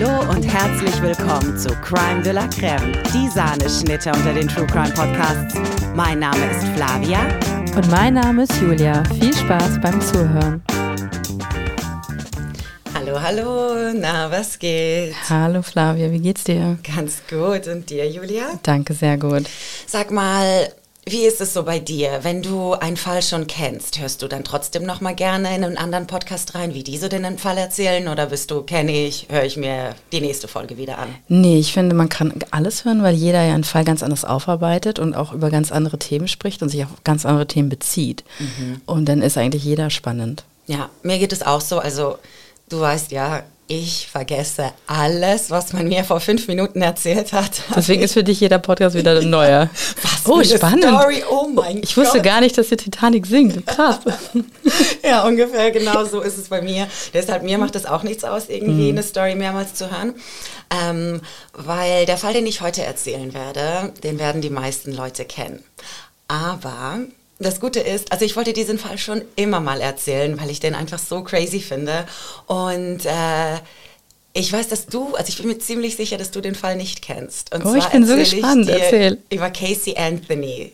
Hallo 0.00 0.30
und 0.30 0.44
herzlich 0.44 1.02
willkommen 1.02 1.58
zu 1.58 1.70
Crime 1.80 2.22
de 2.22 2.30
la 2.30 2.46
Creme, 2.46 2.92
die 3.12 3.28
Sahneschnitte 3.30 4.12
unter 4.12 4.32
den 4.32 4.46
True 4.46 4.66
Crime 4.66 4.94
Podcasts. 4.94 5.56
Mein 5.96 6.20
Name 6.20 6.38
ist 6.52 6.62
Flavia. 6.76 7.26
Und 7.74 7.90
mein 7.90 8.14
Name 8.14 8.44
ist 8.44 8.60
Julia. 8.60 9.02
Viel 9.18 9.34
Spaß 9.34 9.80
beim 9.80 10.00
Zuhören. 10.00 10.62
Hallo, 12.94 13.20
hallo, 13.20 13.92
na, 13.92 14.30
was 14.30 14.56
geht? 14.60 15.14
Hallo 15.28 15.62
Flavia, 15.62 16.12
wie 16.12 16.20
geht's 16.20 16.44
dir? 16.44 16.78
Ganz 16.94 17.22
gut. 17.28 17.66
Und 17.66 17.90
dir, 17.90 18.08
Julia? 18.08 18.50
Danke, 18.62 18.94
sehr 18.94 19.16
gut. 19.16 19.46
Sag 19.88 20.12
mal, 20.12 20.68
wie 21.10 21.24
ist 21.24 21.40
es 21.40 21.54
so 21.54 21.62
bei 21.62 21.78
dir? 21.78 22.20
Wenn 22.22 22.42
du 22.42 22.72
einen 22.72 22.96
Fall 22.96 23.22
schon 23.22 23.46
kennst, 23.46 23.98
hörst 23.98 24.22
du 24.22 24.28
dann 24.28 24.44
trotzdem 24.44 24.84
noch 24.84 25.00
mal 25.00 25.14
gerne 25.14 25.54
in 25.54 25.64
einen 25.64 25.78
anderen 25.78 26.06
Podcast 26.06 26.54
rein, 26.54 26.74
wie 26.74 26.82
die 26.82 26.98
so 26.98 27.08
den 27.08 27.38
Fall 27.38 27.56
erzählen? 27.56 28.08
Oder 28.08 28.26
bist 28.26 28.50
du, 28.50 28.62
kenne 28.62 28.92
ich, 28.92 29.26
höre 29.30 29.44
ich 29.44 29.56
mir 29.56 29.94
die 30.12 30.20
nächste 30.20 30.48
Folge 30.48 30.76
wieder 30.76 30.98
an? 30.98 31.08
Nee, 31.28 31.58
ich 31.58 31.72
finde, 31.72 31.94
man 31.94 32.08
kann 32.08 32.34
alles 32.50 32.84
hören, 32.84 33.02
weil 33.02 33.14
jeder 33.14 33.42
ja 33.42 33.54
einen 33.54 33.64
Fall 33.64 33.84
ganz 33.84 34.02
anders 34.02 34.24
aufarbeitet 34.24 34.98
und 34.98 35.14
auch 35.14 35.32
über 35.32 35.50
ganz 35.50 35.72
andere 35.72 35.98
Themen 35.98 36.28
spricht 36.28 36.62
und 36.62 36.68
sich 36.68 36.84
auf 36.84 36.90
ganz 37.04 37.24
andere 37.24 37.46
Themen 37.46 37.68
bezieht. 37.68 38.24
Mhm. 38.38 38.80
Und 38.86 39.06
dann 39.06 39.22
ist 39.22 39.38
eigentlich 39.38 39.64
jeder 39.64 39.90
spannend. 39.90 40.44
Ja, 40.66 40.90
mir 41.02 41.18
geht 41.18 41.32
es 41.32 41.42
auch 41.42 41.60
so. 41.60 41.78
Also, 41.78 42.18
du 42.68 42.80
weißt 42.80 43.12
ja, 43.12 43.42
ich 43.68 44.08
vergesse 44.08 44.72
alles, 44.86 45.50
was 45.50 45.74
man 45.74 45.88
mir 45.88 46.02
vor 46.02 46.20
fünf 46.20 46.48
Minuten 46.48 46.80
erzählt 46.80 47.32
hat. 47.34 47.62
Deswegen 47.76 48.02
ist 48.02 48.14
für 48.14 48.24
dich 48.24 48.40
jeder 48.40 48.58
Podcast 48.58 48.96
wieder 48.96 49.18
ein 49.20 49.28
neuer. 49.28 49.68
Was 50.02 50.26
oh, 50.26 50.42
spannend. 50.42 50.84
Story. 50.84 51.22
Oh 51.30 51.48
mein 51.48 51.82
ich 51.82 51.96
wusste 51.96 52.22
gar 52.22 52.40
nicht, 52.40 52.56
dass 52.56 52.68
die 52.68 52.76
Titanic 52.76 53.26
singt. 53.26 53.66
Krass. 53.66 54.00
ja, 55.04 55.26
ungefähr 55.26 55.70
genau 55.70 56.04
so 56.06 56.22
ist 56.22 56.38
es 56.38 56.48
bei 56.48 56.62
mir. 56.62 56.88
Deshalb 57.12 57.42
mir 57.42 57.58
macht 57.58 57.76
es 57.76 57.84
auch 57.84 58.02
nichts 58.02 58.24
aus, 58.24 58.48
irgendwie 58.48 58.90
mhm. 58.90 58.98
eine 58.98 59.02
Story 59.02 59.34
mehrmals 59.34 59.74
zu 59.74 59.90
hören. 59.90 60.14
Ähm, 60.70 61.20
weil 61.52 62.06
der 62.06 62.16
Fall, 62.16 62.32
den 62.32 62.46
ich 62.46 62.62
heute 62.62 62.82
erzählen 62.82 63.34
werde, 63.34 63.92
den 64.02 64.18
werden 64.18 64.40
die 64.40 64.50
meisten 64.50 64.92
Leute 64.92 65.26
kennen. 65.26 65.62
Aber 66.26 67.00
das 67.38 67.60
Gute 67.60 67.80
ist, 67.80 68.10
also 68.10 68.24
ich 68.24 68.36
wollte 68.36 68.52
diesen 68.52 68.78
Fall 68.78 68.98
schon 68.98 69.22
immer 69.36 69.60
mal 69.60 69.80
erzählen, 69.80 70.40
weil 70.40 70.50
ich 70.50 70.60
den 70.60 70.74
einfach 70.74 70.98
so 70.98 71.22
crazy 71.22 71.60
finde. 71.60 72.04
Und 72.46 73.06
äh, 73.06 73.58
ich 74.32 74.52
weiß, 74.52 74.68
dass 74.68 74.86
du, 74.86 75.14
also 75.14 75.28
ich 75.28 75.38
bin 75.38 75.46
mir 75.46 75.58
ziemlich 75.58 75.96
sicher, 75.96 76.18
dass 76.18 76.30
du 76.30 76.40
den 76.40 76.54
Fall 76.54 76.76
nicht 76.76 77.02
kennst. 77.02 77.54
Und 77.54 77.64
oh, 77.64 77.74
ich 77.74 77.86
bin 77.86 78.06
so 78.06 78.16
gespannt, 78.16 78.68
erzähl. 78.68 79.18
Über 79.30 79.50
Casey 79.50 79.96
Anthony. 79.96 80.72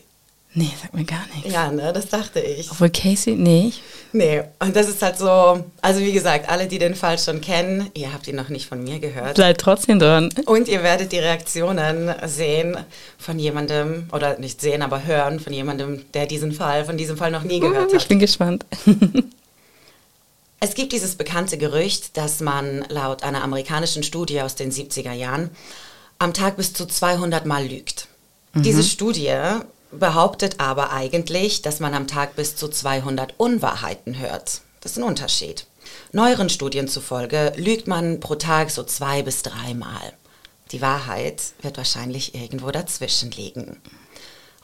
Nee, 0.57 0.71
sag 0.81 0.93
mir 0.93 1.03
gar 1.03 1.25
nichts. 1.35 1.51
Ja, 1.51 1.69
ne, 1.69 1.91
das 1.91 2.07
dachte 2.07 2.39
ich. 2.39 2.71
Obwohl 2.71 2.89
Casey, 2.89 3.35
nee. 3.35 3.73
Nee, 4.13 4.41
und 4.59 4.73
das 4.73 4.87
ist 4.87 5.01
halt 5.01 5.17
so, 5.17 5.65
also 5.81 5.99
wie 5.99 6.13
gesagt, 6.13 6.47
alle, 6.49 6.67
die 6.67 6.79
den 6.79 6.95
Fall 6.95 7.19
schon 7.19 7.41
kennen, 7.41 7.89
ihr 7.93 8.13
habt 8.13 8.25
ihn 8.29 8.37
noch 8.37 8.47
nicht 8.47 8.65
von 8.65 8.81
mir 8.81 8.99
gehört. 8.99 9.35
Bleibt 9.35 9.59
trotzdem 9.59 9.99
dran. 9.99 10.29
Und 10.45 10.69
ihr 10.69 10.81
werdet 10.81 11.11
die 11.11 11.19
Reaktionen 11.19 12.15
sehen 12.25 12.77
von 13.17 13.37
jemandem, 13.37 14.07
oder 14.13 14.39
nicht 14.39 14.61
sehen, 14.61 14.81
aber 14.81 15.03
hören 15.03 15.41
von 15.41 15.51
jemandem, 15.51 16.05
der 16.13 16.25
diesen 16.25 16.53
Fall, 16.53 16.85
von 16.85 16.95
diesem 16.95 17.17
Fall 17.17 17.31
noch 17.31 17.43
nie 17.43 17.59
gehört 17.59 17.93
hat. 17.93 18.01
Ich 18.01 18.07
bin 18.07 18.19
gespannt. 18.19 18.65
Es 20.61 20.73
gibt 20.73 20.93
dieses 20.93 21.15
bekannte 21.15 21.57
Gerücht, 21.57 22.15
dass 22.15 22.39
man 22.39 22.85
laut 22.87 23.23
einer 23.23 23.43
amerikanischen 23.43 24.03
Studie 24.03 24.41
aus 24.41 24.55
den 24.55 24.71
70er 24.71 25.11
Jahren 25.11 25.49
am 26.17 26.33
Tag 26.33 26.55
bis 26.55 26.71
zu 26.71 26.85
200 26.85 27.45
Mal 27.45 27.65
lügt. 27.65 28.07
Mhm. 28.53 28.63
Diese 28.63 28.83
Studie 28.83 29.35
behauptet 29.91 30.59
aber 30.59 30.91
eigentlich, 30.91 31.61
dass 31.61 31.79
man 31.79 31.93
am 31.93 32.07
Tag 32.07 32.35
bis 32.35 32.55
zu 32.55 32.67
200 32.67 33.35
Unwahrheiten 33.37 34.19
hört. 34.19 34.61
Das 34.81 34.93
ist 34.93 34.97
ein 34.97 35.03
Unterschied. 35.03 35.67
Neueren 36.11 36.49
Studien 36.49 36.87
zufolge 36.87 37.53
lügt 37.55 37.87
man 37.87 38.19
pro 38.19 38.35
Tag 38.35 38.71
so 38.71 38.83
zwei 38.83 39.21
bis 39.23 39.41
dreimal. 39.43 40.13
Die 40.71 40.81
Wahrheit 40.81 41.41
wird 41.61 41.77
wahrscheinlich 41.77 42.35
irgendwo 42.35 42.71
dazwischen 42.71 43.31
liegen. 43.31 43.81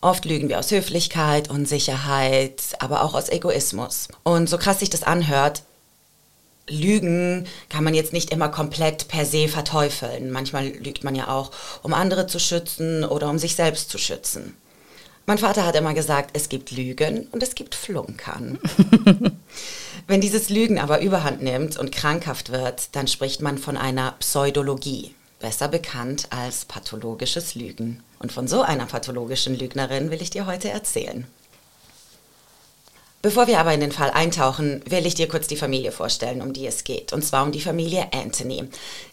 Oft 0.02 0.26
lügen 0.26 0.50
wir 0.50 0.58
aus 0.58 0.72
Höflichkeit, 0.72 1.50
Unsicherheit, 1.50 2.62
aber 2.80 3.04
auch 3.04 3.14
aus 3.14 3.30
Egoismus. 3.30 4.08
Und 4.24 4.50
so 4.50 4.58
krass 4.58 4.80
sich 4.80 4.90
das 4.90 5.04
anhört, 5.04 5.62
Lügen 6.68 7.48
kann 7.70 7.84
man 7.84 7.94
jetzt 7.94 8.14
nicht 8.14 8.32
immer 8.32 8.50
komplett 8.50 9.08
per 9.08 9.26
se 9.26 9.48
verteufeln. 9.48 10.32
Manchmal 10.32 10.68
lügt 10.68 11.04
man 11.04 11.16
ja 11.16 11.28
auch, 11.28 11.52
um 11.84 11.94
andere 11.94 12.28
zu 12.28 12.40
schützen 12.40 13.04
oder 13.04 13.30
um 13.30 13.38
sich 13.38 13.56
selbst 13.56 13.90
zu 13.90 13.98
schützen. 13.98 14.56
Mein 15.32 15.38
Vater 15.38 15.66
hat 15.66 15.78
immer 15.78 15.94
gesagt, 15.94 16.32
es 16.34 16.50
gibt 16.50 16.72
Lügen 16.72 17.30
und 17.32 17.42
es 17.42 17.56
gibt 17.56 17.74
Flunkern. 17.74 18.60
Wenn 20.08 20.20
dieses 20.20 20.50
Lügen 20.50 20.78
aber 20.78 21.00
überhand 21.00 21.42
nimmt 21.42 21.78
und 21.78 21.94
krankhaft 21.94 22.52
wird, 22.52 22.94
dann 22.98 23.08
spricht 23.08 23.42
man 23.42 23.58
von 23.58 23.78
einer 23.78 24.12
Pseudologie, 24.20 25.16
besser 25.40 25.70
bekannt 25.70 26.28
als 26.32 26.66
pathologisches 26.66 27.56
Lügen. 27.56 28.04
Und 28.20 28.34
von 28.34 28.50
so 28.50 28.62
einer 28.62 28.88
pathologischen 28.88 29.58
Lügnerin 29.58 30.12
will 30.12 30.22
ich 30.22 30.32
dir 30.32 30.48
heute 30.48 30.70
erzählen. 30.70 31.26
Bevor 33.22 33.46
wir 33.46 33.60
aber 33.60 33.74
in 33.74 33.82
den 33.82 33.92
Fall 33.92 34.10
eintauchen, 34.10 34.82
will 34.90 35.06
ich 35.06 35.14
dir 35.14 35.28
kurz 35.28 35.48
die 35.48 35.56
Familie 35.56 35.92
vorstellen, 35.92 36.42
um 36.42 36.54
die 36.54 36.66
es 36.66 36.84
geht. 36.84 37.14
Und 37.14 37.24
zwar 37.24 37.44
um 37.44 37.52
die 37.52 37.62
Familie 37.62 38.08
Anthony. 38.14 38.64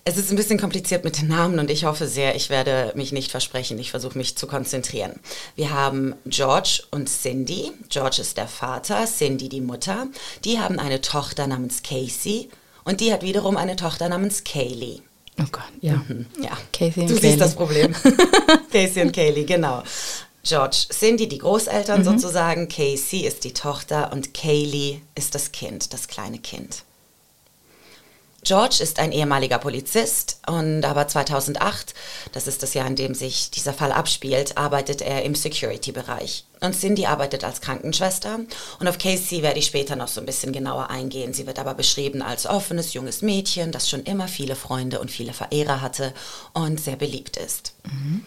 Es 0.04 0.16
ist 0.16 0.30
ein 0.30 0.36
bisschen 0.36 0.58
kompliziert 0.58 1.04
mit 1.04 1.18
den 1.20 1.28
Namen 1.28 1.58
und 1.58 1.70
ich 1.70 1.84
hoffe 1.84 2.06
sehr, 2.06 2.34
ich 2.34 2.48
werde 2.48 2.92
mich 2.96 3.12
nicht 3.12 3.30
versprechen. 3.30 3.78
Ich 3.78 3.90
versuche 3.90 4.16
mich 4.16 4.36
zu 4.36 4.46
konzentrieren. 4.46 5.20
Wir 5.56 5.72
haben 5.72 6.14
George 6.24 6.82
und 6.90 7.08
Cindy. 7.10 7.72
George 7.90 8.22
ist 8.22 8.38
der 8.38 8.48
Vater, 8.48 9.04
Cindy 9.04 9.50
die 9.50 9.60
Mutter. 9.60 10.06
Die 10.44 10.58
haben 10.58 10.78
eine 10.78 11.02
Tochter 11.02 11.46
namens 11.46 11.82
Casey 11.82 12.48
und 12.84 13.00
die 13.00 13.12
hat 13.12 13.22
wiederum 13.22 13.58
eine 13.58 13.76
Tochter 13.76 14.08
namens 14.08 14.42
Kaylee. 14.42 15.02
Oh 15.40 15.44
Gott, 15.52 15.62
ja. 15.82 16.02
Mhm, 16.08 16.26
ja. 16.42 16.56
Casey 16.72 17.02
und 17.02 17.10
du 17.10 17.14
Kaylee. 17.14 17.28
siehst 17.28 17.40
das 17.40 17.54
Problem. 17.54 17.94
Casey 18.72 19.02
und 19.02 19.12
Kaylee, 19.12 19.44
genau. 19.44 19.82
George 20.44 20.86
Cindy, 20.90 21.28
die 21.28 21.38
Großeltern 21.38 22.00
mhm. 22.00 22.04
sozusagen, 22.04 22.68
Casey 22.68 23.20
ist 23.20 23.44
die 23.44 23.52
Tochter 23.52 24.12
und 24.12 24.34
Kaylee 24.34 25.00
ist 25.14 25.34
das 25.34 25.52
Kind, 25.52 25.92
das 25.92 26.08
kleine 26.08 26.38
Kind. 26.38 26.84
George 28.44 28.78
ist 28.80 28.98
ein 29.00 29.12
ehemaliger 29.12 29.58
Polizist 29.58 30.40
und 30.46 30.84
aber 30.84 31.08
2008, 31.08 31.92
das 32.32 32.46
ist 32.46 32.62
das 32.62 32.72
Jahr, 32.72 32.86
in 32.86 32.94
dem 32.94 33.14
sich 33.14 33.50
dieser 33.50 33.74
Fall 33.74 33.90
abspielt, 33.90 34.56
arbeitet 34.56 35.02
er 35.02 35.24
im 35.24 35.34
Security-Bereich. 35.34 36.44
Und 36.60 36.74
Cindy 36.74 37.04
arbeitet 37.04 37.44
als 37.44 37.60
Krankenschwester 37.60 38.38
und 38.78 38.88
auf 38.88 38.96
Casey 38.96 39.42
werde 39.42 39.58
ich 39.58 39.66
später 39.66 39.96
noch 39.96 40.08
so 40.08 40.20
ein 40.20 40.26
bisschen 40.26 40.52
genauer 40.52 40.88
eingehen. 40.88 41.34
Sie 41.34 41.46
wird 41.46 41.58
aber 41.58 41.74
beschrieben 41.74 42.22
als 42.22 42.46
offenes 42.46 42.94
junges 42.94 43.22
Mädchen, 43.22 43.72
das 43.72 43.90
schon 43.90 44.04
immer 44.04 44.28
viele 44.28 44.56
Freunde 44.56 45.00
und 45.00 45.10
viele 45.10 45.32
Verehrer 45.32 45.80
hatte 45.80 46.14
und 46.54 46.80
sehr 46.80 46.96
beliebt 46.96 47.36
ist. 47.36 47.74
Mhm. 47.84 48.24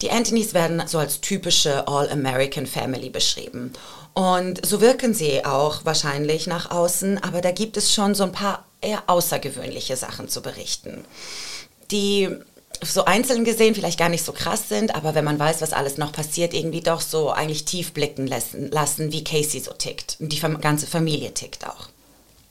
Die 0.00 0.10
Antonys 0.10 0.54
werden 0.54 0.82
so 0.86 0.98
als 0.98 1.20
typische 1.20 1.88
All-American 1.88 2.66
Family 2.66 3.10
beschrieben. 3.10 3.72
Und 4.14 4.64
so 4.66 4.80
wirken 4.80 5.14
sie 5.14 5.44
auch 5.44 5.84
wahrscheinlich 5.84 6.46
nach 6.46 6.70
außen, 6.70 7.22
aber 7.22 7.40
da 7.40 7.50
gibt 7.50 7.76
es 7.76 7.92
schon 7.92 8.14
so 8.14 8.24
ein 8.24 8.32
paar 8.32 8.64
eher 8.80 9.02
außergewöhnliche 9.06 9.96
Sachen 9.96 10.28
zu 10.28 10.40
berichten, 10.40 11.04
die 11.90 12.28
so 12.82 13.04
einzeln 13.04 13.44
gesehen 13.44 13.74
vielleicht 13.74 13.98
gar 13.98 14.08
nicht 14.08 14.24
so 14.24 14.32
krass 14.32 14.68
sind, 14.68 14.94
aber 14.94 15.14
wenn 15.14 15.24
man 15.24 15.38
weiß, 15.38 15.60
was 15.60 15.72
alles 15.72 15.98
noch 15.98 16.12
passiert, 16.12 16.54
irgendwie 16.54 16.80
doch 16.80 17.00
so 17.00 17.30
eigentlich 17.30 17.64
tief 17.64 17.92
blicken 17.92 18.26
lassen, 18.26 18.70
lassen 18.70 19.12
wie 19.12 19.24
Casey 19.24 19.60
so 19.60 19.72
tickt. 19.72 20.16
Und 20.20 20.32
die 20.32 20.40
ganze 20.60 20.86
Familie 20.86 21.34
tickt 21.34 21.66
auch. 21.66 21.88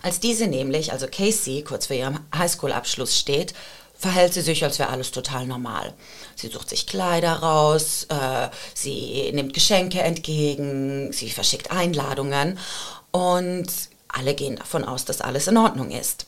Als 0.02 0.20
diese 0.20 0.48
nämlich, 0.48 0.92
also 0.92 1.08
Casey, 1.08 1.64
kurz 1.64 1.88
vor 1.88 1.96
ihrem 1.96 2.20
Highschool-Abschluss 2.36 3.18
steht, 3.18 3.54
verhält 3.98 4.34
sie 4.34 4.42
sich, 4.42 4.64
als 4.64 4.80
wäre 4.80 4.90
alles 4.90 5.12
total 5.12 5.46
normal. 5.48 5.94
Sie 6.36 6.48
sucht 6.48 6.70
sich 6.70 6.88
Kleider 6.88 7.34
raus, 7.34 8.06
äh, 8.10 8.50
sie 8.74 9.32
nimmt 9.34 9.54
Geschenke 9.54 10.02
entgegen, 10.02 11.12
sie 11.12 11.30
verschickt 11.30 11.72
Einladungen 11.72 12.60
und 13.12 13.68
alle 14.08 14.34
gehen 14.34 14.56
davon 14.56 14.84
aus, 14.84 15.06
dass 15.06 15.22
alles 15.22 15.48
in 15.48 15.58
Ordnung 15.58 15.92
ist. 15.92 16.28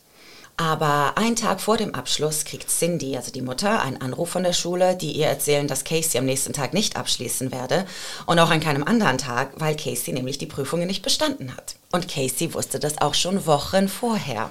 Aber 0.58 1.14
einen 1.18 1.38
Tag 1.38 1.62
vor 1.62 1.78
dem 1.78 1.96
Abschluss 1.96 2.44
kriegt 2.44 2.70
Cindy, 2.70 3.16
also 3.16 3.32
die 3.32 3.42
Mutter, 3.42 3.82
einen 3.82 4.02
Anruf 4.02 4.30
von 4.30 4.44
der 4.44 4.52
Schule, 4.52 4.98
die 4.98 5.14
ihr 5.14 5.28
erzählen, 5.28 5.68
dass 5.68 5.86
Casey 5.86 6.20
am 6.20 6.26
nächsten 6.26 6.52
Tag 6.52 6.74
nicht 6.74 6.98
abschließen 6.98 7.54
werde 7.54 7.86
und 8.26 8.40
auch 8.40 8.50
an 8.50 8.60
keinem 8.60 8.84
anderen 8.84 9.18
Tag, 9.18 9.54
weil 9.56 9.78
Casey 9.78 10.12
nämlich 10.12 10.38
die 10.38 10.48
Prüfungen 10.48 10.88
nicht 10.88 11.02
bestanden 11.02 11.56
hat. 11.56 11.76
Und 11.94 12.10
Casey 12.10 12.54
wusste 12.54 12.78
das 12.78 13.00
auch 13.00 13.14
schon 13.14 13.46
Wochen 13.46 13.88
vorher. 13.88 14.50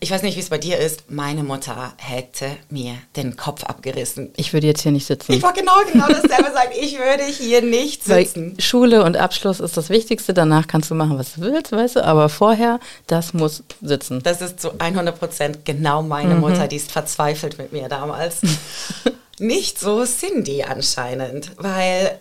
Ich 0.00 0.12
weiß 0.12 0.22
nicht, 0.22 0.36
wie 0.36 0.40
es 0.40 0.48
bei 0.48 0.58
dir 0.58 0.78
ist. 0.78 1.10
Meine 1.10 1.42
Mutter 1.42 1.92
hätte 1.96 2.46
mir 2.70 2.94
den 3.16 3.36
Kopf 3.36 3.64
abgerissen. 3.64 4.32
Ich 4.36 4.52
würde 4.52 4.68
jetzt 4.68 4.82
hier 4.82 4.92
nicht 4.92 5.06
sitzen. 5.06 5.32
Ich 5.32 5.42
wollte 5.42 5.60
genau, 5.60 5.72
genau 5.92 6.06
dasselbe 6.06 6.52
sagen. 6.52 6.70
Ich 6.80 6.98
würde 6.98 7.24
hier 7.24 7.62
nicht 7.62 8.04
sitzen. 8.04 8.54
Weil 8.56 8.62
Schule 8.62 9.04
und 9.04 9.16
Abschluss 9.16 9.58
ist 9.58 9.76
das 9.76 9.90
Wichtigste. 9.90 10.34
Danach 10.34 10.68
kannst 10.68 10.90
du 10.90 10.94
machen, 10.94 11.18
was 11.18 11.34
du 11.34 11.40
willst, 11.40 11.72
weißt 11.72 11.96
du. 11.96 12.04
Aber 12.04 12.28
vorher, 12.28 12.78
das 13.08 13.34
muss 13.34 13.64
sitzen. 13.82 14.22
Das 14.22 14.40
ist 14.40 14.60
zu 14.60 14.78
100 14.78 15.18
Prozent 15.18 15.64
genau 15.64 16.02
meine 16.02 16.34
mhm. 16.34 16.40
Mutter. 16.40 16.68
Die 16.68 16.76
ist 16.76 16.92
verzweifelt 16.92 17.58
mit 17.58 17.72
mir 17.72 17.88
damals. 17.88 18.42
nicht 19.40 19.80
so 19.80 20.04
Cindy 20.04 20.62
anscheinend. 20.62 21.50
Weil 21.56 22.18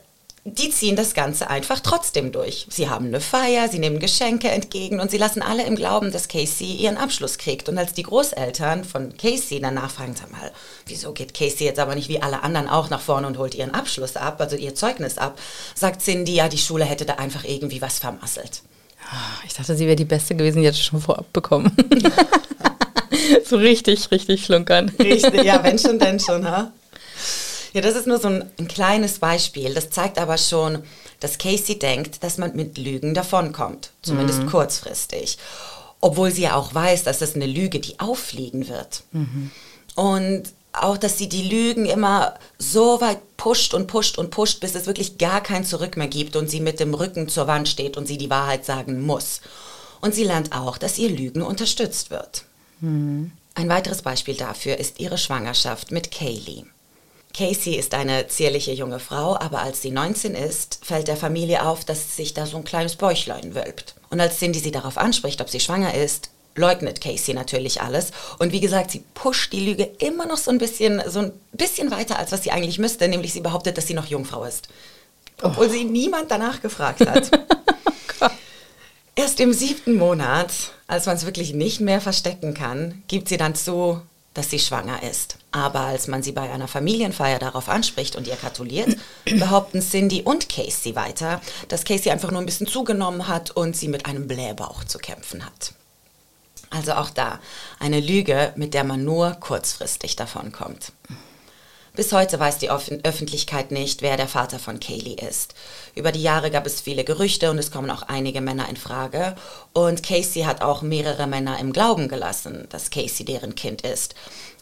die 0.56 0.70
ziehen 0.70 0.96
das 0.96 1.14
Ganze 1.14 1.50
einfach 1.50 1.82
trotzdem 1.82 2.32
durch. 2.32 2.68
Sie 2.70 2.90
haben 2.90 3.08
eine 3.08 3.20
Feier, 3.20 3.68
sie 3.68 3.80
nehmen 3.80 4.00
Geschenke 4.00 4.50
entgegen 4.50 5.00
und 5.00 5.12
sie 5.12 5.18
lassen 5.18 5.42
alle 5.42 5.66
im 5.66 5.76
Glauben, 5.76 6.12
dass 6.12 6.28
Casey 6.30 6.74
ihren 6.74 6.98
Abschluss 6.98 7.38
kriegt. 7.38 7.68
Und 7.68 7.78
als 7.78 7.94
die 7.94 8.04
Großeltern 8.04 8.86
von 8.86 9.18
Casey 9.18 9.60
danach 9.60 9.92
fragen, 9.92 10.16
sag 10.16 10.32
mal, 10.32 10.52
wieso 10.86 11.12
geht 11.12 11.34
Casey 11.34 11.66
jetzt 11.66 11.80
aber 11.80 11.96
nicht 11.96 12.10
wie 12.10 12.22
alle 12.22 12.44
anderen 12.44 12.70
auch 12.70 12.90
nach 12.90 13.02
vorne 13.02 13.28
und 13.28 13.38
holt 13.38 13.56
ihren 13.56 13.74
Abschluss 13.74 14.16
ab, 14.16 14.40
also 14.40 14.56
ihr 14.56 14.74
Zeugnis 14.74 15.18
ab, 15.18 15.38
sagt 15.76 16.02
Cindy, 16.02 16.36
ja, 16.36 16.48
die 16.48 16.58
Schule 16.58 16.86
hätte 16.86 17.06
da 17.06 17.16
einfach 17.16 17.44
irgendwie 17.44 17.82
was 17.82 18.00
vermasselt. 18.00 18.62
Ah, 19.12 19.42
ich 19.46 19.54
dachte, 19.54 19.76
sie 19.76 19.86
wäre 19.86 19.96
die 19.96 20.06
Beste 20.06 20.36
gewesen, 20.36 20.62
die 20.62 20.68
hätte 20.68 20.78
schon 20.78 21.02
vorab 21.02 21.32
bekommen. 21.34 21.76
so 23.46 23.58
richtig, 23.58 24.12
richtig 24.12 24.46
schlunkern. 24.46 24.92
Richtig, 25.00 25.44
ja, 25.44 25.64
wenn 25.64 25.78
schon, 25.78 26.00
denn 26.00 26.20
schon, 26.20 26.46
ha? 26.46 26.72
Ja, 27.78 27.84
das 27.84 27.96
ist 27.96 28.08
nur 28.08 28.18
so 28.18 28.28
ein, 28.28 28.50
ein, 28.58 28.68
kleines 28.68 29.20
Beispiel. 29.20 29.72
Das 29.76 29.92
zeigt 29.92 30.18
aber 30.18 30.40
schon, 30.40 30.82
dass 31.20 31.38
Casey 31.38 31.78
denkt, 31.78 32.24
dass 32.24 32.40
man 32.40 32.56
mit 32.56 32.76
Lügen 32.80 33.14
davonkommt, 33.14 33.92
zumindest 34.02 34.40
mhm. 34.40 34.50
kurzfristig. 34.50 35.38
Obwohl 36.02 36.32
sie 36.32 36.42
ja 36.42 36.56
auch 36.56 36.74
weiß, 36.74 37.04
dass 37.04 37.20
das 37.20 37.36
eine 37.36 37.46
Lüge, 37.46 37.80
die 37.80 38.00
auffliegen 38.00 38.68
wird. 38.68 39.04
Mhm. 39.12 39.52
Und 39.94 40.44
auch, 40.74 40.98
dass 40.98 41.20
sie 41.20 41.30
die 41.30 41.48
Lügen 41.48 41.86
immer 41.86 42.40
so 42.58 43.00
weit 43.00 43.20
pusht 43.38 43.76
und 43.76 43.86
pusht 43.86 44.18
und 44.18 44.32
pusht, 44.32 44.60
bis 44.60 44.74
es 44.74 44.88
wirklich 44.88 45.20
gar 45.20 45.42
kein 45.42 45.64
Zurück 45.64 45.98
mehr 45.98 46.08
gibt 46.08 46.36
und 46.36 46.50
sie 46.50 46.62
mit 46.62 46.80
dem 46.80 46.96
Rücken 46.96 47.30
zur 47.30 47.46
Wand 47.46 47.70
steht 47.70 47.96
und 47.96 48.08
sie 48.08 48.18
die 48.18 48.32
Wahrheit 48.32 48.66
sagen 48.66 49.06
muss. 49.06 49.42
Und 50.02 50.16
sie 50.16 50.24
lernt 50.24 50.52
auch, 50.52 50.80
dass 50.80 50.98
ihr 50.98 51.10
Lügen 51.10 51.44
unterstützt 51.44 52.10
wird. 52.10 52.44
Mhm. 52.80 53.34
Ein 53.54 53.70
weiteres 53.70 54.02
Beispiel 54.02 54.34
dafür 54.34 54.78
ist 54.78 55.00
ihre 55.00 55.20
Schwangerschaft 55.20 55.92
mit 55.92 56.10
Kaylee. 56.10 56.64
Casey 57.38 57.76
ist 57.76 57.94
eine 57.94 58.28
zierliche 58.28 58.72
junge 58.72 59.00
Frau, 59.00 59.38
aber 59.38 59.62
als 59.62 59.84
sie 59.84 59.92
19 59.92 60.34
ist, 60.34 60.80
fällt 60.82 61.08
der 61.08 61.18
Familie 61.18 61.64
auf, 61.68 61.86
dass 61.86 62.16
sich 62.16 62.34
da 62.34 62.48
so 62.48 62.58
ein 62.58 62.64
kleines 62.64 62.96
Bäuchlein 62.96 63.54
wölbt. 63.54 63.94
Und 64.10 64.20
als 64.20 64.40
Cindy 64.40 64.58
sie 64.58 64.72
darauf 64.72 64.98
anspricht, 64.98 65.40
ob 65.40 65.50
sie 65.50 65.60
schwanger 65.60 65.94
ist, 65.94 66.32
leugnet 66.56 67.00
Casey 67.00 67.36
natürlich 67.36 67.80
alles. 67.80 68.12
Und 68.40 68.54
wie 68.54 68.60
gesagt, 68.60 68.90
sie 68.90 69.04
pusht 69.14 69.54
die 69.54 69.60
Lüge 69.60 69.84
immer 70.00 70.26
noch 70.26 70.38
so 70.38 70.50
ein 70.50 70.58
bisschen, 70.58 71.04
so 71.06 71.20
ein 71.20 71.32
bisschen 71.52 71.92
weiter, 71.92 72.18
als 72.18 72.32
was 72.32 72.42
sie 72.42 72.52
eigentlich 72.52 72.80
müsste, 72.80 73.08
nämlich 73.08 73.34
sie 73.34 73.42
behauptet, 73.42 73.78
dass 73.78 73.86
sie 73.86 73.94
noch 73.94 74.08
Jungfrau 74.08 74.44
ist. 74.44 74.70
Obwohl 75.44 75.68
oh. 75.68 75.70
sie 75.70 75.84
niemand 75.84 76.32
danach 76.32 76.62
gefragt 76.62 77.08
hat. 77.08 77.30
oh 78.22 78.28
Erst 79.14 79.40
im 79.40 79.54
siebten 79.54 79.96
Monat, 79.96 80.52
als 80.88 81.06
man 81.06 81.16
es 81.16 81.26
wirklich 81.26 81.54
nicht 81.54 81.82
mehr 81.82 82.02
verstecken 82.02 82.56
kann, 82.56 83.04
gibt 83.08 83.30
sie 83.30 83.38
dann 83.38 83.54
zu, 83.54 84.02
dass 84.38 84.52
sie 84.52 84.60
schwanger 84.60 85.02
ist. 85.02 85.38
Aber 85.52 85.80
als 85.80 86.08
man 86.08 86.22
sie 86.22 86.32
bei 86.32 86.52
einer 86.52 86.68
Familienfeier 86.68 87.40
darauf 87.40 87.70
anspricht 87.70 88.16
und 88.16 88.28
ihr 88.28 88.36
gratuliert, 88.36 88.96
behaupten 89.26 89.82
Cindy 89.82 90.22
und 90.22 90.48
Casey 90.48 90.96
weiter, 90.96 91.42
dass 91.70 91.86
Casey 91.86 92.12
einfach 92.12 92.30
nur 92.30 92.40
ein 92.40 92.46
bisschen 92.46 92.68
zugenommen 92.68 93.28
hat 93.28 93.50
und 93.50 93.76
sie 93.76 93.88
mit 93.88 94.06
einem 94.06 94.28
Blähbauch 94.28 94.84
zu 94.84 95.00
kämpfen 95.00 95.44
hat. 95.44 95.74
Also 96.70 96.94
auch 96.94 97.10
da 97.10 97.40
eine 97.80 98.00
Lüge, 98.00 98.54
mit 98.56 98.76
der 98.76 98.84
man 98.84 99.04
nur 99.04 99.32
kurzfristig 99.32 100.16
davonkommt. 100.16 100.92
Bis 101.98 102.14
heute 102.14 102.40
weiß 102.40 102.60
die 102.60 102.70
Öffentlichkeit 102.70 103.72
nicht, 103.72 104.04
wer 104.04 104.18
der 104.18 104.28
Vater 104.28 104.60
von 104.60 104.80
Kaylee 104.80 105.16
ist. 105.16 105.56
Über 105.96 106.12
die 106.12 106.22
Jahre 106.22 106.52
gab 106.52 106.68
es 106.68 106.80
viele 106.80 107.04
Gerüchte 107.04 107.50
und 107.50 107.58
es 107.58 107.72
kommen 107.72 107.90
auch 107.90 108.04
einige 108.04 108.40
Männer 108.40 108.70
in 108.70 108.78
Frage. 108.78 109.36
Und 109.74 110.04
Casey 110.04 110.44
hat 110.44 110.62
auch 110.62 110.84
mehrere 110.84 111.26
Männer 111.26 111.60
im 111.60 111.74
Glauben 111.74 112.08
gelassen, 112.08 112.68
dass 112.70 112.92
Casey 112.92 113.26
deren 113.26 113.56
Kind 113.56 113.82
ist. 113.82 114.14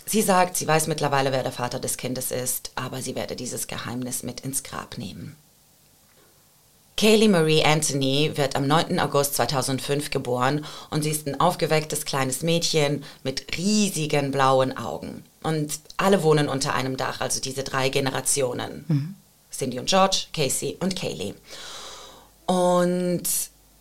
Sie 0.05 0.21
sagt, 0.21 0.55
sie 0.55 0.65
weiß 0.65 0.87
mittlerweile, 0.87 1.33
wer 1.33 1.43
der 1.43 1.51
Vater 1.51 1.81
des 1.81 1.97
Kindes 1.97 2.31
ist, 2.31 2.71
aber 2.75 3.01
sie 3.01 3.15
werde 3.15 3.35
dieses 3.35 3.67
Geheimnis 3.67 4.23
mit 4.23 4.39
ins 4.39 4.63
Grab 4.63 4.97
nehmen. 4.97 5.35
Kaylee 6.97 7.27
Marie 7.27 7.63
Anthony 7.63 8.31
wird 8.35 8.55
am 8.55 8.67
9. 8.67 8.99
August 8.99 9.35
2005 9.35 10.11
geboren 10.11 10.63
und 10.91 11.03
sie 11.03 11.09
ist 11.09 11.27
ein 11.27 11.39
aufgewecktes 11.39 12.05
kleines 12.05 12.41
Mädchen 12.41 13.03
mit 13.23 13.57
riesigen 13.57 14.31
blauen 14.31 14.77
Augen. 14.77 15.23
Und 15.43 15.79
alle 15.97 16.23
wohnen 16.23 16.47
unter 16.47 16.73
einem 16.73 16.95
Dach, 16.95 17.19
also 17.19 17.41
diese 17.41 17.63
drei 17.63 17.89
Generationen. 17.89 18.85
Mhm. 18.87 19.15
Cindy 19.51 19.79
und 19.79 19.89
George, 19.89 20.27
Casey 20.33 20.77
und 20.79 20.95
Kaylee. 20.95 21.33
Und 22.45 23.23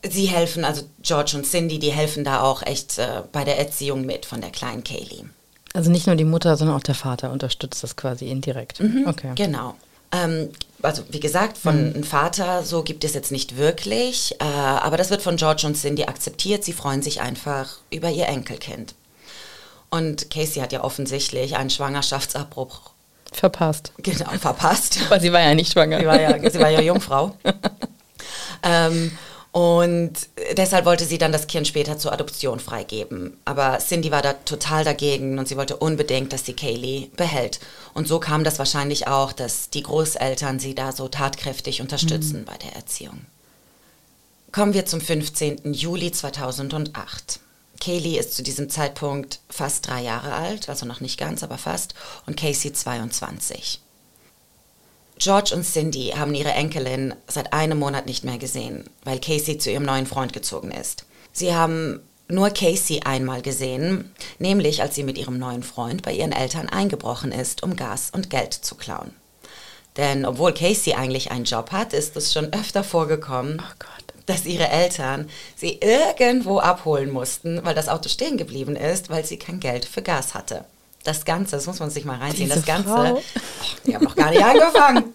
sie 0.03 0.27
helfen, 0.27 0.65
also 0.65 0.83
George 1.03 1.37
und 1.37 1.47
Cindy, 1.47 1.79
die 1.79 1.93
helfen 1.93 2.25
da 2.25 2.43
auch 2.43 2.63
echt 2.63 2.99
äh, 2.99 3.23
bei 3.33 3.45
der 3.45 3.59
Erziehung 3.59 4.05
mit 4.05 4.27
von 4.27 4.41
der 4.41 4.51
kleinen 4.51 4.83
Kaylee. 4.83 5.25
Also 5.73 5.91
nicht 5.91 6.07
nur 6.07 6.17
die 6.17 6.25
Mutter, 6.25 6.57
sondern 6.57 6.77
auch 6.77 6.83
der 6.83 6.95
Vater 6.95 7.33
unterstützt 7.33 7.83
das 7.83 7.97
quasi 7.97 8.29
indirekt. 8.29 8.81
Mhm, 8.81 9.07
okay. 9.07 9.33
Genau. 9.35 9.75
Ähm, 10.15 10.51
also 10.83 11.03
wie 11.11 11.21
gesagt, 11.21 11.59
von 11.59 11.89
mhm. 11.89 11.95
einem 11.95 12.05
Vater 12.05 12.63
so 12.63 12.83
gibt 12.83 13.05
es 13.05 13.15
jetzt 13.15 13.33
nicht 13.33 13.57
wirklich, 13.57 14.37
äh, 14.41 14.45
aber 14.45 14.97
das 14.97 15.11
wird 15.11 15.23
von 15.23 15.37
George 15.37 15.67
und 15.67 15.77
Cindy 15.77 16.05
akzeptiert. 16.05 16.65
Sie 16.65 16.73
freuen 16.73 17.03
sich 17.03 17.21
einfach 17.21 17.79
über 17.91 18.11
ihr 18.11 18.29
Enkelkind. 18.29 18.95
Und 19.91 20.31
Casey 20.31 20.61
hat 20.61 20.73
ja 20.73 20.83
offensichtlich 20.83 21.57
einen 21.57 21.71
Schwangerschaftsabbruch 21.71 22.91
verpasst. 23.33 23.93
Genau, 23.99 24.31
verpasst. 24.39 24.99
Weil 25.09 25.21
sie 25.21 25.33
war 25.33 25.41
ja 25.41 25.55
nicht 25.55 25.73
schwanger. 25.73 26.01
Sie 26.01 26.07
war 26.07 26.21
ja, 26.21 26.51
sie 26.51 26.59
war 26.59 26.71
ja 26.71 26.81
Jungfrau. 26.81 27.37
ähm, 28.63 29.17
und 29.55 30.15
deshalb 30.57 30.85
wollte 30.85 31.05
sie 31.05 31.17
dann 31.17 31.31
das 31.31 31.47
Kind 31.47 31.69
später 31.69 31.97
zur 31.97 32.13
Adoption 32.13 32.59
freigeben. 32.59 33.37
Aber 33.45 33.79
Cindy 33.79 34.11
war 34.11 34.21
da 34.21 34.33
total 34.33 34.83
dagegen 34.83 35.39
und 35.39 35.47
sie 35.47 35.57
wollte 35.57 35.77
unbedingt, 35.77 36.33
dass 36.33 36.45
sie 36.45 36.55
Kaylee 36.55 37.09
behält. 37.17 37.61
Und 37.93 38.09
so 38.09 38.19
kam 38.19 38.43
das 38.43 38.59
wahrscheinlich 38.59 39.07
auch, 39.07 39.33
dass 39.33 39.71
die 39.71 39.85
Großeltern 39.85 40.59
sie 40.59 40.75
da 40.75 40.91
so 40.91 41.07
tatkräftig 41.07 41.81
unterstützen 41.81 42.41
mhm. 42.41 42.45
bei 42.47 42.57
der 42.57 42.75
Erziehung. 42.75 43.27
Kommen 44.51 44.75
wir 44.75 44.87
zum 44.87 45.01
15. 45.01 45.73
Juli 45.73 46.11
2008. 46.11 47.39
Kaylee 47.81 48.19
ist 48.19 48.35
zu 48.35 48.43
diesem 48.43 48.69
Zeitpunkt 48.69 49.39
fast 49.49 49.87
drei 49.87 50.03
Jahre 50.03 50.33
alt, 50.33 50.69
also 50.69 50.85
noch 50.85 51.01
nicht 51.01 51.17
ganz, 51.17 51.45
aber 51.45 51.59
fast, 51.59 51.95
und 52.27 52.37
Casey 52.37 52.73
22. 52.73 53.84
George 55.19 55.55
und 55.55 55.65
Cindy 55.65 56.13
haben 56.17 56.35
ihre 56.35 56.53
Enkelin 56.53 57.15
seit 57.29 57.53
einem 57.53 57.79
Monat 57.79 58.07
nicht 58.07 58.25
mehr 58.25 58.39
gesehen, 58.39 58.89
weil 59.05 59.21
Casey 59.21 59.59
zu 59.59 59.71
ihrem 59.71 59.85
neuen 59.85 60.07
Freund 60.07 60.33
gezogen 60.33 60.71
ist. 60.71 61.07
Sie 61.33 61.55
haben 61.55 62.01
nur 62.29 62.51
Casey 62.51 63.01
einmal 63.05 63.43
gesehen, 63.43 64.13
nämlich 64.39 64.83
als 64.83 64.95
sie 64.95 65.03
mit 65.03 65.19
ihrem 65.19 65.39
neuen 65.39 65.63
Freund 65.63 66.03
bei 66.03 66.13
ihren 66.13 66.33
Eltern 66.33 66.69
eingebrochen 66.69 67.33
ist, 67.33 67.63
um 67.63 67.77
Gas 67.77 68.11
und 68.13 68.31
Geld 68.31 68.55
zu 68.55 68.75
klauen. 68.75 69.13
Denn 69.97 70.25
obwohl 70.25 70.53
Casey 70.53 70.95
eigentlich 70.95 71.31
einen 71.31 71.45
Job 71.45 71.71
hat, 71.71 71.93
ist 71.93 72.17
es 72.17 72.33
schon 72.33 72.53
öfter 72.53 72.83
vorgekommen, 72.83 73.63
oh 73.63 73.85
dass 74.27 74.47
ihre 74.47 74.69
Eltern 74.69 75.29
sie 75.55 75.81
irgendwo 75.81 76.59
abholen 76.59 77.11
mussten, 77.11 77.65
weil 77.65 77.75
das 77.75 77.89
Auto 77.89 78.09
stehen 78.09 78.39
geblieben 78.39 78.75
ist, 78.75 79.11
weil 79.11 79.25
sie 79.25 79.39
kein 79.39 79.61
Geld 79.61 79.85
für 79.85 80.03
Gas 80.03 80.35
hatte. 80.35 80.65
Das 81.05 81.25
Ganze, 81.25 81.57
das 81.57 81.67
muss 81.67 81.79
man 81.81 81.91
sich 81.91 82.05
mal 82.05 82.17
reinziehen, 82.19 82.49
Diese 82.49 82.57
das 82.57 82.67
Ganze, 82.67 82.89
Frau. 82.89 83.15
oh, 83.19 83.23
die 83.87 83.95
haben 83.95 84.05
noch 84.05 84.17
gar 84.17 84.31
nicht 84.31 84.43
angefangen. 84.43 85.13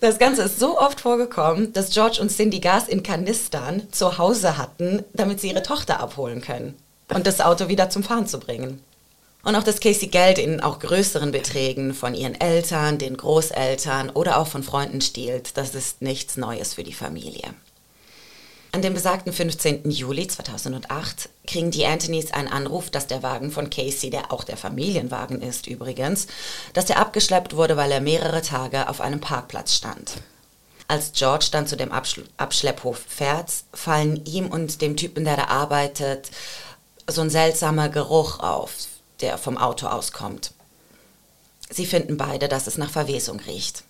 Das 0.00 0.18
Ganze 0.18 0.42
ist 0.42 0.58
so 0.58 0.78
oft 0.78 1.00
vorgekommen, 1.00 1.72
dass 1.72 1.90
George 1.90 2.18
und 2.20 2.30
Cindy 2.30 2.60
Gas 2.60 2.88
in 2.88 3.02
Kanistern 3.02 3.90
zu 3.92 4.18
Hause 4.18 4.58
hatten, 4.58 5.04
damit 5.14 5.40
sie 5.40 5.48
ihre 5.50 5.62
Tochter 5.62 6.00
abholen 6.00 6.42
können 6.42 6.76
und 7.14 7.26
das 7.26 7.40
Auto 7.40 7.68
wieder 7.68 7.88
zum 7.88 8.02
Fahren 8.02 8.26
zu 8.26 8.38
bringen. 8.38 8.82
Und 9.42 9.54
auch, 9.54 9.62
dass 9.62 9.78
Casey 9.78 10.08
Geld 10.08 10.38
in 10.38 10.60
auch 10.60 10.80
größeren 10.80 11.30
Beträgen 11.30 11.94
von 11.94 12.14
ihren 12.14 12.34
Eltern, 12.34 12.98
den 12.98 13.16
Großeltern 13.16 14.10
oder 14.10 14.38
auch 14.38 14.48
von 14.48 14.64
Freunden 14.64 15.00
stiehlt, 15.00 15.56
das 15.56 15.74
ist 15.76 16.02
nichts 16.02 16.36
Neues 16.36 16.74
für 16.74 16.82
die 16.82 16.92
Familie. 16.92 17.54
An 18.72 18.82
dem 18.82 18.94
besagten 18.94 19.32
15. 19.32 19.90
Juli 19.90 20.26
2008 20.26 21.30
kriegen 21.46 21.70
die 21.70 21.86
Anthonys 21.86 22.32
einen 22.32 22.48
Anruf, 22.48 22.90
dass 22.90 23.06
der 23.06 23.22
Wagen 23.22 23.50
von 23.50 23.70
Casey, 23.70 24.10
der 24.10 24.32
auch 24.32 24.44
der 24.44 24.56
Familienwagen 24.56 25.40
ist 25.40 25.66
übrigens, 25.66 26.26
dass 26.74 26.84
der 26.86 26.98
abgeschleppt 26.98 27.56
wurde, 27.56 27.76
weil 27.76 27.90
er 27.90 28.00
mehrere 28.00 28.42
Tage 28.42 28.88
auf 28.88 29.00
einem 29.00 29.20
Parkplatz 29.20 29.74
stand. 29.74 30.14
Als 30.88 31.12
George 31.12 31.48
dann 31.50 31.66
zu 31.66 31.76
dem 31.76 31.90
Abschle 31.90 32.24
Abschlepphof 32.36 32.98
fährt, 33.08 33.50
fallen 33.72 34.24
ihm 34.24 34.48
und 34.48 34.82
dem 34.82 34.96
Typen, 34.96 35.24
der 35.24 35.36
da 35.36 35.44
arbeitet, 35.46 36.30
so 37.08 37.22
ein 37.22 37.30
seltsamer 37.30 37.88
Geruch 37.88 38.40
auf, 38.40 38.72
der 39.20 39.38
vom 39.38 39.56
Auto 39.56 39.86
auskommt. 39.86 40.52
Sie 41.70 41.86
finden 41.86 42.16
beide, 42.16 42.48
dass 42.48 42.66
es 42.66 42.78
nach 42.78 42.90
Verwesung 42.90 43.40
riecht. 43.40 43.82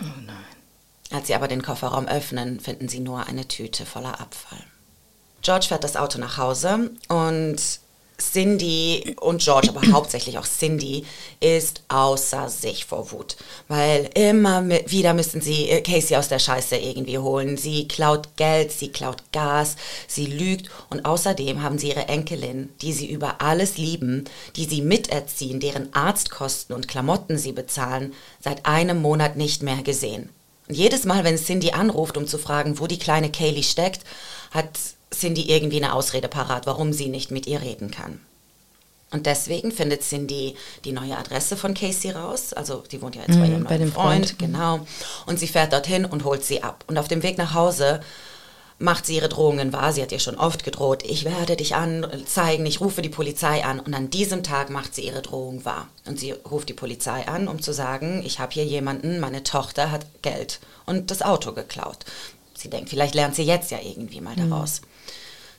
Oh 0.00 0.20
nein. 0.24 0.36
Als 1.10 1.26
sie 1.26 1.34
aber 1.34 1.48
den 1.48 1.62
Kofferraum 1.62 2.06
öffnen, 2.06 2.60
finden 2.60 2.88
sie 2.88 3.00
nur 3.00 3.26
eine 3.26 3.48
Tüte 3.48 3.86
voller 3.86 4.20
Abfall. 4.20 4.62
George 5.42 5.66
fährt 5.68 5.84
das 5.84 5.96
Auto 5.96 6.18
nach 6.18 6.36
Hause 6.36 6.90
und 7.08 7.80
Cindy 8.20 9.14
und 9.20 9.40
George, 9.40 9.68
aber 9.68 9.80
hauptsächlich 9.92 10.38
auch 10.38 10.46
Cindy, 10.46 11.06
ist 11.40 11.82
außer 11.88 12.48
sich 12.48 12.84
vor 12.84 13.12
Wut. 13.12 13.36
Weil 13.68 14.10
immer 14.14 14.68
wieder 14.68 15.14
müssen 15.14 15.40
sie 15.40 15.68
äh, 15.68 15.80
Casey 15.82 16.16
aus 16.16 16.28
der 16.28 16.40
Scheiße 16.40 16.76
irgendwie 16.76 17.18
holen. 17.18 17.56
Sie 17.56 17.86
klaut 17.86 18.36
Geld, 18.36 18.72
sie 18.72 18.88
klaut 18.88 19.22
Gas, 19.32 19.76
sie 20.08 20.26
lügt 20.26 20.68
und 20.90 21.04
außerdem 21.04 21.62
haben 21.62 21.78
sie 21.78 21.90
ihre 21.90 22.08
Enkelin, 22.08 22.70
die 22.82 22.92
sie 22.92 23.08
über 23.08 23.40
alles 23.40 23.78
lieben, 23.78 24.24
die 24.56 24.64
sie 24.64 24.82
miterziehen, 24.82 25.60
deren 25.60 25.94
Arztkosten 25.94 26.74
und 26.74 26.88
Klamotten 26.88 27.38
sie 27.38 27.52
bezahlen, 27.52 28.14
seit 28.40 28.66
einem 28.66 29.00
Monat 29.00 29.36
nicht 29.36 29.62
mehr 29.62 29.82
gesehen. 29.82 30.30
Und 30.68 30.74
jedes 30.74 31.04
Mal, 31.04 31.24
wenn 31.24 31.38
Cindy 31.38 31.72
anruft, 31.72 32.16
um 32.16 32.26
zu 32.26 32.38
fragen, 32.38 32.78
wo 32.78 32.86
die 32.86 32.98
kleine 32.98 33.30
Kaylee 33.30 33.62
steckt, 33.62 34.02
hat 34.50 34.68
Cindy 35.12 35.50
irgendwie 35.50 35.78
eine 35.78 35.94
Ausrede 35.94 36.28
parat, 36.28 36.66
warum 36.66 36.92
sie 36.92 37.08
nicht 37.08 37.30
mit 37.30 37.46
ihr 37.46 37.62
reden 37.62 37.90
kann. 37.90 38.20
Und 39.10 39.24
deswegen 39.24 39.72
findet 39.72 40.02
Cindy 40.02 40.54
die 40.84 40.92
neue 40.92 41.16
Adresse 41.16 41.56
von 41.56 41.72
Casey 41.72 42.10
raus. 42.10 42.52
Also 42.52 42.84
die 42.92 43.00
wohnt 43.00 43.16
ja 43.16 43.22
jetzt 43.22 43.36
mm, 43.36 43.40
bei 43.40 43.46
ihrem 43.48 43.64
bei 43.64 43.78
dem 43.78 43.90
Freund, 43.90 44.26
Freund, 44.26 44.38
genau. 44.38 44.86
Und 45.24 45.38
sie 45.38 45.48
fährt 45.48 45.72
dorthin 45.72 46.04
und 46.04 46.24
holt 46.24 46.44
sie 46.44 46.62
ab. 46.62 46.84
Und 46.88 46.98
auf 46.98 47.08
dem 47.08 47.22
Weg 47.22 47.38
nach 47.38 47.54
Hause 47.54 48.00
macht 48.78 49.06
sie 49.06 49.16
ihre 49.16 49.28
Drohungen 49.28 49.72
wahr. 49.72 49.92
Sie 49.92 50.02
hat 50.02 50.12
ihr 50.12 50.20
schon 50.20 50.36
oft 50.38 50.64
gedroht, 50.64 51.02
ich 51.04 51.24
werde 51.24 51.56
dich 51.56 51.74
anzeigen, 51.74 52.64
ich 52.66 52.80
rufe 52.80 53.02
die 53.02 53.08
Polizei 53.08 53.64
an. 53.64 53.80
Und 53.80 53.94
an 53.94 54.10
diesem 54.10 54.42
Tag 54.42 54.70
macht 54.70 54.94
sie 54.94 55.02
ihre 55.02 55.22
Drohung 55.22 55.64
wahr. 55.64 55.88
Und 56.06 56.20
sie 56.20 56.32
ruft 56.32 56.68
die 56.68 56.74
Polizei 56.74 57.26
an, 57.26 57.48
um 57.48 57.60
zu 57.60 57.72
sagen, 57.72 58.22
ich 58.24 58.38
habe 58.38 58.52
hier 58.52 58.64
jemanden, 58.64 59.20
meine 59.20 59.42
Tochter 59.42 59.90
hat 59.90 60.06
Geld 60.22 60.60
und 60.86 61.10
das 61.10 61.22
Auto 61.22 61.52
geklaut. 61.52 61.98
Sie 62.56 62.70
denkt, 62.70 62.90
vielleicht 62.90 63.14
lernt 63.14 63.34
sie 63.34 63.42
jetzt 63.42 63.70
ja 63.70 63.78
irgendwie 63.82 64.20
mal 64.20 64.36
mhm. 64.36 64.50
daraus. 64.50 64.80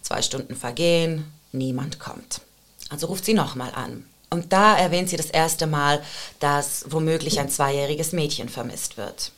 Zwei 0.02 0.22
Stunden 0.22 0.56
vergehen, 0.56 1.32
niemand 1.52 2.00
kommt. 2.00 2.42
Also 2.90 3.08
ruft 3.08 3.26
sie 3.26 3.34
nochmal 3.34 3.72
an. 3.74 4.06
Und 4.30 4.54
da 4.54 4.78
erwähnt 4.78 5.10
sie 5.10 5.18
das 5.18 5.30
erste 5.30 5.66
Mal, 5.66 6.04
dass 6.40 6.86
womöglich 6.88 7.40
ein 7.40 7.50
zweijähriges 7.50 8.12
Mädchen 8.12 8.48
vermisst 8.48 8.98
wird. 8.98 9.32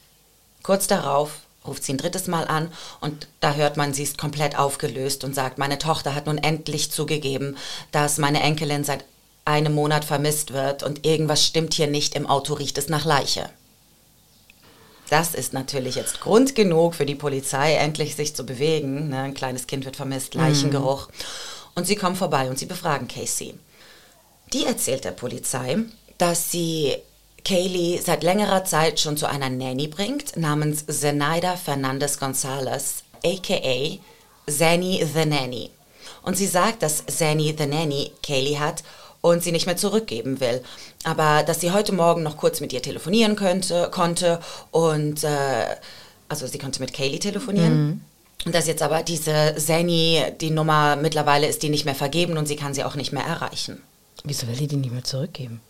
Kurz 0.64 0.88
darauf 0.88 1.40
ruft 1.66 1.84
sie 1.84 1.94
ein 1.94 1.98
drittes 1.98 2.28
Mal 2.28 2.48
an 2.48 2.72
und 3.00 3.28
da 3.40 3.54
hört 3.54 3.78
man, 3.78 3.94
sie 3.94 4.04
ist 4.04 4.18
komplett 4.18 4.58
aufgelöst 4.58 5.24
und 5.24 5.36
sagt, 5.36 5.58
meine 5.58 5.78
Tochter 5.78 6.16
hat 6.16 6.26
nun 6.26 6.38
endlich 6.38 6.92
zugegeben, 6.92 7.58
dass 7.92 8.18
meine 8.18 8.42
Enkelin 8.42 8.84
seit 8.84 9.06
einem 9.46 9.74
Monat 9.74 10.06
vermisst 10.06 10.54
wird 10.54 10.84
und 10.84 11.06
irgendwas 11.06 11.46
stimmt 11.46 11.74
hier 11.74 11.88
nicht, 11.88 12.16
im 12.16 12.28
Auto 12.28 12.54
riecht 12.54 12.78
es 12.78 12.90
nach 12.90 13.06
Leiche. 13.06 13.50
Das 15.10 15.36
ist 15.36 15.52
natürlich 15.52 15.96
jetzt 15.96 16.22
Grund 16.22 16.56
genug 16.56 16.96
für 16.96 17.06
die 17.06 17.16
Polizei, 17.16 17.74
endlich 17.74 18.16
sich 18.16 18.34
zu 18.34 18.46
bewegen. 18.46 19.10
Ne? 19.10 19.20
Ein 19.20 19.34
kleines 19.34 19.68
Kind 19.68 19.84
wird 19.84 19.98
vermisst, 19.98 20.36
Leichengeruch. 20.36 21.10
Mhm. 21.10 21.14
Und 21.76 21.86
sie 21.86 21.98
kommen 21.98 22.16
vorbei 22.16 22.50
und 22.50 22.58
sie 22.58 22.66
befragen 22.66 23.10
Casey. 23.10 23.56
Die 24.54 24.66
erzählt 24.66 25.04
der 25.04 25.12
Polizei, 25.12 25.80
dass 26.18 26.50
sie 26.50 26.96
Kaylee 27.44 28.00
seit 28.00 28.24
längerer 28.24 28.66
Zeit 28.66 29.00
schon 29.00 29.18
zu 29.18 29.28
einer 29.28 29.50
Nanny 29.50 29.88
bringt, 29.88 30.38
namens 30.38 30.86
Zenaida 30.86 31.56
Fernandez 31.56 32.20
Gonzalez, 32.20 33.04
aka 33.26 34.00
Zanny 34.48 35.06
the 35.14 35.26
Nanny. 35.26 35.70
Und 36.24 36.38
sie 36.38 36.48
sagt, 36.48 36.84
dass 36.84 37.06
Zanny 37.08 37.56
the 37.58 37.66
Nanny 37.66 38.12
Kaylee 38.24 38.60
hat 38.60 38.84
und 39.22 39.44
sie 39.44 39.52
nicht 39.52 39.66
mehr 39.66 39.78
zurückgeben 39.78 40.40
will. 40.40 40.62
Aber 41.04 41.44
dass 41.44 41.62
sie 41.62 41.72
heute 41.72 41.94
Morgen 41.94 42.24
noch 42.24 42.38
kurz 42.38 42.60
mit 42.60 42.74
ihr 42.74 42.82
telefonieren 42.82 43.36
könnte, 43.36 43.90
konnte 43.92 44.40
und 44.72 45.24
äh, 45.24 45.66
also 46.30 46.48
sie 46.48 46.60
konnte 46.60 46.80
mit 46.80 46.94
Kaylee 46.94 47.20
telefonieren. 47.20 47.86
Mhm. 47.86 48.02
Und 48.46 48.56
dass 48.56 48.68
jetzt 48.68 48.82
aber 48.82 49.04
diese 49.04 49.56
Zanny, 49.58 50.24
die 50.42 50.50
Nummer 50.50 50.96
mittlerweile 50.96 51.48
ist 51.48 51.62
die 51.62 51.70
nicht 51.70 51.86
mehr 51.86 51.96
vergeben 51.96 52.38
und 52.38 52.48
sie 52.48 52.56
kann 52.56 52.74
sie 52.74 52.84
auch 52.84 52.96
nicht 52.96 53.14
mehr 53.14 53.24
erreichen. 53.24 53.82
Wieso 54.24 54.48
will 54.48 54.56
sie 54.56 54.68
die 54.68 54.78
nicht 54.78 54.94
mehr 54.94 55.04
zurückgeben? 55.04 55.62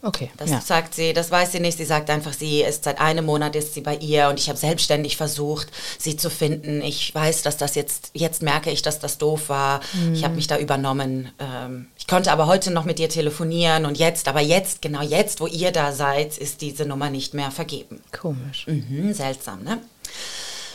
Okay. 0.00 0.30
Das 0.36 0.50
ja. 0.50 0.60
sagt 0.60 0.94
sie, 0.94 1.12
das 1.12 1.30
weiß 1.30 1.52
sie 1.52 1.60
nicht. 1.60 1.76
Sie 1.76 1.84
sagt 1.84 2.08
einfach, 2.08 2.32
sie 2.32 2.62
ist 2.62 2.84
seit 2.84 3.00
einem 3.00 3.24
Monat 3.24 3.56
ist 3.56 3.74
sie 3.74 3.80
bei 3.80 3.96
ihr 3.96 4.28
und 4.28 4.38
ich 4.38 4.48
habe 4.48 4.58
selbstständig 4.58 5.16
versucht, 5.16 5.68
sie 5.98 6.16
zu 6.16 6.30
finden. 6.30 6.82
Ich 6.82 7.12
weiß, 7.12 7.42
dass 7.42 7.56
das 7.56 7.74
jetzt, 7.74 8.10
jetzt 8.14 8.40
merke 8.42 8.70
ich, 8.70 8.82
dass 8.82 9.00
das 9.00 9.18
doof 9.18 9.48
war. 9.48 9.80
Mhm. 9.94 10.14
Ich 10.14 10.22
habe 10.22 10.36
mich 10.36 10.46
da 10.46 10.56
übernommen. 10.56 11.30
Ähm, 11.40 11.88
ich 11.98 12.06
konnte 12.06 12.30
aber 12.30 12.46
heute 12.46 12.70
noch 12.70 12.84
mit 12.84 13.00
ihr 13.00 13.08
telefonieren 13.08 13.86
und 13.86 13.98
jetzt, 13.98 14.28
aber 14.28 14.40
jetzt, 14.40 14.82
genau 14.82 15.02
jetzt, 15.02 15.40
wo 15.40 15.48
ihr 15.48 15.72
da 15.72 15.92
seid, 15.92 16.38
ist 16.38 16.60
diese 16.60 16.84
Nummer 16.84 17.10
nicht 17.10 17.34
mehr 17.34 17.50
vergeben. 17.50 18.00
Komisch. 18.12 18.66
Mhm, 18.68 19.12
seltsam, 19.12 19.64
ne? 19.64 19.80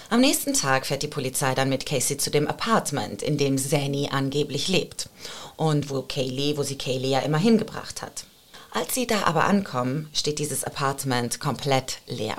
Am 0.10 0.20
nächsten 0.20 0.54
Tag 0.54 0.86
fährt 0.86 1.02
die 1.02 1.08
Polizei 1.08 1.56
dann 1.56 1.70
mit 1.70 1.86
Casey 1.86 2.18
zu 2.18 2.30
dem 2.30 2.48
Apartment, 2.48 3.24
in 3.24 3.38
dem 3.38 3.58
Zanny 3.58 4.10
angeblich 4.12 4.68
lebt 4.68 5.10
und 5.56 5.90
wo 5.90 6.02
Kaylee, 6.02 6.58
wo 6.58 6.64
sie 6.64 6.78
Kaylee 6.78 7.10
ja 7.10 7.20
immer 7.20 7.40
hingebracht 7.40 8.02
hat. 8.02 8.26
Als 8.74 8.96
sie 8.96 9.06
da 9.06 9.24
aber 9.26 9.44
ankommen, 9.44 10.10
steht 10.14 10.40
dieses 10.40 10.64
Apartment 10.64 11.40
komplett 11.40 12.00
leer. 12.08 12.38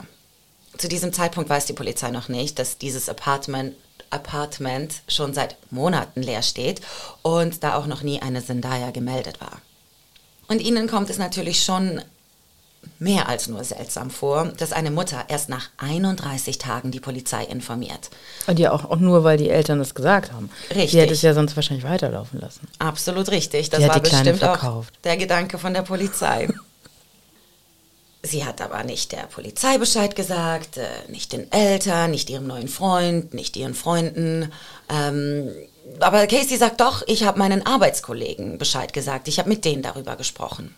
Zu 0.77 0.89
diesem 0.89 1.13
Zeitpunkt 1.13 1.49
weiß 1.49 1.67
die 1.67 1.75
Polizei 1.75 2.11
noch 2.11 2.29
nicht, 2.29 2.59
dass 2.59 2.77
dieses 2.77 3.09
Apartment, 3.09 3.77
Apartment 4.11 5.03
schon 5.07 5.33
seit 5.33 5.57
Monaten 5.71 6.23
leer 6.23 6.43
steht 6.43 6.81
und 7.23 7.63
da 7.63 7.77
auch 7.77 7.87
noch 7.87 8.03
nie 8.03 8.21
eine 8.21 8.45
Zendaya 8.45 8.91
gemeldet 8.91 9.41
war. 9.41 9.61
Und 10.49 10.61
ihnen 10.61 10.89
kommt 10.89 11.09
es 11.09 11.19
natürlich 11.19 11.63
schon 11.63 12.03
mehr 12.99 13.29
als 13.29 13.49
nur 13.49 13.65
seltsam 13.65 14.11
vor, 14.11 14.53
dass 14.59 14.73
eine 14.73 14.91
Mutter 14.91 15.25
erst 15.29 15.49
nach 15.49 15.69
31 15.79 16.59
Tagen 16.59 16.91
die 16.91 17.01
Polizei 17.01 17.45
informiert. 17.45 18.11
Und 18.47 18.59
ja 18.59 18.73
auch, 18.73 18.85
auch 18.85 18.99
nur, 18.99 19.25
weil 19.25 19.37
die 19.37 19.51
Eltern 19.51 19.81
es 19.81 19.95
gesagt 19.95 20.33
haben. 20.33 20.51
Richtig. 20.71 20.91
Die 20.93 21.01
hätte 21.01 21.13
es 21.13 21.23
ja 21.23 21.35
sonst 21.35 21.57
wahrscheinlich 21.57 21.85
weiterlaufen 21.85 22.41
lassen. 22.41 22.69
Absolut 22.79 23.31
richtig. 23.31 23.71
Das 23.71 23.81
die 23.81 23.89
war 23.89 24.01
bestimmt 24.01 24.43
auch 24.45 24.85
der 25.05 25.17
Gedanke 25.17 25.59
von 25.59 25.75
der 25.75 25.83
Polizei. 25.83 26.49
Sie 28.23 28.47
hat 28.47 28.63
aber 28.63 28.85
nicht 28.85 29.13
der 29.13 29.27
Polizei 29.27 29.77
Bescheid 29.77 30.17
gesagt, 30.17 30.79
äh, 30.79 30.87
nicht 31.09 31.35
den 31.35 31.53
Eltern, 31.53 32.11
nicht 32.11 32.31
ihrem 32.31 32.47
neuen 32.47 32.69
Freund, 32.69 33.35
nicht 33.35 33.55
ihren 33.55 33.75
Freunden. 33.75 34.51
Ähm, 34.89 35.51
aber 36.01 36.27
Casey 36.27 36.57
sagt 36.57 36.81
doch, 36.81 37.03
ich 37.07 37.25
habe 37.25 37.39
meinen 37.39 37.67
Arbeitskollegen 37.67 38.57
Bescheid 38.57 38.95
gesagt, 38.95 39.29
ich 39.29 39.39
habe 39.39 39.51
mit 39.51 39.67
denen 39.67 39.83
darüber 39.83 40.17
gesprochen. 40.17 40.75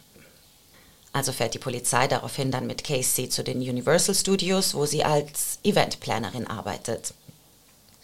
Also 1.16 1.32
fährt 1.32 1.54
die 1.54 1.58
Polizei 1.58 2.08
daraufhin 2.08 2.50
dann 2.50 2.66
mit 2.66 2.85
Casey 2.85 3.30
zu 3.30 3.42
den 3.42 3.56
Universal 3.56 4.14
Studios, 4.14 4.75
wo 4.75 4.85
sie 4.85 5.02
als 5.02 5.58
Eventplanerin 5.64 6.46
arbeitet. 6.46 7.14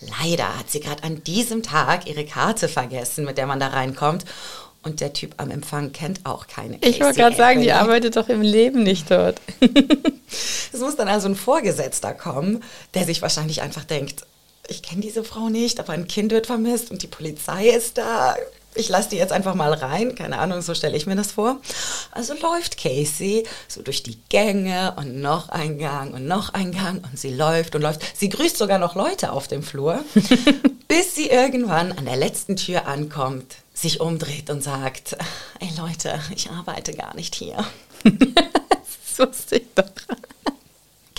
Leider 0.00 0.58
hat 0.58 0.70
sie 0.70 0.80
gerade 0.80 1.04
an 1.04 1.22
diesem 1.22 1.62
Tag 1.62 2.06
ihre 2.06 2.24
Karte 2.24 2.68
vergessen, 2.68 3.26
mit 3.26 3.36
der 3.36 3.46
man 3.46 3.60
da 3.60 3.66
reinkommt. 3.68 4.24
Und 4.82 5.02
der 5.02 5.12
Typ 5.12 5.34
am 5.36 5.50
Empfang 5.50 5.92
kennt 5.92 6.24
auch 6.24 6.46
keine 6.46 6.78
Casey. 6.78 6.94
Ich 6.94 7.00
wollte 7.02 7.20
gerade 7.20 7.36
sagen, 7.36 7.60
die 7.60 7.72
arbeitet 7.72 8.16
doch 8.16 8.30
im 8.30 8.40
Leben 8.40 8.82
nicht 8.82 9.10
dort. 9.10 9.42
es 10.72 10.80
muss 10.80 10.96
dann 10.96 11.08
also 11.08 11.28
ein 11.28 11.36
Vorgesetzter 11.36 12.14
kommen, 12.14 12.64
der 12.94 13.04
sich 13.04 13.20
wahrscheinlich 13.20 13.60
einfach 13.60 13.84
denkt, 13.84 14.24
ich 14.68 14.82
kenne 14.82 15.02
diese 15.02 15.22
Frau 15.22 15.50
nicht, 15.50 15.80
aber 15.80 15.92
ein 15.92 16.08
Kind 16.08 16.32
wird 16.32 16.46
vermisst 16.46 16.90
und 16.90 17.02
die 17.02 17.08
Polizei 17.08 17.68
ist 17.68 17.98
da 17.98 18.36
ich 18.74 18.88
lasse 18.88 19.10
die 19.10 19.16
jetzt 19.16 19.32
einfach 19.32 19.54
mal 19.54 19.72
rein, 19.72 20.14
keine 20.14 20.38
Ahnung, 20.38 20.62
so 20.62 20.74
stelle 20.74 20.96
ich 20.96 21.06
mir 21.06 21.16
das 21.16 21.32
vor. 21.32 21.60
Also 22.10 22.34
läuft 22.34 22.78
Casey 22.78 23.44
so 23.68 23.82
durch 23.82 24.02
die 24.02 24.18
Gänge 24.28 24.94
und 24.96 25.20
noch 25.20 25.48
ein 25.50 25.78
Gang 25.78 26.14
und 26.14 26.26
noch 26.26 26.54
ein 26.54 26.72
Gang 26.72 27.04
und 27.04 27.18
sie 27.18 27.34
läuft 27.34 27.74
und 27.74 27.82
läuft. 27.82 28.02
Sie 28.16 28.28
grüßt 28.28 28.56
sogar 28.56 28.78
noch 28.78 28.94
Leute 28.94 29.32
auf 29.32 29.48
dem 29.48 29.62
Flur, 29.62 30.02
bis 30.88 31.14
sie 31.14 31.28
irgendwann 31.28 31.92
an 31.92 32.04
der 32.04 32.16
letzten 32.16 32.56
Tür 32.56 32.86
ankommt, 32.86 33.56
sich 33.74 34.00
umdreht 34.00 34.48
und 34.50 34.62
sagt, 34.62 35.16
ey 35.60 35.68
Leute, 35.76 36.20
ich 36.34 36.50
arbeite 36.50 36.94
gar 36.94 37.14
nicht 37.14 37.34
hier. 37.34 37.64
das 38.04 39.18
wusste 39.18 39.56
ich 39.56 39.66
doch. 39.74 39.84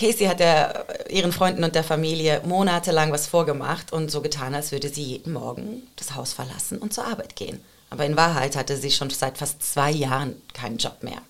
Casey 0.03 0.27
hat 0.27 0.41
der, 0.41 0.85
ihren 1.09 1.31
Freunden 1.31 1.63
und 1.63 1.75
der 1.75 1.83
Familie 1.83 2.41
monatelang 2.43 3.13
was 3.13 3.25
vorgemacht 3.25 3.93
und 3.93 4.11
so 4.11 4.19
getan, 4.19 4.53
als 4.53 4.73
würde 4.73 4.89
sie 4.89 5.03
jeden 5.03 5.31
Morgen 5.31 5.83
das 5.95 6.13
Haus 6.13 6.33
verlassen 6.33 6.77
und 6.77 6.93
zur 6.93 7.07
Arbeit 7.07 7.37
gehen. 7.37 7.63
Aber 7.89 8.05
in 8.05 8.17
Wahrheit 8.17 8.57
hatte 8.57 8.75
sie 8.75 8.91
schon 8.91 9.09
seit 9.11 9.37
fast 9.37 9.63
zwei 9.63 9.91
Jahren 9.91 10.41
keinen 10.53 10.77
Job 10.77 11.03
mehr. 11.03 11.21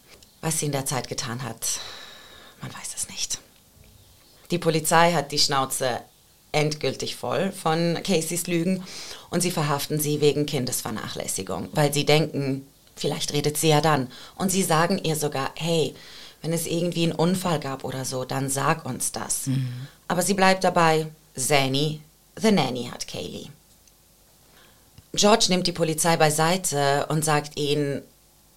Was 0.42 0.60
sie 0.60 0.66
in 0.66 0.72
der 0.72 0.88
Zeit 0.88 1.08
getan 1.08 1.44
hat, 1.44 1.82
man 2.64 2.74
weiß 2.74 2.96
es 2.96 3.10
nicht. 3.10 3.38
Die 4.50 4.58
Polizei 4.58 5.14
hat 5.14 5.32
die 5.32 5.40
Schnauze 5.40 6.00
endgültig 6.52 7.16
voll 7.16 7.52
von 7.52 8.00
Caseys 8.04 8.48
Lügen 8.48 8.84
und 9.30 9.42
sie 9.42 9.52
verhaften 9.52 10.00
sie 10.00 10.20
wegen 10.20 10.48
Kindesvernachlässigung, 10.48 11.70
weil 11.74 11.94
sie 11.94 12.06
denken, 12.06 12.66
vielleicht 12.96 13.34
redet 13.34 13.56
sie 13.56 13.70
ja 13.70 13.82
dann. 13.82 14.10
Und 14.36 14.50
sie 14.52 14.64
sagen 14.64 15.00
ihr 15.04 15.16
sogar, 15.16 15.52
hey, 15.56 15.94
wenn 16.44 16.54
es 16.54 16.68
irgendwie 16.68 17.04
einen 17.04 17.14
Unfall 17.14 17.60
gab 17.60 17.84
oder 17.86 18.06
so, 18.06 18.26
dann 18.26 18.50
sag 18.50 18.86
uns 18.86 19.12
das. 19.14 19.48
Mhm. 19.48 19.88
Aber 20.10 20.22
sie 20.22 20.34
bleibt 20.34 20.64
dabei, 20.64 21.08
Zanny, 21.36 22.02
the 22.40 22.52
Nanny 22.52 22.90
hat 22.92 23.08
Kaylee. 23.08 23.48
George 25.14 25.46
nimmt 25.50 25.68
die 25.68 25.72
Polizei 25.72 26.18
beiseite 26.18 27.06
und 27.08 27.24
sagt 27.24 27.58
ihnen, 27.58 28.02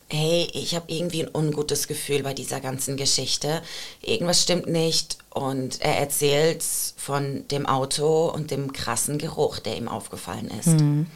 hey, 0.09 0.49
ich 0.53 0.75
habe 0.75 0.87
irgendwie 0.89 1.23
ein 1.23 1.31
ungutes 1.33 1.87
Gefühl 1.87 2.23
bei 2.23 2.35
dieser 2.35 2.61
ganzen 2.61 2.97
Geschichte. 2.97 3.63
Irgendwas 4.03 4.43
stimmt 4.43 4.67
nicht. 4.67 5.19
Und 5.31 5.81
er 5.81 5.99
erzählt 5.99 6.65
von 6.97 7.47
dem 7.49 7.67
Auto 7.67 8.29
und 8.29 8.51
dem 8.51 8.73
krassen 8.73 9.19
Geruch, 9.19 9.59
der 9.61 9.77
ihm 9.77 9.89
aufgefallen 9.89 10.51
ist. 10.59 10.81
Mhm. 10.81 11.07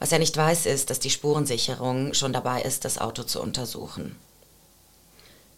Was 0.00 0.12
er 0.12 0.18
nicht 0.18 0.36
weiß, 0.36 0.66
ist, 0.66 0.90
dass 0.90 0.98
die 0.98 1.10
Spurensicherung 1.10 2.14
schon 2.14 2.32
dabei 2.32 2.62
ist, 2.62 2.84
das 2.84 2.98
Auto 2.98 3.22
zu 3.22 3.40
untersuchen. 3.40 4.16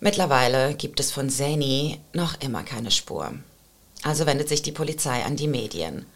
Mittlerweile 0.04 0.74
gibt 0.74 0.98
es 0.98 1.12
von 1.12 1.30
Zany 1.30 2.00
noch 2.12 2.40
immer 2.40 2.64
keine 2.64 2.90
Spur. 2.90 3.34
Also 4.02 4.26
wendet 4.26 4.48
sich 4.48 4.60
die 4.60 4.72
Polizei 4.72 5.22
an 5.22 5.36
die 5.36 5.46
Medien. 5.46 6.06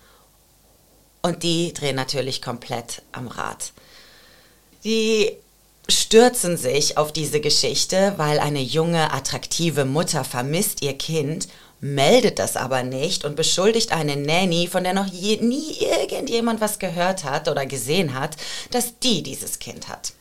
Und 1.23 1.45
die 1.45 1.73
drehen 1.73 1.95
natürlich 1.95 2.43
komplett 2.43 3.02
am 3.12 3.28
Rad. 3.28 3.73
Die 4.83 5.31
stürzen 5.88 6.57
sich 6.57 6.99
auf 6.99 7.12
diese 7.12 7.40
Geschichte, 7.40 8.14
weil 8.16 8.40
eine 8.40 8.61
junge, 8.61 9.12
attraktive 9.12 9.85
Mutter 9.85 10.25
vermisst 10.25 10.83
ihr 10.83 10.99
Kind 10.99 11.47
meldet 11.78 12.40
das 12.40 12.57
aber 12.57 12.83
nicht 12.83 13.25
und 13.25 13.37
beschuldigt 13.37 13.93
eine 13.93 14.16
Nanny, 14.16 14.66
von 14.66 14.83
der 14.83 14.95
noch 14.95 15.07
je, 15.07 15.37
nie 15.37 15.76
irgendjemand 15.78 16.61
was 16.61 16.81
gehört 16.81 17.23
hat 17.23 17.47
oder 17.47 17.66
gesehen 17.66 18.14
hat, 18.14 18.37
dass 18.73 18.99
die 18.99 19.23
dieses 19.23 19.61
Kind 19.61 19.87
hat. 19.87 20.15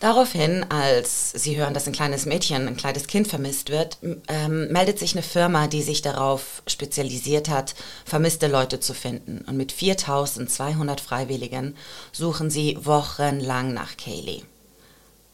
Daraufhin, 0.00 0.64
als 0.70 1.30
sie 1.32 1.58
hören, 1.58 1.74
dass 1.74 1.86
ein 1.86 1.92
kleines 1.92 2.24
Mädchen, 2.24 2.66
ein 2.66 2.76
kleines 2.78 3.06
Kind 3.06 3.28
vermisst 3.28 3.68
wird, 3.68 3.98
ähm, 4.28 4.72
meldet 4.72 4.98
sich 4.98 5.12
eine 5.12 5.22
Firma, 5.22 5.66
die 5.66 5.82
sich 5.82 6.00
darauf 6.00 6.62
spezialisiert 6.66 7.50
hat, 7.50 7.74
vermisste 8.06 8.46
Leute 8.46 8.80
zu 8.80 8.94
finden. 8.94 9.44
Und 9.46 9.58
mit 9.58 9.72
4200 9.72 11.02
Freiwilligen 11.02 11.76
suchen 12.12 12.48
sie 12.48 12.78
wochenlang 12.80 13.74
nach 13.74 13.98
Kaylee. 13.98 14.42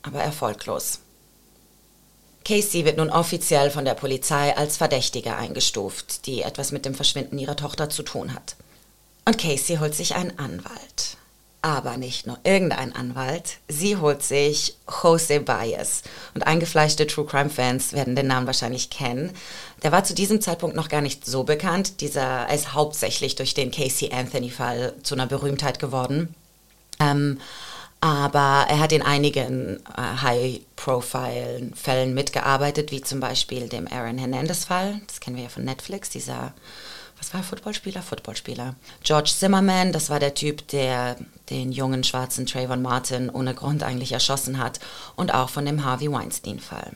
Aber 0.03 0.21
erfolglos. 0.21 0.99
Casey 2.45 2.85
wird 2.85 2.97
nun 2.97 3.11
offiziell 3.11 3.71
von 3.71 3.85
der 3.85 3.95
Polizei 3.95 4.57
als 4.57 4.77
Verdächtige 4.77 5.37
eingestuft, 5.37 6.27
die 6.27 6.43
etwas 6.43 6.73
mit 6.73 6.85
dem 6.85 6.95
Verschwinden 6.95 7.39
ihrer 7.39 7.57
Tochter 7.57 7.89
zu 7.89 8.03
tun 8.03 8.35
hat. 8.35 8.57
Und 9.25 9.39
Casey 9.39 9.77
holt 9.77 9.95
sich 9.95 10.17
einen 10.17 10.37
Anwalt 10.41 11.17
aber 11.63 11.97
nicht 11.97 12.27
nur 12.27 12.39
irgendein 12.45 12.95
Anwalt. 12.95 13.59
Sie 13.69 13.97
holt 13.97 14.23
sich 14.23 14.77
Jose 15.03 15.41
Baez. 15.41 16.03
Und 16.35 16.47
eingefleischte 16.47 17.07
True 17.07 17.27
Crime 17.27 17.51
Fans 17.51 17.93
werden 17.93 18.15
den 18.15 18.29
Namen 18.29 18.47
wahrscheinlich 18.47 18.91
kennen. 18.91 19.33
Der 19.83 19.93
war 19.93 20.05
zu 20.05 20.15
diesem 20.15 20.41
Zeitpunkt 20.41 20.77
noch 20.77 20.89
gar 20.89 21.01
nicht 21.01 21.27
so 21.27 21.43
bekannt. 21.43 22.01
Dieser 22.01 22.49
ist 22.53 22.73
hauptsächlich 22.73 23.35
durch 23.35 23.55
den 23.55 23.71
Casey 23.71 24.13
Anthony 24.13 24.51
Fall 24.51 24.95
zu 25.03 25.15
einer 25.15 25.27
Berühmtheit 25.27 25.79
geworden. 25.79 26.35
Ähm, 27.01 27.41
aber 28.01 28.67
er 28.69 28.79
hat 28.79 28.93
in 28.93 29.03
einigen 29.03 29.81
äh, 29.97 30.23
High-Profile-Fällen 30.23 32.15
mitgearbeitet, 32.15 32.93
wie 32.93 33.01
zum 33.01 33.21
Beispiel 33.21 33.69
dem 33.69 33.89
Aaron 33.89 34.19
Hernandez-Fall. 34.19 35.01
Das 35.07 35.21
kennen 35.21 35.37
wir 35.37 35.45
ja 35.45 35.49
von 35.49 35.65
Netflix, 35.65 36.11
dieser 36.11 36.53
was 37.27 37.35
war 37.35 37.43
Footballspieler? 37.43 38.03
Footballspieler. 38.03 38.77
George 39.03 39.33
Zimmerman, 39.37 39.93
das 39.93 40.11
war 40.11 40.21
der 40.21 40.35
Typ, 40.35 40.69
der 40.69 41.17
den 41.51 41.73
jungen 41.73 42.05
schwarzen 42.05 42.47
Trayvon 42.47 42.83
Martin 42.83 43.31
ohne 43.31 43.53
Grund 43.53 43.83
eigentlich 43.83 44.13
erschossen 44.13 44.59
hat 44.59 44.79
und 45.17 45.35
auch 45.35 45.49
von 45.49 45.67
dem 45.67 45.85
Harvey 45.85 46.11
Weinstein-Fall. 46.11 46.93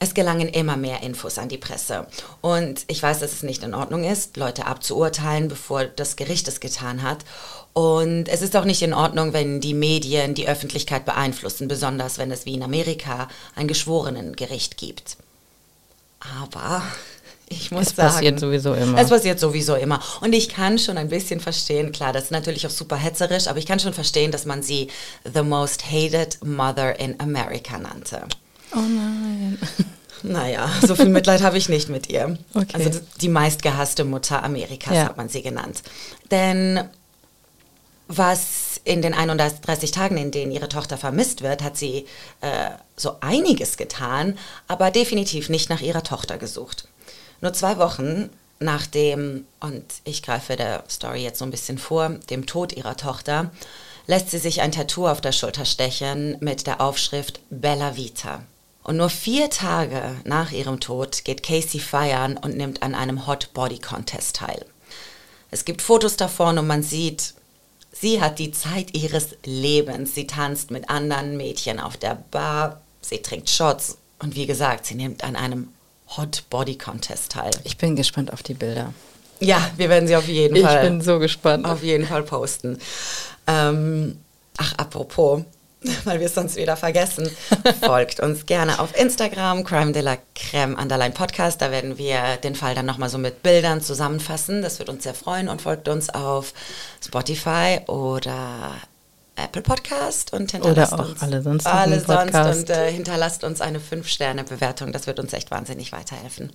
Es 0.00 0.14
gelangen 0.14 0.48
immer 0.48 0.76
mehr 0.76 1.02
Infos 1.02 1.38
an 1.38 1.48
die 1.48 1.58
Presse. 1.58 2.06
Und 2.40 2.84
ich 2.88 3.02
weiß, 3.02 3.20
dass 3.20 3.32
es 3.32 3.42
nicht 3.44 3.62
in 3.62 3.74
Ordnung 3.74 4.02
ist, 4.02 4.36
Leute 4.36 4.66
abzuurteilen, 4.66 5.46
bevor 5.46 5.84
das 5.84 6.16
Gericht 6.16 6.48
es 6.48 6.58
getan 6.58 7.02
hat. 7.02 7.18
Und 7.72 8.26
es 8.28 8.42
ist 8.42 8.56
auch 8.56 8.64
nicht 8.64 8.82
in 8.82 8.94
Ordnung, 8.94 9.32
wenn 9.32 9.60
die 9.60 9.74
Medien 9.74 10.34
die 10.34 10.48
Öffentlichkeit 10.48 11.04
beeinflussen, 11.04 11.68
besonders 11.68 12.18
wenn 12.18 12.32
es 12.32 12.46
wie 12.46 12.54
in 12.54 12.64
Amerika 12.64 13.28
ein 13.54 13.68
Geschworenengericht 13.68 14.76
gibt. 14.76 15.18
Aber 16.42 16.82
ich 17.50 17.70
muss 17.72 17.88
es 17.88 17.96
sagen. 17.96 18.08
Es 18.08 18.14
passiert 18.14 18.40
sowieso 18.40 18.74
immer. 18.74 18.98
Es 18.98 19.08
passiert 19.08 19.40
sowieso 19.40 19.74
immer. 19.74 20.00
Und 20.20 20.32
ich 20.32 20.48
kann 20.48 20.78
schon 20.78 20.96
ein 20.96 21.08
bisschen 21.08 21.40
verstehen, 21.40 21.92
klar, 21.92 22.12
das 22.12 22.24
ist 22.24 22.30
natürlich 22.30 22.66
auch 22.66 22.70
super 22.70 22.96
hetzerisch, 22.96 23.48
aber 23.48 23.58
ich 23.58 23.66
kann 23.66 23.80
schon 23.80 23.92
verstehen, 23.92 24.30
dass 24.30 24.46
man 24.46 24.62
sie 24.62 24.88
The 25.32 25.42
Most 25.42 25.90
Hated 25.90 26.38
Mother 26.44 26.98
in 26.98 27.18
America 27.20 27.76
nannte. 27.76 28.22
Oh 28.72 28.78
nein. 28.78 29.58
Naja, 30.22 30.68
so 30.86 30.94
viel 30.96 31.08
Mitleid 31.08 31.40
habe 31.42 31.56
ich 31.56 31.70
nicht 31.70 31.88
mit 31.88 32.10
ihr. 32.10 32.36
Okay. 32.52 32.74
Also 32.74 33.00
die 33.22 33.30
meistgehasste 33.30 34.04
Mutter 34.04 34.42
Amerikas 34.42 34.92
ja. 34.92 35.04
hat 35.04 35.16
man 35.16 35.30
sie 35.30 35.40
genannt. 35.40 35.82
Denn 36.30 36.78
was 38.06 38.80
in 38.84 39.00
den 39.00 39.14
31 39.14 39.92
Tagen, 39.92 40.18
in 40.18 40.30
denen 40.30 40.52
ihre 40.52 40.68
Tochter 40.68 40.98
vermisst 40.98 41.40
wird, 41.40 41.62
hat 41.62 41.78
sie 41.78 42.06
äh, 42.42 42.70
so 42.96 43.16
einiges 43.20 43.78
getan, 43.78 44.36
aber 44.68 44.90
definitiv 44.90 45.48
nicht 45.48 45.70
nach 45.70 45.80
ihrer 45.80 46.02
Tochter 46.02 46.36
gesucht. 46.36 46.88
Nur 47.40 47.52
zwei 47.52 47.78
Wochen 47.78 48.30
nach 48.58 48.86
dem, 48.86 49.46
und 49.60 49.84
ich 50.04 50.22
greife 50.22 50.56
der 50.56 50.84
Story 50.88 51.22
jetzt 51.22 51.38
so 51.38 51.44
ein 51.44 51.50
bisschen 51.50 51.78
vor, 51.78 52.10
dem 52.28 52.46
Tod 52.46 52.72
ihrer 52.72 52.96
Tochter, 52.96 53.50
lässt 54.06 54.30
sie 54.30 54.38
sich 54.38 54.60
ein 54.60 54.72
Tattoo 54.72 55.08
auf 55.08 55.20
der 55.20 55.32
Schulter 55.32 55.64
stechen 55.64 56.36
mit 56.40 56.66
der 56.66 56.80
Aufschrift 56.80 57.40
Bella 57.48 57.96
Vita. 57.96 58.42
Und 58.82 58.96
nur 58.96 59.10
vier 59.10 59.50
Tage 59.50 60.16
nach 60.24 60.52
ihrem 60.52 60.80
Tod 60.80 61.24
geht 61.24 61.42
Casey 61.42 61.80
feiern 61.80 62.36
und 62.36 62.56
nimmt 62.56 62.82
an 62.82 62.94
einem 62.94 63.26
Hot 63.26 63.52
Body 63.54 63.78
Contest 63.78 64.36
teil. 64.36 64.64
Es 65.50 65.64
gibt 65.64 65.82
Fotos 65.82 66.16
davon 66.16 66.58
und 66.58 66.66
man 66.66 66.82
sieht, 66.82 67.34
sie 67.92 68.20
hat 68.20 68.38
die 68.38 68.52
Zeit 68.52 68.94
ihres 68.94 69.36
Lebens. 69.44 70.14
Sie 70.14 70.26
tanzt 70.26 70.70
mit 70.70 70.88
anderen 70.88 71.36
Mädchen 71.36 71.80
auf 71.80 71.96
der 71.96 72.22
Bar, 72.30 72.80
sie 73.00 73.18
trinkt 73.18 73.50
Shots 73.50 73.98
und 74.18 74.34
wie 74.34 74.46
gesagt, 74.46 74.86
sie 74.86 74.94
nimmt 74.94 75.24
an 75.24 75.36
einem 75.36 75.68
Hot 76.16 76.44
Body 76.50 76.76
Contest 76.76 77.32
teil. 77.32 77.50
Ich 77.64 77.76
bin 77.76 77.96
gespannt 77.96 78.32
auf 78.32 78.42
die 78.42 78.54
Bilder. 78.54 78.92
Ja, 79.40 79.70
wir 79.76 79.88
werden 79.88 80.06
sie 80.06 80.16
auf 80.16 80.28
jeden 80.28 80.56
ich 80.56 80.62
Fall. 80.62 80.84
Ich 80.84 80.90
bin 80.90 81.00
so 81.00 81.18
gespannt. 81.18 81.66
Auf 81.66 81.82
jeden 81.82 82.06
Fall 82.06 82.22
posten. 82.22 82.78
Ähm, 83.46 84.18
ach, 84.58 84.74
apropos, 84.76 85.42
weil 86.04 86.20
wir 86.20 86.26
es 86.26 86.34
sonst 86.34 86.56
wieder 86.56 86.76
vergessen, 86.76 87.30
folgt 87.80 88.20
uns 88.20 88.44
gerne 88.44 88.80
auf 88.80 88.94
Instagram, 88.98 89.64
Crime 89.64 89.92
de 89.92 90.02
la 90.02 90.18
Creme 90.34 90.76
Underline 90.76 91.14
Podcast. 91.14 91.62
Da 91.62 91.70
werden 91.70 91.96
wir 91.96 92.36
den 92.42 92.54
Fall 92.54 92.74
dann 92.74 92.86
nochmal 92.86 93.08
so 93.08 93.16
mit 93.16 93.42
Bildern 93.42 93.80
zusammenfassen. 93.80 94.60
Das 94.60 94.78
wird 94.78 94.90
uns 94.90 95.04
sehr 95.04 95.14
freuen 95.14 95.48
und 95.48 95.62
folgt 95.62 95.88
uns 95.88 96.10
auf 96.10 96.52
Spotify 97.02 97.80
oder 97.86 98.72
Apple 99.42 99.62
Podcast 99.62 100.32
und 100.32 100.52
hinterlasst 100.52 100.92
Oder 100.92 101.04
auch 101.04 101.08
uns 101.10 101.22
alle 101.22 101.42
sonst 101.42 101.66
alle 101.66 102.00
sonst 102.00 102.34
und 102.34 102.70
äh, 102.70 102.92
hinterlasst 102.92 103.44
uns 103.44 103.60
eine 103.60 103.78
5-Sterne-Bewertung. 103.78 104.92
Das 104.92 105.06
wird 105.06 105.18
uns 105.18 105.32
echt 105.32 105.50
wahnsinnig 105.50 105.92
weiterhelfen. 105.92 106.52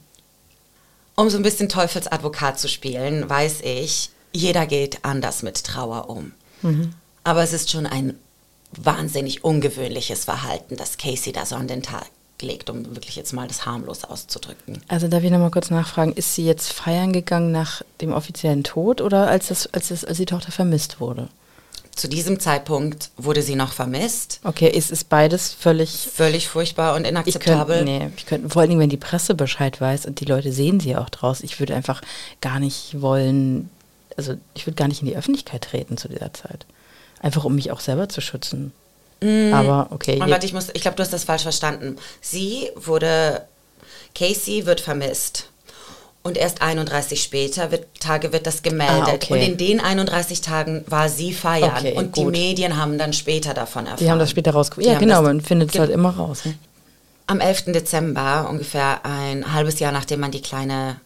Um 1.16 1.30
so 1.30 1.38
ein 1.38 1.44
bisschen 1.44 1.70
Teufelsadvokat 1.70 2.60
zu 2.60 2.68
spielen, 2.68 3.30
weiß 3.30 3.62
ich, 3.62 4.10
jeder 4.34 4.66
geht 4.66 5.00
anders 5.04 5.44
mit 5.44 5.64
Trauer 5.64 6.10
um. 6.10 6.34
Mhm. 6.62 6.94
Aber 7.24 7.42
es 7.42 7.54
ist 7.54 7.72
schon 7.72 7.86
ein 7.86 8.16
wahnsinnig 8.72 9.44
ungewöhnliches 9.44 10.26
Verhalten, 10.26 10.76
das 10.76 10.98
Casey 10.98 11.32
da 11.32 11.46
so 11.46 11.56
an 11.56 11.68
den 11.68 11.84
Tag 11.84 12.06
legt, 12.42 12.70
um 12.70 12.96
wirklich 12.96 13.16
jetzt 13.16 13.34
mal 13.34 13.48
das 13.48 13.66
harmlos 13.66 14.04
auszudrücken. 14.04 14.82
Also 14.88 15.08
darf 15.08 15.24
ich 15.24 15.32
nochmal 15.32 15.52
kurz 15.52 15.70
nachfragen, 15.70 16.14
ist 16.14 16.36
sie 16.36 16.46
jetzt 16.46 16.74
feiern 16.74 17.14
gegangen 17.14 17.52
nach 17.52 17.82
dem 18.02 18.12
offiziellen 18.12 18.64
Tod 18.64 19.02
oder 19.02 19.28
als, 19.28 19.48
das, 19.48 19.68
als, 19.74 19.90
das, 19.90 20.04
als 20.04 20.18
die 20.18 20.26
Tochter 20.26 20.52
vermisst 20.52 21.00
wurde? 21.00 21.30
Zu 21.96 22.10
diesem 22.10 22.42
Zeitpunkt 22.42 23.10
wurde 23.16 23.42
sie 23.42 23.56
noch 23.56 23.72
vermisst. 23.72 24.42
Okay, 24.44 24.68
ist, 24.68 24.92
ist 24.92 25.08
beides 25.08 25.54
völlig... 25.54 26.10
Völlig 26.14 26.50
furchtbar 26.50 26.96
und 26.96 27.08
inakzeptabel. 27.08 27.78
Ich 27.78 27.86
könnte, 27.86 28.06
nee, 28.06 28.12
ich 28.18 28.26
könnte, 28.26 28.50
vor 28.50 28.62
allen 28.62 28.70
Dingen, 28.70 28.82
wenn 28.82 28.90
die 28.90 28.98
Presse 28.98 29.34
Bescheid 29.34 29.80
weiß 29.80 30.06
und 30.06 30.20
die 30.20 30.26
Leute 30.26 30.52
sehen 30.52 30.82
sie 30.82 30.98
auch 30.98 31.10
draus, 31.10 31.40
ich 31.42 31.58
würde 31.60 31.74
einfach 31.74 32.02
gar 32.42 32.60
nicht 32.60 33.02
wollen, 33.02 33.70
also 34.18 34.36
ich 34.56 34.68
würde 34.68 34.76
gar 34.76 34.90
nicht 34.90 35.02
in 35.02 35.08
die 35.08 35.16
Öffentlichkeit 35.16 35.64
treten 35.64 35.96
zu 35.96 36.10
dieser 36.10 36.34
Zeit. 36.34 36.66
Einfach 37.22 37.46
um 37.46 37.56
mich 37.56 37.72
auch 37.72 37.80
selber 37.80 38.10
zu 38.10 38.20
schützen. 38.20 38.74
Mm. 39.22 39.54
Aber 39.54 39.88
okay. 39.92 40.20
Aber 40.20 40.32
warte, 40.32 40.46
ich, 40.46 40.54
ich 40.74 40.82
glaube, 40.82 40.98
du 40.98 41.02
hast 41.02 41.14
das 41.14 41.24
falsch 41.24 41.44
verstanden. 41.44 41.96
Sie 42.20 42.70
wurde, 42.76 43.46
Casey 44.14 44.66
wird 44.66 44.82
vermisst. 44.82 45.50
Und 46.26 46.40
erst 46.40 46.64
31 46.64 47.22
später 47.22 47.70
wird, 47.70 47.86
Tage 48.00 48.34
wird 48.34 48.48
das 48.48 48.64
gemeldet. 48.64 49.04
Ah, 49.06 49.14
okay. 49.14 49.34
Und 49.34 49.42
in 49.42 49.58
den 49.58 49.80
31 49.80 50.42
Tagen 50.42 50.84
war 50.88 51.08
sie 51.08 51.32
feiern. 51.32 51.78
Okay, 51.78 51.94
und 51.94 52.14
gut. 52.14 52.18
die 52.18 52.32
Medien 52.32 52.78
haben 52.78 52.98
dann 52.98 53.14
später 53.14 53.54
davon 53.54 53.86
erfahren. 53.86 54.00
Die 54.00 54.10
haben 54.10 54.18
das 54.18 54.32
später 54.32 54.50
rausgefunden. 54.50 54.92
Ja, 54.92 54.98
genau, 54.98 55.22
man 55.22 55.40
findet 55.40 55.72
es 55.72 55.80
halt 55.80 55.92
immer 55.92 56.10
raus. 56.10 56.44
Ne? 56.46 56.56
Am 57.28 57.40
11. 57.40 57.66
Dezember, 57.66 58.48
ungefähr 58.50 59.06
ein 59.06 59.54
halbes 59.54 59.78
Jahr 59.78 59.92
nachdem 59.92 60.20
man 60.20 60.32
die 60.32 60.42
Kleine 60.42 61.00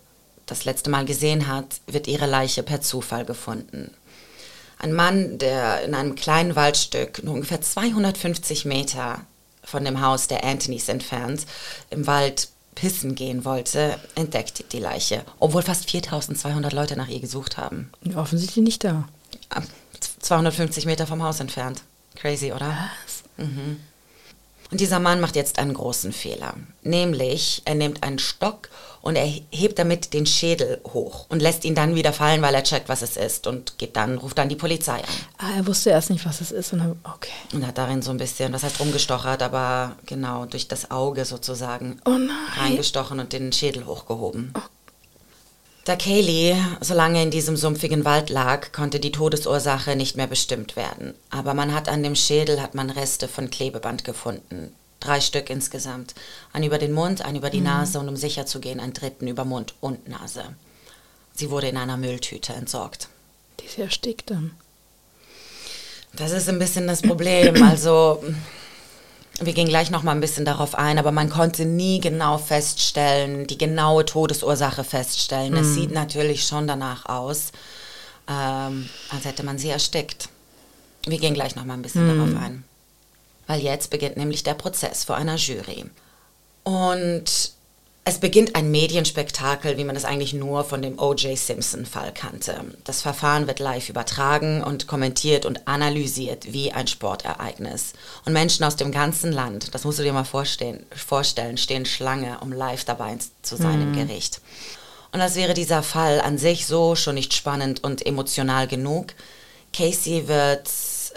das 0.45 0.63
letzte 0.63 0.89
Mal 0.89 1.03
gesehen 1.03 1.49
hat, 1.49 1.65
wird 1.85 2.07
ihre 2.07 2.25
Leiche 2.25 2.63
per 2.63 2.79
Zufall 2.79 3.25
gefunden. 3.25 3.93
Ein 4.77 4.93
Mann, 4.93 5.37
der 5.37 5.83
in 5.83 5.95
einem 5.95 6.15
kleinen 6.15 6.55
Waldstück, 6.55 7.25
nur 7.25 7.33
ungefähr 7.33 7.59
250 7.59 8.63
Meter 8.63 9.19
von 9.65 9.83
dem 9.83 9.99
Haus 9.99 10.27
der 10.29 10.45
Anthonys 10.45 10.87
entfernt, 10.87 11.45
im 11.89 12.07
Wald 12.07 12.47
pissen 12.79 13.13
gehen 13.13 13.43
wollte, 13.43 13.99
entdeckte 14.15 14.63
die 14.63 14.79
Leiche, 14.79 15.23
obwohl 15.39 15.61
fast 15.61 15.89
4200 15.89 16.71
Leute 16.71 16.95
nach 16.95 17.09
ihr 17.09 17.19
gesucht 17.19 17.57
haben. 17.57 17.91
Offensichtlich 18.15 18.63
nicht 18.63 18.85
da. 18.85 19.07
250 20.19 20.85
Meter 20.85 21.05
vom 21.05 21.21
Haus 21.21 21.41
entfernt. 21.41 21.81
Crazy, 22.15 22.53
oder? 22.53 22.67
Was? 23.03 23.45
Mhm. 23.45 23.81
Und 24.71 24.79
dieser 24.79 24.99
Mann 24.99 25.19
macht 25.19 25.35
jetzt 25.35 25.59
einen 25.59 25.73
großen 25.73 26.13
Fehler. 26.13 26.53
Nämlich, 26.81 27.63
er 27.65 27.75
nimmt 27.75 28.03
einen 28.03 28.19
Stock 28.19 28.69
und 29.01 29.15
er 29.15 29.25
hebt 29.51 29.79
damit 29.79 30.13
den 30.13 30.25
Schädel 30.25 30.81
hoch 30.85 31.25
und 31.29 31.41
lässt 31.41 31.65
ihn 31.65 31.75
dann 31.75 31.95
wieder 31.95 32.13
fallen, 32.13 32.41
weil 32.41 32.53
er 32.53 32.63
checkt, 32.63 32.89
was 32.89 33.01
es 33.01 33.17
ist 33.17 33.47
und 33.47 33.77
geht 33.77 33.95
dann, 33.95 34.17
ruft 34.17 34.37
dann 34.37 34.49
die 34.49 34.55
Polizei 34.55 34.97
an. 34.97 35.03
Ah, 35.37 35.51
er 35.57 35.67
wusste 35.67 35.89
erst 35.91 36.09
nicht, 36.09 36.25
was 36.25 36.41
es 36.41 36.51
ist 36.51 36.73
und 36.73 36.79
dann, 36.79 36.99
okay. 37.03 37.31
Und 37.53 37.65
hat 37.65 37.77
darin 37.77 38.01
so 38.01 38.11
ein 38.11 38.17
bisschen, 38.17 38.51
das 38.51 38.63
heißt 38.63 38.79
rumgestochert, 38.79 39.41
aber 39.41 39.95
genau 40.05 40.45
durch 40.45 40.67
das 40.67 40.91
Auge 40.91 41.25
sozusagen 41.25 41.99
oh 42.05 42.17
reingestochen 42.57 43.19
und 43.19 43.33
den 43.33 43.51
Schädel 43.51 43.85
hochgehoben. 43.85 44.53
Oh. 44.55 44.61
Da 45.85 45.95
Kaylee 45.95 46.55
so 46.81 46.93
lange 46.93 47.23
in 47.23 47.31
diesem 47.31 47.57
sumpfigen 47.57 48.05
Wald 48.05 48.29
lag, 48.29 48.71
konnte 48.73 48.99
die 48.99 49.11
Todesursache 49.11 49.95
nicht 49.95 50.17
mehr 50.17 50.27
bestimmt 50.27 50.75
werden. 50.75 51.15
Aber 51.31 51.55
man 51.55 51.73
hat 51.73 51.89
an 51.89 52.03
dem 52.03 52.15
Schädel 52.15 52.61
hat 52.61 52.75
man 52.75 52.91
Reste 52.91 53.27
von 53.27 53.49
Klebeband 53.49 54.03
gefunden. 54.03 54.75
Drei 54.99 55.21
Stück 55.21 55.49
insgesamt. 55.49 56.13
Einen 56.51 56.65
über 56.65 56.77
den 56.77 56.91
Mund, 56.91 57.23
einen 57.23 57.37
über 57.37 57.49
die 57.49 57.59
mhm. 57.59 57.67
Nase 57.67 57.99
und 57.99 58.09
um 58.09 58.17
sicher 58.17 58.45
zu 58.45 58.59
gehen, 58.59 58.79
einen 58.79 58.93
dritten 58.93 59.27
über 59.27 59.45
Mund 59.45 59.75
und 59.79 60.07
Nase. 60.07 60.43
Sie 61.33 61.49
wurde 61.49 61.69
in 61.69 61.77
einer 61.77 61.97
Mülltüte 61.97 62.53
entsorgt. 62.53 63.07
Die 63.59 63.65
ist 63.65 63.77
erstickt 63.77 64.29
dann. 64.29 64.51
Das 66.13 66.31
ist 66.31 66.49
ein 66.49 66.59
bisschen 66.59 66.87
das 66.87 67.01
Problem. 67.01 67.63
Also 67.69 68.21
wir 69.41 69.53
gehen 69.53 69.69
gleich 69.69 69.89
noch 69.89 70.03
mal 70.03 70.11
ein 70.11 70.19
bisschen 70.19 70.43
darauf 70.43 70.75
ein, 70.75 70.99
aber 70.99 71.11
man 71.11 71.29
konnte 71.29 71.65
nie 71.65 72.01
genau 72.01 72.37
feststellen, 72.37 73.47
die 73.47 73.57
genaue 73.57 74.03
Todesursache 74.03 74.83
feststellen. 74.83 75.53
Mhm. 75.53 75.59
Es 75.59 75.73
sieht 75.75 75.91
natürlich 75.91 76.45
schon 76.45 76.67
danach 76.67 77.05
aus, 77.05 77.51
ähm, 78.27 78.89
als 79.09 79.23
hätte 79.23 79.43
man 79.43 79.57
sie 79.57 79.69
erstickt. 79.69 80.27
Wir 81.05 81.19
gehen 81.19 81.33
gleich 81.33 81.55
noch 81.55 81.63
mal 81.63 81.75
ein 81.75 81.81
bisschen 81.81 82.05
mhm. 82.05 82.17
darauf 82.17 82.43
ein. 82.43 82.63
Weil 83.49 83.61
jetzt 83.61 83.89
beginnt 83.89 84.15
nämlich 84.15 84.43
der 84.43 84.53
Prozess 84.53 85.03
vor 85.03 85.15
einer 85.15 85.37
Jury. 85.37 85.85
Und 86.63 87.53
es 88.05 88.19
beginnt 88.19 88.53
ein 88.53 88.69
Medienspektakel, 88.69 89.75
wie 89.75 89.85
man 89.85 89.95
es 89.95 90.05
eigentlich 90.05 90.35
nur 90.35 90.63
von 90.63 90.83
dem 90.83 90.99
O.J. 90.99 91.35
Simpson-Fall 91.35 92.13
kannte. 92.13 92.63
Das 92.83 93.01
Verfahren 93.01 93.47
wird 93.47 93.57
live 93.57 93.89
übertragen 93.89 94.63
und 94.63 94.85
kommentiert 94.85 95.47
und 95.47 95.67
analysiert 95.67 96.53
wie 96.53 96.71
ein 96.71 96.85
Sportereignis. 96.85 97.93
Und 98.23 98.33
Menschen 98.33 98.65
aus 98.65 98.75
dem 98.75 98.91
ganzen 98.91 99.31
Land, 99.31 99.73
das 99.73 99.83
musst 99.83 99.97
du 99.97 100.03
dir 100.03 100.13
mal 100.13 100.25
vorstellen, 100.25 100.85
vorstellen 100.95 101.57
stehen 101.57 101.87
Schlange, 101.87 102.37
um 102.41 102.53
live 102.53 102.85
dabei 102.85 103.17
zu 103.41 103.55
sein 103.55 103.77
mhm. 103.77 103.95
im 103.95 104.07
Gericht. 104.07 104.41
Und 105.11 105.21
als 105.21 105.33
wäre 105.33 105.55
dieser 105.55 105.81
Fall 105.81 106.21
an 106.21 106.37
sich 106.37 106.67
so 106.67 106.93
schon 106.93 107.15
nicht 107.15 107.33
spannend 107.33 107.83
und 107.83 108.05
emotional 108.05 108.67
genug, 108.67 109.15
Casey 109.73 110.27
wird 110.27 110.69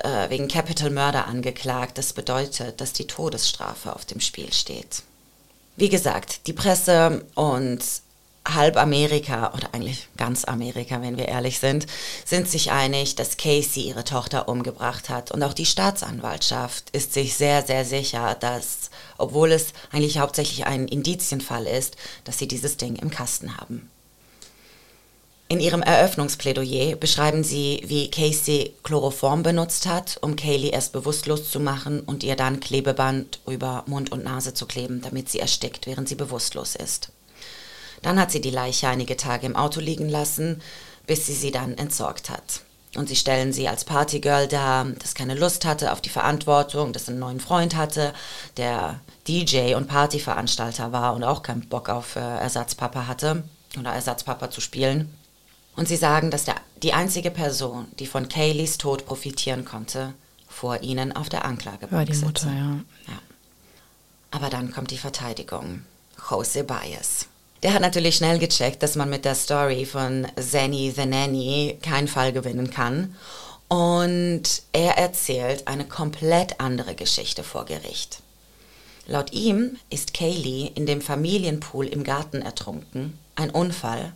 äh, 0.02 0.30
wegen 0.30 0.48
Capital 0.48 0.90
Murder 0.90 1.26
angeklagt. 1.26 1.98
Das 1.98 2.12
bedeutet, 2.12 2.80
dass 2.80 2.92
die 2.92 3.06
Todesstrafe 3.06 3.94
auf 3.94 4.04
dem 4.04 4.20
Spiel 4.20 4.52
steht. 4.52 5.02
Wie 5.76 5.88
gesagt, 5.88 6.46
die 6.46 6.52
Presse 6.52 7.24
und 7.34 7.82
halb 8.46 8.76
Amerika 8.76 9.52
oder 9.54 9.72
eigentlich 9.72 10.08
ganz 10.16 10.44
Amerika, 10.44 11.00
wenn 11.00 11.16
wir 11.16 11.28
ehrlich 11.28 11.60
sind, 11.60 11.86
sind 12.24 12.48
sich 12.48 12.72
einig, 12.72 13.14
dass 13.14 13.36
Casey 13.36 13.84
ihre 13.84 14.04
Tochter 14.04 14.48
umgebracht 14.48 15.08
hat. 15.08 15.30
Und 15.30 15.42
auch 15.42 15.54
die 15.54 15.66
Staatsanwaltschaft 15.66 16.90
ist 16.90 17.14
sich 17.14 17.36
sehr, 17.36 17.62
sehr 17.62 17.84
sicher, 17.84 18.34
dass, 18.34 18.90
obwohl 19.16 19.52
es 19.52 19.68
eigentlich 19.92 20.18
hauptsächlich 20.18 20.66
ein 20.66 20.88
Indizienfall 20.88 21.66
ist, 21.66 21.96
dass 22.24 22.38
sie 22.38 22.48
dieses 22.48 22.76
Ding 22.76 22.96
im 22.96 23.10
Kasten 23.10 23.56
haben. 23.58 23.88
In 25.52 25.60
ihrem 25.60 25.82
Eröffnungsplädoyer 25.82 26.96
beschreiben 26.96 27.44
sie, 27.44 27.82
wie 27.84 28.10
Casey 28.10 28.72
Chloroform 28.84 29.42
benutzt 29.42 29.84
hat, 29.84 30.16
um 30.22 30.34
Kaylee 30.34 30.70
erst 30.70 30.94
bewusstlos 30.94 31.50
zu 31.50 31.60
machen 31.60 32.00
und 32.00 32.24
ihr 32.24 32.36
dann 32.36 32.58
Klebeband 32.58 33.38
über 33.46 33.84
Mund 33.86 34.10
und 34.12 34.24
Nase 34.24 34.54
zu 34.54 34.64
kleben, 34.64 35.02
damit 35.02 35.28
sie 35.28 35.40
erstickt, 35.40 35.86
während 35.86 36.08
sie 36.08 36.14
bewusstlos 36.14 36.74
ist. 36.74 37.10
Dann 38.00 38.18
hat 38.18 38.30
sie 38.30 38.40
die 38.40 38.48
Leiche 38.48 38.88
einige 38.88 39.18
Tage 39.18 39.44
im 39.44 39.54
Auto 39.54 39.80
liegen 39.80 40.08
lassen, 40.08 40.62
bis 41.06 41.26
sie 41.26 41.34
sie 41.34 41.50
dann 41.50 41.76
entsorgt 41.76 42.30
hat. 42.30 42.62
Und 42.96 43.10
sie 43.10 43.16
stellen 43.16 43.52
sie 43.52 43.68
als 43.68 43.84
Partygirl 43.84 44.48
dar, 44.48 44.86
das 45.00 45.14
keine 45.14 45.34
Lust 45.34 45.66
hatte 45.66 45.92
auf 45.92 46.00
die 46.00 46.08
Verantwortung, 46.08 46.94
das 46.94 47.10
einen 47.10 47.18
neuen 47.18 47.40
Freund 47.40 47.76
hatte, 47.76 48.14
der 48.56 49.00
DJ 49.28 49.74
und 49.74 49.86
Partyveranstalter 49.86 50.92
war 50.92 51.12
und 51.12 51.24
auch 51.24 51.42
keinen 51.42 51.68
Bock 51.68 51.90
auf 51.90 52.16
äh, 52.16 52.20
Ersatzpapa 52.20 53.06
hatte 53.06 53.44
oder 53.78 53.92
Ersatzpapa 53.92 54.50
zu 54.50 54.62
spielen. 54.62 55.14
Und 55.76 55.88
sie 55.88 55.96
sagen, 55.96 56.30
dass 56.30 56.44
der, 56.44 56.56
die 56.82 56.92
einzige 56.92 57.30
Person, 57.30 57.86
die 57.98 58.06
von 58.06 58.28
Kayleys 58.28 58.78
Tod 58.78 59.06
profitieren 59.06 59.64
konnte, 59.64 60.12
vor 60.48 60.82
ihnen 60.82 61.12
auf 61.16 61.28
der 61.28 61.44
Anklagebank 61.44 61.92
War 61.92 62.04
die 62.04 62.16
Mutter, 62.16 62.48
ja. 62.48 62.80
ja. 63.08 63.18
Aber 64.30 64.50
dann 64.50 64.70
kommt 64.70 64.90
die 64.90 64.98
Verteidigung. 64.98 65.82
Jose 66.30 66.64
Baez. 66.64 67.26
Der 67.62 67.74
hat 67.74 67.80
natürlich 67.80 68.16
schnell 68.16 68.38
gecheckt, 68.38 68.82
dass 68.82 68.96
man 68.96 69.08
mit 69.08 69.24
der 69.24 69.34
Story 69.34 69.86
von 69.86 70.26
Zenny 70.36 70.92
the 70.94 71.06
Nanny 71.06 71.78
keinen 71.80 72.08
Fall 72.08 72.32
gewinnen 72.32 72.70
kann. 72.70 73.14
Und 73.68 74.42
er 74.72 74.98
erzählt 74.98 75.66
eine 75.68 75.84
komplett 75.84 76.60
andere 76.60 76.94
Geschichte 76.94 77.42
vor 77.42 77.64
Gericht. 77.64 78.20
Laut 79.06 79.32
ihm 79.32 79.76
ist 79.90 80.14
Kaylee 80.14 80.70
in 80.74 80.86
dem 80.86 81.00
Familienpool 81.00 81.86
im 81.86 82.04
Garten 82.04 82.42
ertrunken, 82.42 83.18
ein 83.34 83.50
Unfall, 83.50 84.12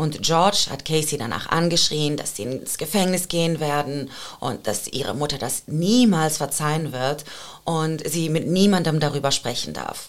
und 0.00 0.22
George 0.22 0.68
hat 0.70 0.86
Casey 0.86 1.18
danach 1.18 1.50
angeschrien, 1.50 2.16
dass 2.16 2.34
sie 2.34 2.44
ins 2.44 2.78
Gefängnis 2.78 3.28
gehen 3.28 3.60
werden 3.60 4.10
und 4.38 4.66
dass 4.66 4.88
ihre 4.88 5.12
Mutter 5.12 5.36
das 5.36 5.64
niemals 5.66 6.38
verzeihen 6.38 6.94
wird 6.94 7.26
und 7.64 8.08
sie 8.08 8.30
mit 8.30 8.46
niemandem 8.46 8.98
darüber 8.98 9.30
sprechen 9.30 9.74
darf. 9.74 10.08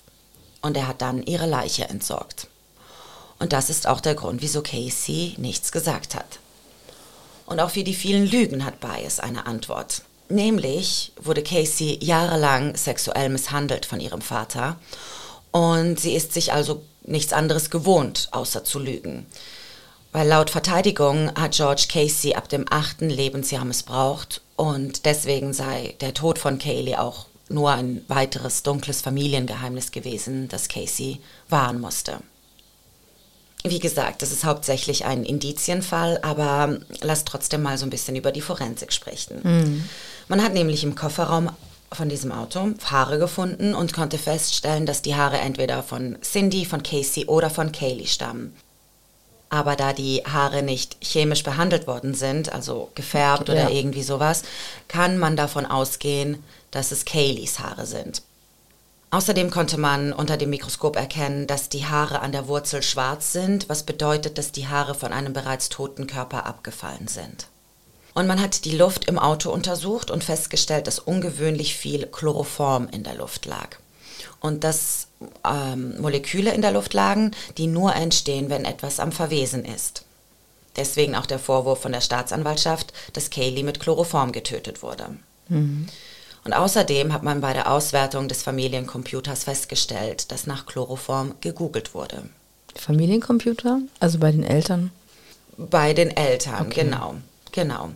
Und 0.62 0.78
er 0.78 0.88
hat 0.88 1.02
dann 1.02 1.22
ihre 1.24 1.46
Leiche 1.46 1.90
entsorgt. 1.90 2.48
Und 3.38 3.52
das 3.52 3.70
ist 3.70 3.86
auch 3.86 4.00
der 4.00 4.16
Grund, 4.16 4.42
wieso 4.42 4.62
Casey 4.62 5.36
nichts 5.38 5.74
gesagt 5.74 6.16
hat. 6.16 6.40
Und 7.46 7.60
auch 7.60 7.72
für 7.72 7.84
die 7.84 7.94
vielen 7.94 8.32
Lügen 8.32 8.64
hat 8.64 8.80
Bias 8.80 9.20
eine 9.20 9.46
Antwort. 9.46 10.04
Nämlich 10.30 11.12
wurde 11.22 11.44
Casey 11.44 11.98
jahrelang 12.02 12.78
sexuell 12.78 13.28
misshandelt 13.28 13.86
von 13.86 14.00
ihrem 14.00 14.22
Vater 14.22 14.80
und 15.52 16.00
sie 16.00 16.14
ist 16.14 16.32
sich 16.32 16.54
also 16.54 16.82
nichts 17.04 17.34
anderes 17.34 17.70
gewohnt, 17.70 18.30
außer 18.32 18.64
zu 18.64 18.80
lügen. 18.80 19.26
Weil 20.12 20.28
laut 20.28 20.50
Verteidigung 20.50 21.34
hat 21.36 21.54
George 21.54 21.86
Casey 21.90 22.34
ab 22.34 22.50
dem 22.50 22.66
achten 22.70 23.10
Lebensjahr 23.10 23.64
missbraucht 23.64 24.42
und 24.58 25.06
deswegen 25.06 25.54
sei 25.54 25.96
der 26.02 26.14
Tod 26.14 26.38
von 26.38 26.60
Kaylee 26.60 26.98
auch 26.98 27.28
nur 27.48 27.72
ein 27.72 28.04
weiteres 28.08 28.64
dunkles 28.64 29.02
Familiengeheimnis 29.02 29.92
gewesen, 29.92 30.48
das 30.50 30.68
Casey 30.68 31.20
wahren 31.50 31.80
musste. 31.80 32.20
Wie 33.64 33.80
gesagt, 33.80 34.22
das 34.22 34.32
ist 34.32 34.44
hauptsächlich 34.44 35.06
ein 35.06 35.24
Indizienfall, 35.24 36.20
aber 36.24 36.80
lass 37.02 37.26
trotzdem 37.26 37.62
mal 37.62 37.78
so 37.78 37.86
ein 37.86 37.92
bisschen 37.92 38.16
über 38.16 38.32
die 38.32 38.42
Forensik 38.42 38.92
sprechen. 38.92 39.40
Mhm. 39.44 39.90
Man 40.28 40.44
hat 40.44 40.54
nämlich 40.54 40.84
im 40.84 40.96
Kofferraum 40.96 41.50
von 41.92 42.10
diesem 42.10 42.32
Auto 42.32 42.74
Haare 42.86 43.20
gefunden 43.20 43.76
und 43.76 43.94
konnte 43.94 44.18
feststellen, 44.18 44.86
dass 44.86 45.04
die 45.04 45.16
Haare 45.16 45.38
entweder 45.38 45.84
von 45.84 46.18
Cindy, 46.22 46.66
von 46.66 46.82
Casey 46.82 47.26
oder 47.26 47.50
von 47.50 47.72
Kaylee 47.72 48.08
stammen. 48.08 48.56
Aber 49.52 49.76
da 49.76 49.92
die 49.92 50.24
Haare 50.26 50.64
nicht 50.64 50.96
chemisch 51.02 51.44
behandelt 51.44 51.86
worden 51.86 52.14
sind, 52.14 52.54
also 52.54 52.90
gefärbt 52.96 53.50
ja. 53.50 53.54
oder 53.54 53.70
irgendwie 53.70 54.02
sowas, 54.02 54.44
kann 54.88 55.18
man 55.18 55.36
davon 55.36 55.66
ausgehen, 55.66 56.42
dass 56.72 56.92
es 56.92 57.04
Kayleys 57.04 57.60
Haare 57.60 57.86
sind. 57.86 58.24
Außerdem 59.10 59.52
konnte 59.52 59.78
man 59.78 60.14
unter 60.14 60.38
dem 60.38 60.52
Mikroskop 60.52 60.96
erkennen, 60.96 61.46
dass 61.46 61.68
die 61.68 61.86
Haare 61.86 62.22
an 62.22 62.32
der 62.32 62.48
Wurzel 62.48 62.82
schwarz 62.82 63.34
sind, 63.34 63.68
was 63.68 63.84
bedeutet, 63.84 64.38
dass 64.38 64.54
die 64.54 64.70
Haare 64.70 64.96
von 64.96 65.12
einem 65.12 65.34
bereits 65.34 65.68
toten 65.68 66.08
Körper 66.08 66.46
abgefallen 66.46 67.10
sind. 67.10 67.48
Und 68.14 68.28
man 68.28 68.42
hat 68.42 68.64
die 68.64 68.78
Luft 68.78 69.06
im 69.06 69.20
Auto 69.20 69.52
untersucht 69.52 70.12
und 70.12 70.24
festgestellt, 70.24 70.88
dass 70.88 71.00
ungewöhnlich 71.00 71.76
viel 71.76 72.08
Chloroform 72.08 72.88
in 72.90 73.04
der 73.04 73.16
Luft 73.16 73.46
lag 73.46 73.78
und 74.40 74.64
dass 74.64 75.08
ähm, 75.46 76.00
Moleküle 76.02 76.52
in 76.54 76.62
der 76.62 76.72
Luft 76.72 76.94
lagen, 76.94 77.32
die 77.58 77.68
nur 77.68 77.96
entstehen, 77.96 78.50
wenn 78.50 78.66
etwas 78.66 79.00
am 79.00 79.12
Verwesen 79.12 79.66
ist. 79.66 80.04
Deswegen 80.76 81.16
auch 81.16 81.26
der 81.26 81.40
Vorwurf 81.40 81.82
von 81.82 81.92
der 81.92 82.02
Staatsanwaltschaft, 82.02 82.94
dass 83.14 83.30
Kaylee 83.30 83.64
mit 83.64 83.80
Chloroform 83.80 84.32
getötet 84.32 84.82
wurde. 84.82 85.06
Mhm. 85.50 85.88
Und 86.44 86.54
außerdem 86.54 87.14
hat 87.14 87.24
man 87.24 87.42
bei 87.42 87.54
der 87.54 87.72
Auswertung 87.72 88.28
des 88.28 88.42
Familiencomputers 88.42 89.44
festgestellt, 89.44 90.32
dass 90.32 90.48
nach 90.48 90.66
Chloroform 90.66 91.36
gegoogelt 91.42 91.94
wurde. 91.94 92.24
Familiencomputer? 92.76 93.82
Also 94.00 94.18
bei 94.18 94.32
den 94.32 94.44
Eltern? 94.44 94.92
Bei 95.58 95.94
den 95.94 96.10
Eltern, 96.16 96.68
okay. 96.68 96.84
genau. 96.84 97.16
Genau. 97.52 97.90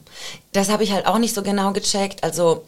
Das 0.52 0.70
habe 0.70 0.84
ich 0.84 0.92
halt 0.92 1.08
auch 1.08 1.18
nicht 1.18 1.34
so 1.34 1.42
genau 1.42 1.72
gecheckt. 1.72 2.24
Also 2.24 2.66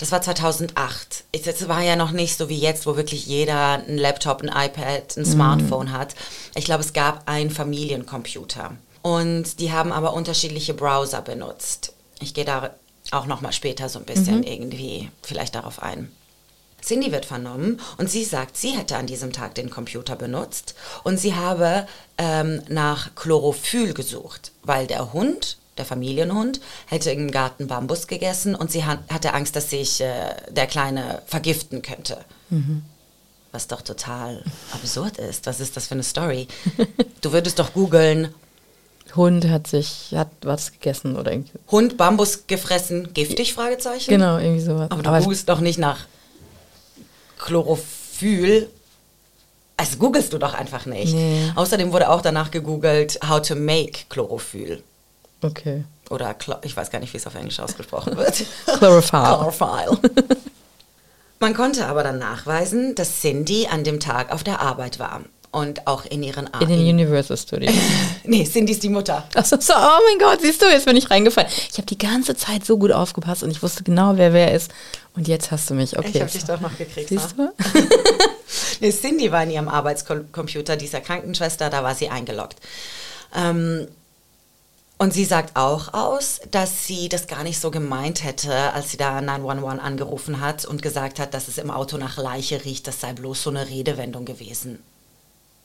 das 0.00 0.12
war 0.12 0.22
2008. 0.22 1.24
Es 1.32 1.68
war 1.68 1.82
ja 1.82 1.94
noch 1.94 2.10
nicht 2.10 2.38
so 2.38 2.48
wie 2.48 2.58
jetzt, 2.58 2.86
wo 2.86 2.96
wirklich 2.96 3.26
jeder 3.26 3.84
ein 3.86 3.98
Laptop, 3.98 4.40
ein 4.40 4.48
iPad, 4.48 5.14
ein 5.18 5.26
Smartphone 5.26 5.88
mhm. 5.88 5.92
hat. 5.92 6.14
Ich 6.54 6.64
glaube, 6.64 6.82
es 6.82 6.94
gab 6.94 7.28
einen 7.28 7.50
Familiencomputer. 7.50 8.72
Und 9.02 9.60
die 9.60 9.72
haben 9.72 9.92
aber 9.92 10.14
unterschiedliche 10.14 10.72
Browser 10.72 11.20
benutzt. 11.20 11.92
Ich 12.18 12.32
gehe 12.32 12.46
da 12.46 12.70
auch 13.10 13.26
noch 13.26 13.42
mal 13.42 13.52
später 13.52 13.90
so 13.90 13.98
ein 13.98 14.06
bisschen 14.06 14.38
mhm. 14.38 14.44
irgendwie 14.44 15.10
vielleicht 15.22 15.54
darauf 15.54 15.82
ein. 15.82 16.10
Cindy 16.82 17.12
wird 17.12 17.26
vernommen 17.26 17.78
und 17.98 18.08
sie 18.08 18.24
sagt, 18.24 18.56
sie 18.56 18.70
hätte 18.70 18.96
an 18.96 19.06
diesem 19.06 19.34
Tag 19.34 19.54
den 19.54 19.68
Computer 19.68 20.16
benutzt 20.16 20.74
und 21.04 21.18
sie 21.20 21.34
habe 21.34 21.86
ähm, 22.16 22.62
nach 22.68 23.14
Chlorophyll 23.16 23.92
gesucht, 23.92 24.52
weil 24.62 24.86
der 24.86 25.12
Hund 25.12 25.58
der 25.80 25.86
Familienhund, 25.86 26.60
hätte 26.86 27.10
im 27.10 27.30
Garten 27.30 27.66
Bambus 27.66 28.06
gegessen 28.06 28.54
und 28.54 28.70
sie 28.70 28.84
hatte 28.84 29.34
Angst, 29.34 29.56
dass 29.56 29.70
sich 29.70 30.00
äh, 30.00 30.34
der 30.50 30.66
Kleine 30.66 31.22
vergiften 31.26 31.82
könnte. 31.82 32.18
Mhm. 32.50 32.82
Was 33.52 33.66
doch 33.66 33.82
total 33.82 34.44
absurd 34.72 35.16
ist. 35.18 35.46
Was 35.46 35.58
ist 35.58 35.76
das 35.76 35.88
für 35.88 35.94
eine 35.94 36.04
Story? 36.04 36.46
Du 37.20 37.32
würdest 37.32 37.58
doch 37.58 37.72
googeln. 37.72 38.32
Hund 39.16 39.48
hat 39.48 39.66
sich, 39.66 40.14
hat 40.14 40.30
was 40.42 40.72
gegessen 40.72 41.16
oder 41.16 41.32
irgendwie. 41.32 41.58
Hund 41.70 41.96
Bambus 41.96 42.46
gefressen, 42.46 43.12
giftig? 43.12 43.52
Fragezeichen. 43.54 44.08
Genau, 44.08 44.38
irgendwie 44.38 44.60
sowas. 44.60 44.90
Aber 44.90 45.02
du 45.02 45.08
Aber 45.10 45.20
googelst 45.20 45.48
doch 45.48 45.60
nicht 45.60 45.78
nach 45.78 46.06
Chlorophyll 47.38 48.70
also 49.80 49.96
googelst 49.96 50.30
du 50.34 50.36
doch 50.36 50.52
einfach 50.52 50.84
nicht. 50.84 51.14
Nee. 51.14 51.50
Außerdem 51.54 51.90
wurde 51.90 52.10
auch 52.10 52.20
danach 52.20 52.50
gegoogelt, 52.50 53.18
how 53.26 53.40
to 53.40 53.54
make 53.54 54.00
Chlorophyll. 54.10 54.82
Okay. 55.42 55.84
Oder 56.10 56.34
ich 56.62 56.76
weiß 56.76 56.90
gar 56.90 56.98
nicht, 56.98 57.12
wie 57.12 57.18
es 57.18 57.26
auf 57.26 57.34
Englisch 57.34 57.60
ausgesprochen 57.60 58.16
wird. 58.16 58.44
Chlorophyll. 58.78 59.20
Chlorophyll. 59.20 59.98
Man 61.38 61.54
konnte 61.54 61.86
aber 61.86 62.02
dann 62.02 62.18
nachweisen, 62.18 62.94
dass 62.94 63.20
Cindy 63.20 63.66
an 63.70 63.84
dem 63.84 64.00
Tag 64.00 64.32
auf 64.32 64.44
der 64.44 64.60
Arbeit 64.60 64.98
war 64.98 65.22
und 65.52 65.86
auch 65.86 66.04
in 66.04 66.22
ihren 66.22 66.52
Armen. 66.52 66.70
In 66.70 66.78
den 66.78 66.94
Universal 66.94 67.36
Studios. 67.36 67.74
nee, 68.24 68.44
Cindy 68.44 68.72
ist 68.72 68.82
die 68.82 68.88
Mutter. 68.88 69.26
Achso, 69.34 69.56
so, 69.58 69.72
oh 69.74 69.98
mein 70.08 70.18
Gott, 70.18 70.40
siehst 70.42 70.62
du, 70.62 70.66
jetzt 70.66 70.84
bin 70.84 70.96
ich 70.96 71.10
reingefallen. 71.10 71.50
Ich 71.70 71.76
habe 71.78 71.86
die 71.86 71.98
ganze 71.98 72.36
Zeit 72.36 72.64
so 72.64 72.78
gut 72.78 72.92
aufgepasst 72.92 73.42
und 73.42 73.50
ich 73.50 73.62
wusste 73.62 73.82
genau, 73.82 74.16
wer 74.16 74.32
wer 74.32 74.52
ist. 74.52 74.70
Und 75.16 75.26
jetzt 75.26 75.50
hast 75.50 75.68
du 75.70 75.74
mich. 75.74 75.98
Okay. 75.98 76.10
Ich 76.14 76.20
habe 76.20 76.30
dich 76.30 76.44
doch 76.44 76.60
noch 76.60 76.76
gekriegt. 76.76 77.08
Siehst 77.08 77.34
du? 77.36 77.52
nee, 78.80 78.92
Cindy 78.92 79.32
war 79.32 79.42
in 79.42 79.50
ihrem 79.50 79.68
Arbeitscomputer 79.68 80.76
dieser 80.76 81.00
Krankenschwester, 81.00 81.68
da 81.68 81.82
war 81.82 81.94
sie 81.94 82.10
eingeloggt. 82.10 82.56
Ähm, 83.34 83.88
und 85.00 85.14
sie 85.14 85.24
sagt 85.24 85.56
auch 85.56 85.94
aus, 85.94 86.42
dass 86.50 86.86
sie 86.86 87.08
das 87.08 87.26
gar 87.26 87.42
nicht 87.42 87.58
so 87.58 87.70
gemeint 87.70 88.22
hätte, 88.22 88.74
als 88.74 88.90
sie 88.90 88.98
da 88.98 89.22
911 89.22 89.82
angerufen 89.82 90.40
hat 90.42 90.66
und 90.66 90.82
gesagt 90.82 91.18
hat, 91.18 91.32
dass 91.32 91.48
es 91.48 91.56
im 91.56 91.70
Auto 91.70 91.96
nach 91.96 92.18
Leiche 92.18 92.66
riecht. 92.66 92.86
Das 92.86 93.00
sei 93.00 93.14
bloß 93.14 93.44
so 93.44 93.48
eine 93.48 93.66
Redewendung 93.66 94.26
gewesen. 94.26 94.78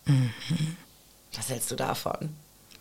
Mhm. 0.05 0.31
Was 1.35 1.49
hältst 1.49 1.69
du 1.69 1.75
davon? 1.75 2.29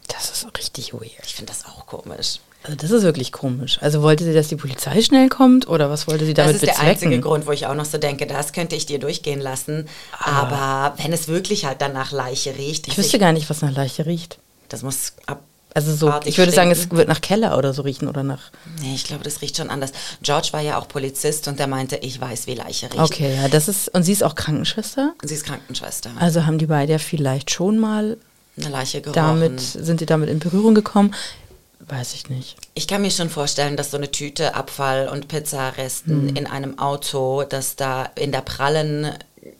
Das 0.07 0.31
ist 0.31 0.47
richtig 0.57 0.95
weird. 0.95 1.27
Ich 1.27 1.35
finde 1.35 1.51
das 1.51 1.65
auch 1.65 1.87
komisch. 1.87 2.39
Also 2.63 2.77
das 2.77 2.93
ist 2.93 3.03
wirklich 3.03 3.33
komisch. 3.33 3.79
Also 3.83 4.03
wollte 4.03 4.23
sie, 4.23 4.33
dass 4.33 4.47
die 4.47 4.55
Polizei 4.55 5.03
schnell 5.03 5.29
kommt 5.29 5.67
oder 5.67 5.91
was 5.91 6.07
wollte 6.07 6.25
sie 6.25 6.35
damit 6.35 6.53
bezwecken? 6.53 6.69
Das 6.69 6.77
ist 6.77 6.79
bezwecken? 6.79 7.01
der 7.01 7.09
einzige 7.09 7.29
Grund, 7.29 7.47
wo 7.49 7.51
ich 7.51 7.67
auch 7.67 7.75
noch 7.75 7.85
so 7.85 7.99
denke, 7.99 8.29
das 8.29 8.53
könnte 8.53 8.77
ich 8.77 8.87
dir 8.87 9.01
durchgehen 9.01 9.41
lassen. 9.41 9.89
Aber, 10.21 10.57
Aber 10.57 11.03
wenn 11.03 11.13
es 11.13 11.27
wirklich 11.27 11.65
halt 11.65 11.83
dann 11.83 11.95
nach 11.95 12.13
Leiche 12.13 12.57
riecht. 12.57 12.87
Ich 12.87 12.97
wüsste 12.97 13.17
ich, 13.17 13.21
gar 13.21 13.33
nicht, 13.33 13.51
was 13.51 13.61
nach 13.61 13.73
Leiche 13.73 14.07
riecht. 14.07 14.39
Das 14.69 14.85
muss 14.85 15.15
ab 15.27 15.43
also 15.75 15.93
so, 15.95 16.13
ich 16.25 16.39
würde 16.39 16.53
sagen, 16.53 16.71
es 16.71 16.89
wird 16.93 17.09
nach 17.09 17.21
Keller 17.21 17.59
oder 17.59 17.75
so 17.75 17.83
riechen 17.83 18.07
oder 18.07 18.23
nach. 18.23 18.53
Nee, 18.81 18.95
ich 18.95 19.03
glaube, 19.03 19.25
das 19.25 19.43
riecht 19.43 19.57
schon 19.57 19.71
anders. 19.71 19.91
George 20.23 20.51
war 20.53 20.61
ja 20.61 20.79
auch 20.79 20.87
Polizist 20.87 21.49
und 21.49 21.59
der 21.59 21.67
meinte, 21.67 21.97
ich 21.97 22.21
weiß, 22.21 22.47
wie 22.47 22.55
Leiche 22.55 22.87
riecht. 22.87 23.01
Okay, 23.01 23.35
ja, 23.35 23.49
das 23.49 23.67
ist. 23.67 23.89
Und 23.89 24.05
sie 24.05 24.13
ist 24.13 24.23
auch 24.23 24.37
Krankenschwester? 24.37 25.15
Sie 25.23 25.35
ist 25.35 25.45
Krankenschwester. 25.45 26.11
Also 26.21 26.47
haben 26.47 26.59
die 26.59 26.67
beide 26.67 26.93
ja 26.93 26.99
vielleicht 26.99 27.51
schon 27.51 27.79
mal 27.79 28.17
eine 28.57 28.69
Leiche 28.69 29.01
gerochen. 29.01 29.17
Damit, 29.17 29.61
sind 29.61 30.01
die 30.01 30.07
damit 30.07 30.31
in 30.31 30.39
Berührung 30.39 30.77
gekommen? 30.77 31.13
Weiß 31.81 32.15
ich 32.15 32.31
nicht. 32.31 32.57
Ich 32.75 32.87
kann 32.87 33.03
mir 33.03 33.11
schon 33.11 33.29
vorstellen, 33.29 33.77
dass 33.77 33.91
so 33.91 33.97
eine 33.97 34.11
Tüte 34.11 34.55
Abfall 34.55 35.09
und 35.09 35.27
Pizzaresten 35.27 36.29
hm. 36.29 36.37
in 36.37 36.47
einem 36.47 36.79
Auto, 36.79 37.43
das 37.43 37.75
da 37.75 38.09
in 38.15 38.31
der 38.31 38.43
prallen 38.43 39.11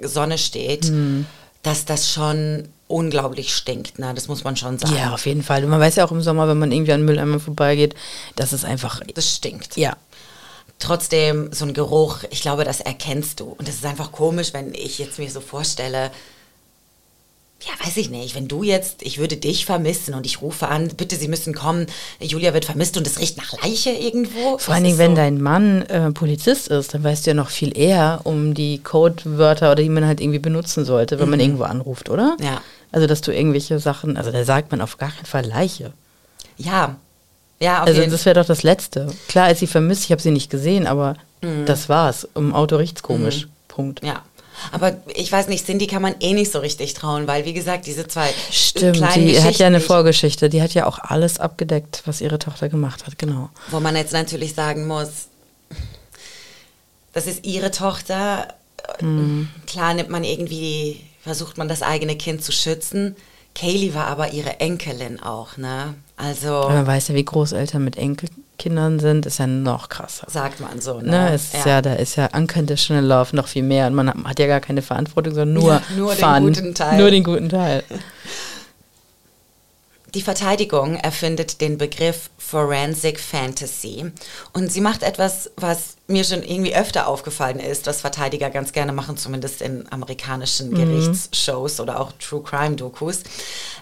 Sonne 0.01 0.39
steht, 0.39 0.87
hm. 0.87 1.27
Dass 1.65 1.85
das 1.85 2.13
schon 2.13 2.69
unglaublich 2.87 3.53
stinkt. 3.55 3.99
Ne? 3.99 4.13
Das 4.15 4.29
muss 4.29 4.45
man 4.45 4.57
schon 4.57 4.79
sagen. 4.79 4.95
Ja, 4.95 5.13
auf 5.13 5.27
jeden 5.27 5.43
Fall. 5.43 5.65
Und 5.65 5.71
man 5.71 5.81
weiß 5.81 5.97
ja 5.97 6.05
auch 6.05 6.13
im 6.13 6.23
Sommer, 6.23 6.47
wenn 6.47 6.59
man 6.59 6.71
irgendwie 6.71 6.93
an 6.93 7.05
Mülleimer 7.05 7.41
vorbeigeht, 7.41 7.95
dass 8.37 8.53
es 8.53 8.65
einfach. 8.65 9.01
Das 9.15 9.35
stinkt. 9.35 9.77
Ja. 9.77 9.97
Trotzdem, 10.79 11.53
so 11.53 11.65
ein 11.65 11.73
Geruch, 11.73 12.25
ich 12.31 12.43
glaube, 12.43 12.65
das 12.65 12.81
erkennst 12.81 13.41
du. 13.41 13.47
Und 13.47 13.67
das 13.67 13.77
ist 13.77 13.87
einfach 13.87 14.13
komisch, 14.13 14.53
wenn 14.53 14.75
ich 14.75 14.99
jetzt 14.99 15.19
mir 15.19 15.31
so 15.31 15.41
vorstelle, 15.41 16.11
ja, 17.67 17.87
weiß 17.87 17.97
ich 17.97 18.11
nicht, 18.11 18.35
wenn 18.35 18.49
du 18.49 18.63
jetzt, 18.63 19.03
ich 19.03 19.19
würde 19.19 19.37
dich 19.37 19.65
vermissen 19.65 20.15
und 20.15 20.27
ich 20.27 20.43
rufe 20.43 20.69
an, 20.69 20.89
bitte, 20.97 21.17
Sie 21.17 21.29
müssen 21.29 21.55
kommen, 21.55 21.87
Julia 22.21 22.53
wird 22.53 22.65
vermisst 22.65 22.97
und 22.97 23.07
es 23.07 23.19
riecht 23.19 23.37
nach 23.37 23.53
Leiche 23.63 23.91
irgendwo. 23.91 24.59
Vor 24.59 24.75
allen 24.75 24.85
Dingen, 24.85 24.99
wenn 24.99 25.13
so 25.13 25.17
dein 25.17 25.41
Mann 25.41 25.83
äh, 25.83 26.11
Polizist 26.11 26.69
ist, 26.69 26.95
dann 26.95 27.03
weißt 27.05 27.27
du 27.27 27.31
ja 27.31 27.35
noch 27.35 27.51
viel 27.51 27.77
eher 27.77 28.21
um 28.25 28.55
die 28.55 28.79
Codewörter 28.79 29.73
oder 29.73 29.83
die 29.83 29.89
man 29.89 30.07
halt 30.07 30.21
irgendwie 30.21 30.39
benutzen 30.39 30.85
sollte, 30.85 31.19
wenn 31.19 31.27
mhm. 31.27 31.31
man 31.31 31.41
irgendwo 31.41 31.65
anruft, 31.65 32.11
oder? 32.11 32.37
Ja. 32.41 32.61
Also, 32.93 33.07
dass 33.07 33.23
du 33.23 33.33
irgendwelche 33.33 33.79
Sachen, 33.79 34.17
also 34.17 34.31
da 34.31 34.45
sagt 34.45 34.71
man 34.71 34.81
auf 34.81 34.99
gar 34.99 35.11
keinen 35.11 35.27
Fall 35.27 35.47
Leiche. 35.47 35.93
Ja. 36.57 36.97
Ja, 37.61 37.83
auf 37.83 37.89
Also, 37.89 38.05
das 38.05 38.27
wäre 38.27 38.35
doch 38.35 38.47
das 38.47 38.63
Letzte. 38.63 39.09
Klar 39.29 39.51
ist 39.51 39.61
sie 39.61 39.67
vermisst, 39.67 40.05
ich 40.05 40.13
habe 40.13 40.21
sie 40.21 40.31
nicht 40.31 40.51
gesehen, 40.51 40.87
aber 40.87 41.17
mhm. 41.41 41.65
das 41.67 41.89
war's. 41.89 42.29
Im 42.35 42.55
Auto 42.55 42.77
riecht's 42.77 43.03
komisch. 43.03 43.47
Mhm. 43.47 43.51
Punkt. 43.69 44.05
Ja. 44.05 44.23
Aber 44.73 44.97
ich 45.15 45.31
weiß 45.31 45.49
nicht, 45.49 45.67
Cindy 45.67 45.87
kann 45.87 46.03
man 46.03 46.15
eh 46.21 46.33
nicht 46.33 46.51
so 46.51 46.59
richtig 46.59 46.95
trauen, 46.95 47.27
weil 47.27 47.45
wie 47.45 47.53
gesagt, 47.53 47.87
diese 47.87 48.07
zwei 48.07 48.29
Stimmt, 48.51 48.97
die 49.17 49.41
hat 49.41 49.57
ja 49.57 49.67
eine 49.67 49.81
Vorgeschichte. 49.81 50.49
Die 50.49 50.63
hat 50.63 50.75
ja 50.75 50.87
auch 50.87 50.99
alles 50.99 51.39
abgedeckt, 51.39 52.03
was 52.07 52.21
ihre 52.21 52.39
Tochter 52.39 52.69
gemacht 52.69 53.07
hat, 53.07 53.19
genau. 53.19 53.51
Wo 53.71 53.81
man 53.81 53.97
jetzt 53.97 54.13
natürlich 54.13 54.55
sagen 54.55 54.87
muss, 54.87 55.29
das 57.13 57.27
ist 57.27 57.45
ihre 57.45 57.71
Tochter. 57.71 58.49
Mhm. 59.01 59.49
Klar 59.67 59.95
nimmt 59.95 60.11
man 60.11 60.25
irgendwie, 60.25 61.01
versucht 61.23 61.57
man 61.57 61.69
das 61.69 61.83
eigene 61.83 62.17
Kind 62.17 62.43
zu 62.43 62.53
schützen. 62.53 63.17
Kaylee 63.55 63.95
war 63.95 64.07
aber 64.07 64.33
ihre 64.33 64.61
Enkelin 64.61 65.21
auch, 65.21 65.57
ne? 65.57 65.95
Also. 66.17 66.69
man 66.69 66.87
weiß 66.87 67.09
ja, 67.09 67.15
wie 67.15 67.25
Großeltern 67.25 67.83
mit 67.85 67.97
Enkelkindern 68.55 68.99
sind, 68.99 69.27
ist 69.27 69.39
ja 69.39 69.47
noch 69.47 69.89
krasser. 69.89 70.27
Sagt 70.31 70.61
man 70.61 70.81
so, 70.81 71.01
ne? 71.01 71.11
ne 71.11 71.35
ist 71.35 71.55
ja. 71.55 71.67
ja. 71.67 71.83
da 71.83 71.95
ist 71.95 72.17
ja 72.17 72.29
Unconditional 72.33 73.05
Love 73.05 73.37
noch 73.37 73.49
viel 73.49 73.63
mehr 73.63 73.87
und 73.87 73.95
man 73.95 74.09
hat, 74.09 74.17
hat 74.25 74.39
ja 74.39 74.47
gar 74.47 74.61
keine 74.61 74.83
Verantwortung, 74.83 75.35
sondern 75.35 75.55
nur, 75.55 75.73
ja, 75.75 75.83
nur 75.97 76.13
Fun. 76.13 76.45
den 76.47 76.55
guten 76.55 76.75
Teil. 76.75 76.99
Nur 76.99 77.11
den 77.11 77.25
guten 77.25 77.49
Teil. 77.49 77.85
Die 80.15 80.23
Verteidigung 80.23 80.95
erfindet 80.95 81.61
den 81.61 81.77
Begriff 81.77 82.31
Forensic 82.39 83.19
Fantasy 83.19 84.13
und 84.53 84.71
sie 84.71 84.81
macht 84.81 85.03
etwas, 85.03 85.51
was 85.57 85.97
mir 86.07 86.23
schon 86.23 86.45
irgendwie 86.45 86.77
öfter 86.77 87.09
aufgefallen 87.09 87.59
ist, 87.59 87.89
was 87.89 88.01
Verteidiger 88.01 88.51
ganz 88.51 88.73
gerne 88.73 88.93
machen, 88.93 89.17
zumindest 89.17 89.61
in 89.61 89.91
amerikanischen 89.91 90.71
mhm. 90.71 90.77
Gerichtsshows 90.77 91.81
oder 91.81 91.99
auch 91.99 92.13
True 92.21 92.45
Crime 92.45 92.77
Dokus, 92.77 93.25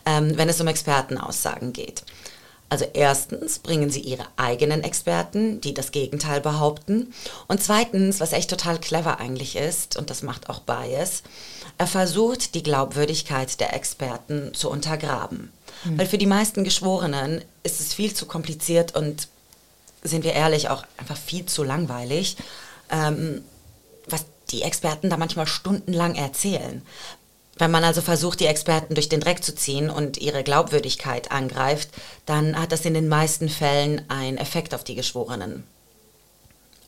ähm, 0.07 0.33
wenn 0.37 0.49
es 0.49 0.59
um 0.59 0.69
Expertenaussagen 0.69 1.75
geht. 1.75 2.03
Also 2.73 2.87
erstens 2.95 3.59
bringen 3.59 3.91
sie 3.91 4.01
ihre 4.01 4.25
eigenen 4.37 4.83
Experten, 4.83 5.61
die 5.61 5.75
das 5.75 5.91
Gegenteil 5.91 6.41
behaupten. 6.41 7.13
Und 7.47 7.63
zweitens, 7.63 8.19
was 8.19 8.33
echt 8.33 8.49
total 8.49 8.81
clever 8.81 9.21
eigentlich 9.21 9.57
ist, 9.57 9.99
und 9.99 10.09
das 10.09 10.23
macht 10.23 10.49
auch 10.49 10.61
Bias, 10.61 11.23
er 11.77 11.87
versucht, 11.87 12.55
die 12.55 12.63
Glaubwürdigkeit 12.63 13.61
der 13.61 13.75
Experten 13.75 14.55
zu 14.55 14.71
untergraben. 14.71 15.53
Mhm. 15.85 15.99
Weil 15.99 16.07
für 16.07 16.17
die 16.17 16.25
meisten 16.25 16.65
Geschworenen 16.65 17.45
ist 17.63 17.79
es 17.79 17.93
viel 17.93 18.15
zu 18.15 18.25
kompliziert 18.25 18.97
und, 18.97 19.29
sind 20.03 20.25
wir 20.25 20.33
ehrlich, 20.33 20.71
auch 20.71 20.85
einfach 20.97 21.19
viel 21.19 21.45
zu 21.45 21.65
langweilig, 21.65 22.39
ähm, 22.89 23.43
was 24.07 24.25
die 24.49 24.63
Experten 24.63 25.11
da 25.11 25.19
manchmal 25.19 25.47
stundenlang 25.47 26.15
erzählen. 26.15 26.81
Wenn 27.63 27.71
man 27.71 27.85
also 27.85 28.01
versucht, 28.01 28.41
die 28.41 28.47
Experten 28.47 28.97
durch 28.97 29.09
den 29.09 29.21
Dreck 29.21 29.45
zu 29.45 29.55
ziehen 29.55 29.89
und 29.89 30.19
ihre 30.19 30.43
Glaubwürdigkeit 30.43 31.31
angreift, 31.31 31.91
dann 32.27 32.61
hat 32.61 32.73
das 32.73 32.85
in 32.85 32.93
den 32.93 33.07
meisten 33.07 33.49
Fällen 33.49 34.03
einen 34.11 34.37
Effekt 34.37 34.75
auf 34.75 34.83
die 34.83 34.97
Geschworenen. 34.97 35.63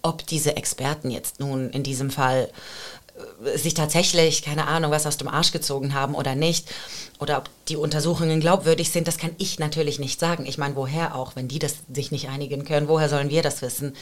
Ob 0.02 0.26
diese 0.26 0.56
Experten 0.56 1.12
jetzt 1.12 1.38
nun 1.38 1.70
in 1.70 1.84
diesem 1.84 2.10
Fall 2.10 2.50
äh, 3.44 3.56
sich 3.56 3.74
tatsächlich, 3.74 4.42
keine 4.42 4.66
Ahnung, 4.66 4.90
was 4.90 5.06
aus 5.06 5.16
dem 5.16 5.28
Arsch 5.28 5.52
gezogen 5.52 5.94
haben 5.94 6.16
oder 6.16 6.34
nicht, 6.34 6.68
oder 7.20 7.38
ob 7.38 7.50
die 7.68 7.76
Untersuchungen 7.76 8.40
glaubwürdig 8.40 8.90
sind, 8.90 9.06
das 9.06 9.18
kann 9.18 9.30
ich 9.38 9.60
natürlich 9.60 10.00
nicht 10.00 10.18
sagen. 10.18 10.44
Ich 10.44 10.58
meine, 10.58 10.74
woher 10.74 11.14
auch, 11.14 11.36
wenn 11.36 11.46
die 11.46 11.60
das 11.60 11.76
sich 11.94 12.10
nicht 12.10 12.28
einigen 12.30 12.64
können, 12.64 12.88
woher 12.88 13.08
sollen 13.08 13.30
wir 13.30 13.42
das 13.42 13.62
wissen? 13.62 13.94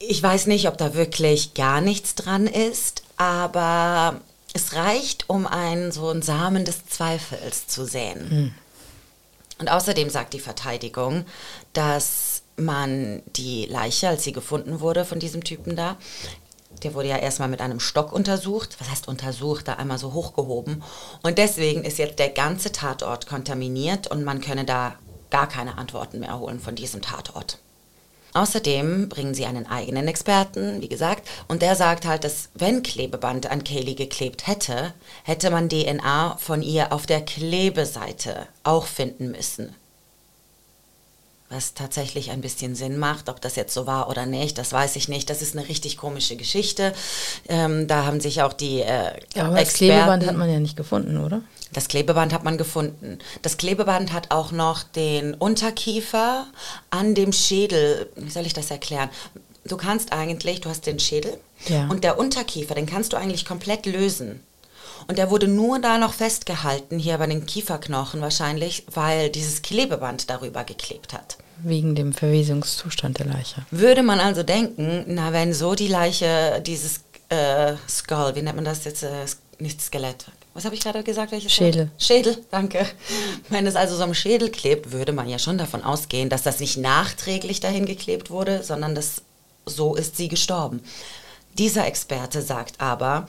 Ich 0.00 0.22
weiß 0.22 0.48
nicht, 0.48 0.68
ob 0.68 0.76
da 0.76 0.92
wirklich 0.92 1.54
gar 1.54 1.80
nichts 1.80 2.14
dran 2.14 2.46
ist, 2.46 3.04
aber 3.16 4.20
es 4.56 4.74
reicht, 4.74 5.28
um 5.28 5.46
einen 5.46 5.92
so 5.92 6.08
einen 6.08 6.22
Samen 6.22 6.64
des 6.64 6.86
Zweifels 6.86 7.68
zu 7.68 7.84
sehen. 7.84 8.28
Mhm. 8.28 8.54
Und 9.58 9.70
außerdem 9.70 10.10
sagt 10.10 10.34
die 10.34 10.40
Verteidigung, 10.40 11.24
dass 11.72 12.42
man 12.56 13.22
die 13.36 13.66
Leiche, 13.66 14.08
als 14.08 14.24
sie 14.24 14.32
gefunden 14.32 14.80
wurde 14.80 15.04
von 15.04 15.18
diesem 15.18 15.44
Typen 15.44 15.76
da, 15.76 15.96
der 16.82 16.94
wurde 16.94 17.08
ja 17.08 17.16
erstmal 17.16 17.48
mit 17.48 17.60
einem 17.60 17.80
Stock 17.80 18.12
untersucht. 18.12 18.76
Was 18.80 18.90
heißt 18.90 19.08
untersucht? 19.08 19.68
Da 19.68 19.74
einmal 19.74 19.98
so 19.98 20.12
hochgehoben. 20.12 20.82
Und 21.22 21.38
deswegen 21.38 21.84
ist 21.84 21.98
jetzt 21.98 22.18
der 22.18 22.28
ganze 22.28 22.72
Tatort 22.72 23.26
kontaminiert 23.26 24.08
und 24.08 24.24
man 24.24 24.40
könne 24.40 24.64
da 24.64 24.94
gar 25.30 25.48
keine 25.48 25.78
Antworten 25.78 26.20
mehr 26.20 26.38
holen 26.38 26.60
von 26.60 26.74
diesem 26.74 27.00
Tatort. 27.00 27.58
Außerdem 28.36 29.08
bringen 29.08 29.32
sie 29.32 29.46
einen 29.46 29.66
eigenen 29.66 30.08
Experten, 30.08 30.82
wie 30.82 30.90
gesagt, 30.90 31.26
und 31.48 31.62
der 31.62 31.74
sagt 31.74 32.04
halt, 32.04 32.22
dass 32.22 32.50
wenn 32.52 32.82
Klebeband 32.82 33.50
an 33.50 33.64
Kaylee 33.64 33.94
geklebt 33.94 34.46
hätte, 34.46 34.92
hätte 35.24 35.50
man 35.50 35.70
DNA 35.70 36.36
von 36.38 36.60
ihr 36.60 36.92
auf 36.92 37.06
der 37.06 37.22
Klebeseite 37.22 38.46
auch 38.62 38.84
finden 38.84 39.30
müssen 39.30 39.74
was 41.48 41.74
tatsächlich 41.74 42.30
ein 42.30 42.40
bisschen 42.40 42.74
Sinn 42.74 42.98
macht. 42.98 43.28
Ob 43.28 43.40
das 43.40 43.56
jetzt 43.56 43.72
so 43.74 43.86
war 43.86 44.08
oder 44.08 44.26
nicht, 44.26 44.58
das 44.58 44.72
weiß 44.72 44.96
ich 44.96 45.08
nicht. 45.08 45.30
Das 45.30 45.42
ist 45.42 45.56
eine 45.56 45.68
richtig 45.68 45.96
komische 45.96 46.36
Geschichte. 46.36 46.92
Ähm, 47.48 47.86
da 47.86 48.04
haben 48.04 48.20
sich 48.20 48.42
auch 48.42 48.52
die 48.52 48.80
äh, 48.80 49.12
ja, 49.34 49.44
aber 49.46 49.58
Experten, 49.58 49.60
das 49.60 49.72
Klebeband 49.74 50.26
hat 50.26 50.36
man 50.36 50.50
ja 50.50 50.58
nicht 50.58 50.76
gefunden, 50.76 51.18
oder? 51.18 51.42
Das 51.72 51.88
Klebeband 51.88 52.32
hat 52.32 52.44
man 52.44 52.58
gefunden. 52.58 53.18
Das 53.42 53.56
Klebeband 53.56 54.12
hat 54.12 54.30
auch 54.30 54.52
noch 54.52 54.82
den 54.82 55.34
Unterkiefer 55.34 56.46
an 56.90 57.14
dem 57.14 57.32
Schädel, 57.32 58.08
wie 58.16 58.30
soll 58.30 58.46
ich 58.46 58.54
das 58.54 58.70
erklären? 58.70 59.10
du 59.68 59.76
kannst 59.76 60.12
eigentlich, 60.12 60.60
du 60.60 60.68
hast 60.68 60.86
den 60.86 60.98
Schädel 60.98 61.36
Ja. 61.66 61.88
und 61.88 62.04
der 62.04 62.18
Unterkiefer, 62.18 62.74
den 62.74 62.86
kannst 62.86 63.12
du 63.12 63.16
eigentlich 63.16 63.44
komplett 63.44 63.86
lösen. 63.86 64.40
Und 65.06 65.18
der 65.18 65.30
wurde 65.30 65.48
nur 65.48 65.78
da 65.78 65.98
noch 65.98 66.12
festgehalten, 66.12 66.98
hier 66.98 67.18
bei 67.18 67.26
den 67.26 67.46
Kieferknochen 67.46 68.20
wahrscheinlich, 68.20 68.84
weil 68.92 69.30
dieses 69.30 69.62
Klebeband 69.62 70.30
darüber 70.30 70.64
geklebt 70.64 71.12
hat. 71.12 71.38
Wegen 71.62 71.94
dem 71.94 72.12
Verwesungszustand 72.12 73.18
der 73.18 73.26
Leiche. 73.26 73.64
Würde 73.70 74.02
man 74.02 74.20
also 74.20 74.42
denken, 74.42 75.04
na, 75.06 75.32
wenn 75.32 75.54
so 75.54 75.74
die 75.74 75.88
Leiche, 75.88 76.62
dieses 76.64 77.00
äh, 77.28 77.74
Skull, 77.88 78.32
wie 78.34 78.42
nennt 78.42 78.56
man 78.56 78.64
das 78.64 78.84
jetzt? 78.84 79.02
Äh, 79.02 79.26
nicht 79.58 79.80
Skelett. 79.80 80.26
Was 80.52 80.64
habe 80.64 80.74
ich 80.74 80.80
gerade 80.80 81.02
gesagt? 81.02 81.32
Welches 81.32 81.52
Schädel. 81.52 81.90
Wort? 81.90 82.02
Schädel, 82.02 82.38
danke. 82.50 82.86
Wenn 83.48 83.66
es 83.66 83.76
also 83.76 83.96
so 83.96 84.02
am 84.02 84.14
Schädel 84.14 84.50
klebt, 84.50 84.92
würde 84.92 85.12
man 85.12 85.28
ja 85.28 85.38
schon 85.38 85.58
davon 85.58 85.82
ausgehen, 85.82 86.30
dass 86.30 86.42
das 86.42 86.60
nicht 86.60 86.78
nachträglich 86.78 87.60
dahin 87.60 87.84
geklebt 87.84 88.30
wurde, 88.30 88.62
sondern 88.62 88.94
dass 88.94 89.22
so 89.66 89.94
ist 89.94 90.16
sie 90.16 90.28
gestorben. 90.28 90.80
Dieser 91.58 91.86
Experte 91.86 92.40
sagt 92.42 92.80
aber, 92.80 93.26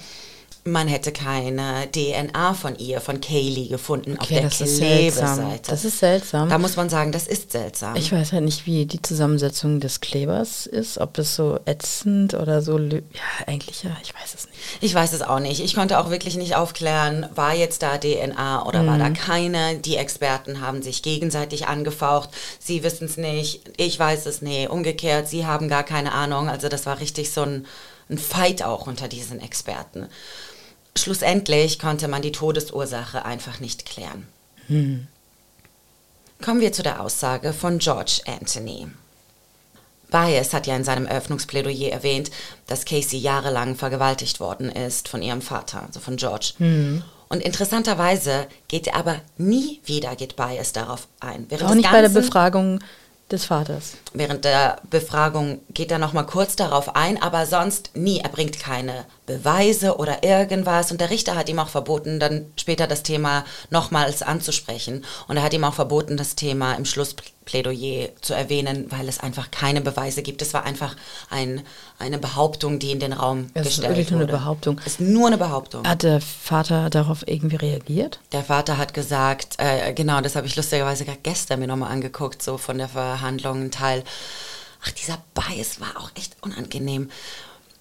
man 0.68 0.88
hätte 0.88 1.12
keine 1.12 1.90
DNA 1.92 2.54
von 2.54 2.78
ihr, 2.78 3.02
von 3.02 3.22
Kaylee 3.22 3.68
gefunden 3.68 4.18
auf 4.18 4.26
Okay, 4.26 4.36
der 4.36 4.44
das 4.44 4.62
ist 4.62 4.78
seltsam. 4.78 5.36
Klebeseite. 5.38 5.72
Das 5.72 5.86
ist 5.86 6.00
seltsam. 6.00 6.50
da 6.50 6.58
muss 6.58 6.76
man 6.76 6.90
sagen, 6.90 7.12
das 7.12 7.28
ist 7.28 7.52
seltsam. 7.52 7.96
Ich 7.96 8.12
weiß 8.12 8.34
halt 8.34 8.44
nicht, 8.44 8.66
wie 8.66 8.86
die 8.86 9.02
Zusammensetzung 9.02 9.80
des 9.80 10.02
Klebers 10.02 10.66
ist, 10.66 10.98
ob 10.98 11.14
das 11.14 11.36
so 11.36 11.60
ätzend 11.66 12.34
oder 12.34 12.62
so. 12.62 12.78
Ja, 12.78 13.02
eigentlich 13.46 13.84
ja, 13.84 13.92
ich 14.04 14.14
weiß 14.14 14.36
es 14.36 14.46
nicht. 14.46 14.58
Ich 14.82 14.94
weiß 14.94 15.14
es 15.14 15.22
auch 15.22 15.40
nicht. 15.40 15.62
Ich 15.64 15.74
konnte 15.74 16.00
auch 16.00 16.10
wirklich 16.10 16.36
nicht 16.36 16.56
aufklären, 16.56 17.28
war 17.34 17.54
jetzt 17.56 17.82
da 17.82 17.98
DNA 17.98 18.66
oder 18.66 18.86
war 18.86 18.98
da 18.98 19.10
keine. 19.10 19.78
Die 19.78 19.96
Experten 19.96 20.62
haben 20.62 20.82
sich 20.82 21.02
gegenseitig 21.02 21.68
angefaucht. 21.68 22.30
Sie 22.60 22.84
wissen 22.84 23.06
es 23.06 23.18
nicht, 23.18 23.62
ich 23.78 23.98
weiß 23.98 24.26
es 24.26 24.42
nicht. 24.42 24.70
Umgekehrt, 24.70 25.28
sie 25.28 25.46
haben 25.46 25.70
gar 25.70 25.84
keine 25.84 26.12
Ahnung. 26.12 26.50
Also 26.50 26.70
das 26.70 26.86
war 26.86 27.00
richtig 27.00 27.32
so 27.32 27.42
ein, 27.42 27.66
ein 28.10 28.18
Fight 28.18 28.64
auch 28.64 28.88
unter 28.88 29.08
diesen 29.08 29.40
Experten. 29.40 30.08
Schlussendlich 30.98 31.80
konnte 31.80 32.08
man 32.08 32.22
die 32.22 32.32
Todesursache 32.32 33.24
einfach 33.26 33.60
nicht 33.60 33.86
klären. 33.86 34.28
Kommen 36.44 36.62
wir 36.62 36.72
zu 36.74 36.84
der 36.84 37.02
Aussage 37.02 37.54
von 37.54 37.80
George 37.80 38.22
Anthony. 38.26 38.88
Bias 40.10 40.54
hat 40.54 40.68
ja 40.68 40.76
in 40.76 40.84
seinem 40.86 41.06
Eröffnungsplädoyer 41.06 41.92
erwähnt, 41.92 42.32
dass 42.68 42.86
Casey 42.86 43.20
jahrelang 43.20 43.76
vergewaltigt 43.76 44.40
worden 44.40 44.70
ist 44.72 45.08
von 45.10 45.22
ihrem 45.22 45.42
Vater, 45.42 45.84
also 45.86 46.00
von 46.00 46.16
George. 46.18 46.54
Und 47.30 47.42
interessanterweise 47.42 48.48
geht 48.70 48.88
er 48.88 48.96
aber 48.96 49.20
nie 49.38 49.82
wieder, 49.86 50.16
geht 50.16 50.36
Bias 50.38 50.72
darauf 50.72 51.08
ein. 51.20 51.46
Während 51.50 51.70
Auch 51.70 51.76
nicht 51.76 51.86
bei 51.92 52.02
der 52.02 52.10
Ganzen- 52.10 52.22
Befragung 52.22 52.80
des 53.30 53.44
Vaters. 53.46 53.94
Während 54.14 54.46
der 54.46 54.80
Befragung 54.90 55.60
geht 55.74 55.92
er 55.92 56.00
noch 56.00 56.14
mal 56.14 56.24
kurz 56.24 56.56
darauf 56.56 56.96
ein, 56.96 57.22
aber 57.22 57.46
sonst 57.46 57.92
nie. 57.94 58.20
Er 58.20 58.30
bringt 58.30 58.58
keine 58.60 59.04
Beweise 59.28 59.98
oder 59.98 60.24
irgendwas. 60.24 60.92
Und 60.92 61.00
der 61.02 61.12
Richter 61.12 61.36
hat 61.36 61.50
ihm 61.50 61.60
auch 61.60 61.68
verboten, 61.68 62.20
dann 62.20 62.46
später 62.56 62.88
das 62.88 63.04
Thema 63.04 63.46
nochmals 63.70 64.24
anzusprechen. 64.24 65.06
Und 65.28 65.38
er 65.38 65.44
hat 65.44 65.54
ihm 65.54 65.66
auch 65.66 65.74
verboten, 65.76 66.18
das 66.18 66.36
Thema 66.36 66.74
im 66.74 66.86
Schlussplädoyer 66.86 68.10
zu 68.22 68.34
erwähnen, 68.34 68.86
weil 68.90 69.08
es 69.08 69.20
einfach 69.20 69.52
keine 69.52 69.82
Beweise 69.82 70.24
gibt. 70.24 70.42
Es 70.42 70.54
war 70.54 70.64
einfach 70.64 70.96
ein, 71.30 71.62
eine 72.00 72.18
Behauptung, 72.18 72.80
die 72.80 72.92
in 72.92 73.02
den 73.02 73.12
Raum 73.14 73.52
Es 73.54 73.64
ist 73.64 73.68
gestellt 73.76 73.90
wirklich 73.90 74.12
nur 74.12 74.22
eine 74.22 74.30
wurde. 74.30 74.40
Behauptung. 74.40 74.82
Es 74.86 74.94
ist 74.94 75.02
nur 75.02 75.28
eine 75.28 75.38
Behauptung. 75.38 75.86
Hat 75.86 76.04
der 76.04 76.22
Vater 76.22 76.90
darauf 76.90 77.28
irgendwie 77.28 77.58
reagiert? 77.58 78.22
Der 78.32 78.46
Vater 78.46 78.78
hat 78.78 78.94
gesagt, 78.94 79.56
äh, 79.58 79.94
genau, 79.94 80.22
das 80.22 80.38
habe 80.38 80.48
ich 80.48 80.56
lustigerweise 80.56 81.04
gerade 81.04 81.20
gestern 81.22 81.60
mir 81.60 81.68
nochmal 81.68 81.92
angeguckt, 81.92 82.42
so 82.42 82.58
von 82.58 82.78
der 82.78 82.88
Verhandlung 82.88 83.66
ein 83.66 83.72
Teil. 83.72 84.04
Ach, 84.86 84.92
dieser 84.92 85.18
Bias 85.34 85.82
war 85.82 86.02
auch 86.02 86.12
echt 86.16 86.38
unangenehm. 86.42 87.10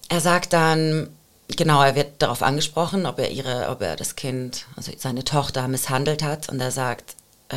Er 0.09 0.19
sagt 0.21 0.51
dann, 0.53 1.09
genau, 1.55 1.81
er 1.81 1.95
wird 1.95 2.21
darauf 2.21 2.41
angesprochen, 2.41 3.05
ob 3.05 3.19
er 3.19 3.31
ihre, 3.31 3.69
ob 3.69 3.81
er 3.81 3.95
das 3.95 4.15
Kind, 4.15 4.65
also 4.75 4.91
seine 4.97 5.23
Tochter 5.23 5.67
misshandelt 5.67 6.23
hat. 6.23 6.49
Und 6.49 6.59
er 6.59 6.71
sagt, 6.71 7.15
äh, 7.49 7.55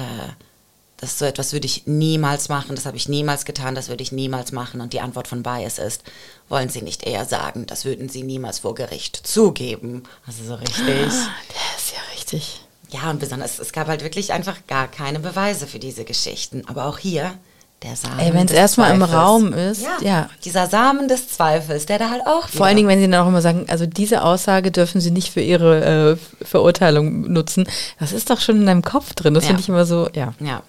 das 1.00 1.18
so 1.18 1.24
etwas 1.24 1.52
würde 1.54 1.66
ich 1.66 1.86
niemals 1.86 2.50
machen, 2.50 2.76
das 2.76 2.84
habe 2.84 2.98
ich 2.98 3.08
niemals 3.08 3.46
getan, 3.46 3.74
das 3.74 3.88
würde 3.88 4.02
ich 4.02 4.12
niemals 4.12 4.52
machen. 4.52 4.80
Und 4.82 4.92
die 4.92 5.00
Antwort 5.00 5.28
von 5.28 5.42
Bias 5.42 5.78
ist, 5.78 6.02
wollen 6.48 6.68
Sie 6.68 6.82
nicht 6.82 7.04
eher 7.04 7.24
sagen, 7.24 7.66
das 7.66 7.84
würden 7.86 8.08
Sie 8.10 8.22
niemals 8.22 8.60
vor 8.60 8.74
Gericht 8.74 9.16
zugeben. 9.16 10.02
Also 10.26 10.44
so 10.44 10.54
richtig. 10.56 10.84
Der 10.86 11.06
ist 11.06 11.92
ja 11.92 12.00
richtig. 12.14 12.60
Ja, 12.90 13.10
und 13.10 13.20
besonders, 13.20 13.58
es 13.58 13.72
gab 13.72 13.86
halt 13.86 14.02
wirklich 14.02 14.32
einfach 14.32 14.66
gar 14.66 14.88
keine 14.88 15.20
Beweise 15.20 15.66
für 15.66 15.78
diese 15.78 16.04
Geschichten. 16.04 16.64
Aber 16.66 16.84
auch 16.84 16.98
hier, 16.98 17.38
der 17.82 17.96
Samen. 17.96 18.18
Ey, 18.18 18.34
wenn's 18.34 18.50
des 18.50 18.58
erstmal 18.58 18.94
im. 18.94 19.02
Raum 19.02 19.52
ist, 19.52 19.82
ja, 19.82 19.96
ja. 20.00 20.30
Dieser 20.44 20.66
Samen 20.66 21.08
des 21.08 21.28
Zweifels, 21.28 21.86
der 21.86 21.98
da 21.98 22.10
halt 22.10 22.26
auch. 22.26 22.48
Vor 22.48 22.66
allen 22.66 22.76
Dingen, 22.76 22.88
wenn 22.88 23.00
sie 23.00 23.08
dann 23.10 23.22
auch 23.22 23.28
immer 23.28 23.40
sagen, 23.42 23.66
also 23.68 23.86
diese 23.86 24.22
Aussage 24.22 24.70
dürfen 24.70 25.00
sie 25.00 25.10
nicht 25.10 25.32
für 25.32 25.40
ihre 25.40 26.16
äh, 26.40 26.44
Verurteilung 26.44 27.32
nutzen. 27.32 27.66
Das 27.98 28.12
ist 28.12 28.28
doch 28.30 28.40
schon 28.40 28.56
in 28.56 28.66
deinem 28.66 28.82
Kopf 28.82 29.14
drin. 29.14 29.34
Das 29.34 29.44
Ja. 29.44 29.48
finde 29.48 29.62
ich 29.62 29.68
immer 29.68 29.86
so, 29.86 30.08
ja. 30.14 30.34
Ja. 30.40 30.62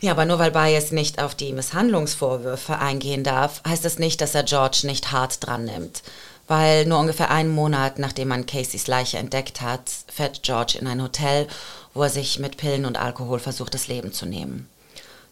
Ja, 0.00 0.12
aber 0.12 0.24
nur 0.24 0.38
weil 0.40 0.50
Bias 0.50 0.90
nicht 0.90 1.22
auf 1.22 1.34
die 1.36 1.52
Misshandlungsvorwürfe 1.52 2.78
eingehen 2.78 3.22
darf, 3.22 3.62
heißt 3.66 3.84
das 3.84 3.98
nicht, 4.00 4.20
dass 4.20 4.34
er 4.34 4.42
George 4.42 4.80
nicht 4.84 5.12
hart 5.12 5.46
dran 5.46 5.64
nimmt. 5.64 6.02
Weil 6.48 6.86
nur 6.86 6.98
ungefähr 6.98 7.30
einen 7.30 7.50
Monat 7.54 7.98
nachdem 8.00 8.28
man 8.28 8.46
Caseys 8.46 8.88
Leiche 8.88 9.18
entdeckt 9.18 9.60
hat, 9.60 9.82
fährt 10.12 10.42
George 10.42 10.76
in 10.80 10.88
ein 10.88 11.00
Hotel, 11.02 11.46
wo 11.94 12.02
er 12.02 12.10
sich 12.10 12.40
mit 12.40 12.56
Pillen 12.56 12.84
und 12.84 12.98
Alkohol 13.00 13.38
versucht, 13.38 13.74
das 13.74 13.86
Leben 13.86 14.12
zu 14.12 14.26
nehmen. 14.26 14.68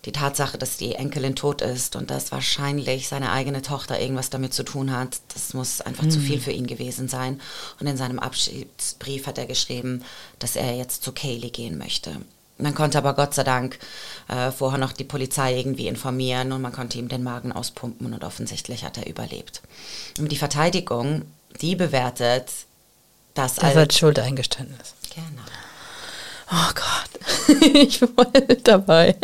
Die 0.07 0.13
Tatsache, 0.13 0.57
dass 0.57 0.79
die 0.79 0.95
Enkelin 0.95 1.37
tot 1.37 1.61
ist 1.61 1.95
und 1.95 2.11
dass 2.11 2.33
wahrscheinlich 2.33 3.09
seine 3.09 3.33
eigene 3.33 3.61
Tochter 3.61 4.01
irgendwas 4.01 4.31
damit 4.31 4.55
zu 4.55 4.63
tun 4.63 4.93
hat, 4.93 5.21
das 5.35 5.53
muss 5.53 5.83
einfach 5.83 6.09
zu 6.09 6.21
viel 6.21 6.41
für 6.41 6.53
ihn 6.53 6.67
gewesen 6.67 7.07
sein. 7.07 7.39
Und 7.79 7.87
in 7.87 7.99
seinem 7.99 8.19
Abschiedsbrief 8.19 9.27
hat 9.27 9.37
er 9.37 9.45
geschrieben, 9.45 10.03
dass 10.39 10.57
er 10.57 10.75
jetzt 10.75 11.03
zu 11.03 11.13
Kaylee 11.13 11.51
gehen 11.51 11.77
möchte. 11.77 12.17
Man 12.57 12.75
konnte 12.75 12.99
aber 12.99 13.15
Gott 13.15 13.35
sei 13.35 13.45
Dank 13.45 13.79
äh, 14.29 14.51
vorher 14.51 14.79
noch 14.79 14.93
die 14.93 15.05
Polizei 15.05 15.57
irgendwie 15.59 15.87
informieren 15.87 16.53
und 16.53 16.63
man 16.63 16.73
konnte 16.73 16.99
ihm 16.99 17.09
den 17.09 17.23
Magen 17.23 17.53
auspumpen 17.53 18.13
und 18.13 18.25
offensichtlich 18.25 18.85
hat 18.85 18.99
er 18.99 19.07
überlebt. 19.07 19.63
Und 20.19 20.31
die 20.31 20.37
Verteidigung, 20.37 21.23
die 21.61 21.77
bewertet 21.77 22.49
das 23.35 23.57
Das 23.57 23.65
als... 23.65 23.77
als 23.77 23.99
Schuldeingeständnis. 23.99 24.95
Genau. 25.15 25.43
Oh 26.53 26.73
Gott, 26.75 27.63
ich 27.75 28.03
war 28.03 28.27
dabei. 28.65 29.17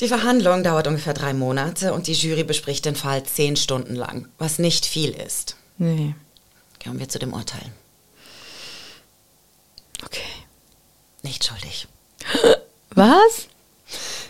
Die 0.00 0.08
Verhandlung 0.08 0.64
dauert 0.64 0.86
ungefähr 0.86 1.12
drei 1.12 1.34
Monate 1.34 1.92
und 1.92 2.06
die 2.06 2.14
Jury 2.14 2.42
bespricht 2.42 2.86
den 2.86 2.96
Fall 2.96 3.22
zehn 3.24 3.56
Stunden 3.56 3.94
lang, 3.94 4.28
was 4.38 4.58
nicht 4.58 4.86
viel 4.86 5.10
ist. 5.10 5.56
Nee, 5.78 6.14
Kommen 6.82 6.98
wir 6.98 7.08
zu 7.10 7.18
dem 7.18 7.34
Urteil. 7.34 7.70
okay. 10.04 10.20
Nicht 11.22 11.44
schuldig. 11.44 11.86
Was? 12.94 13.48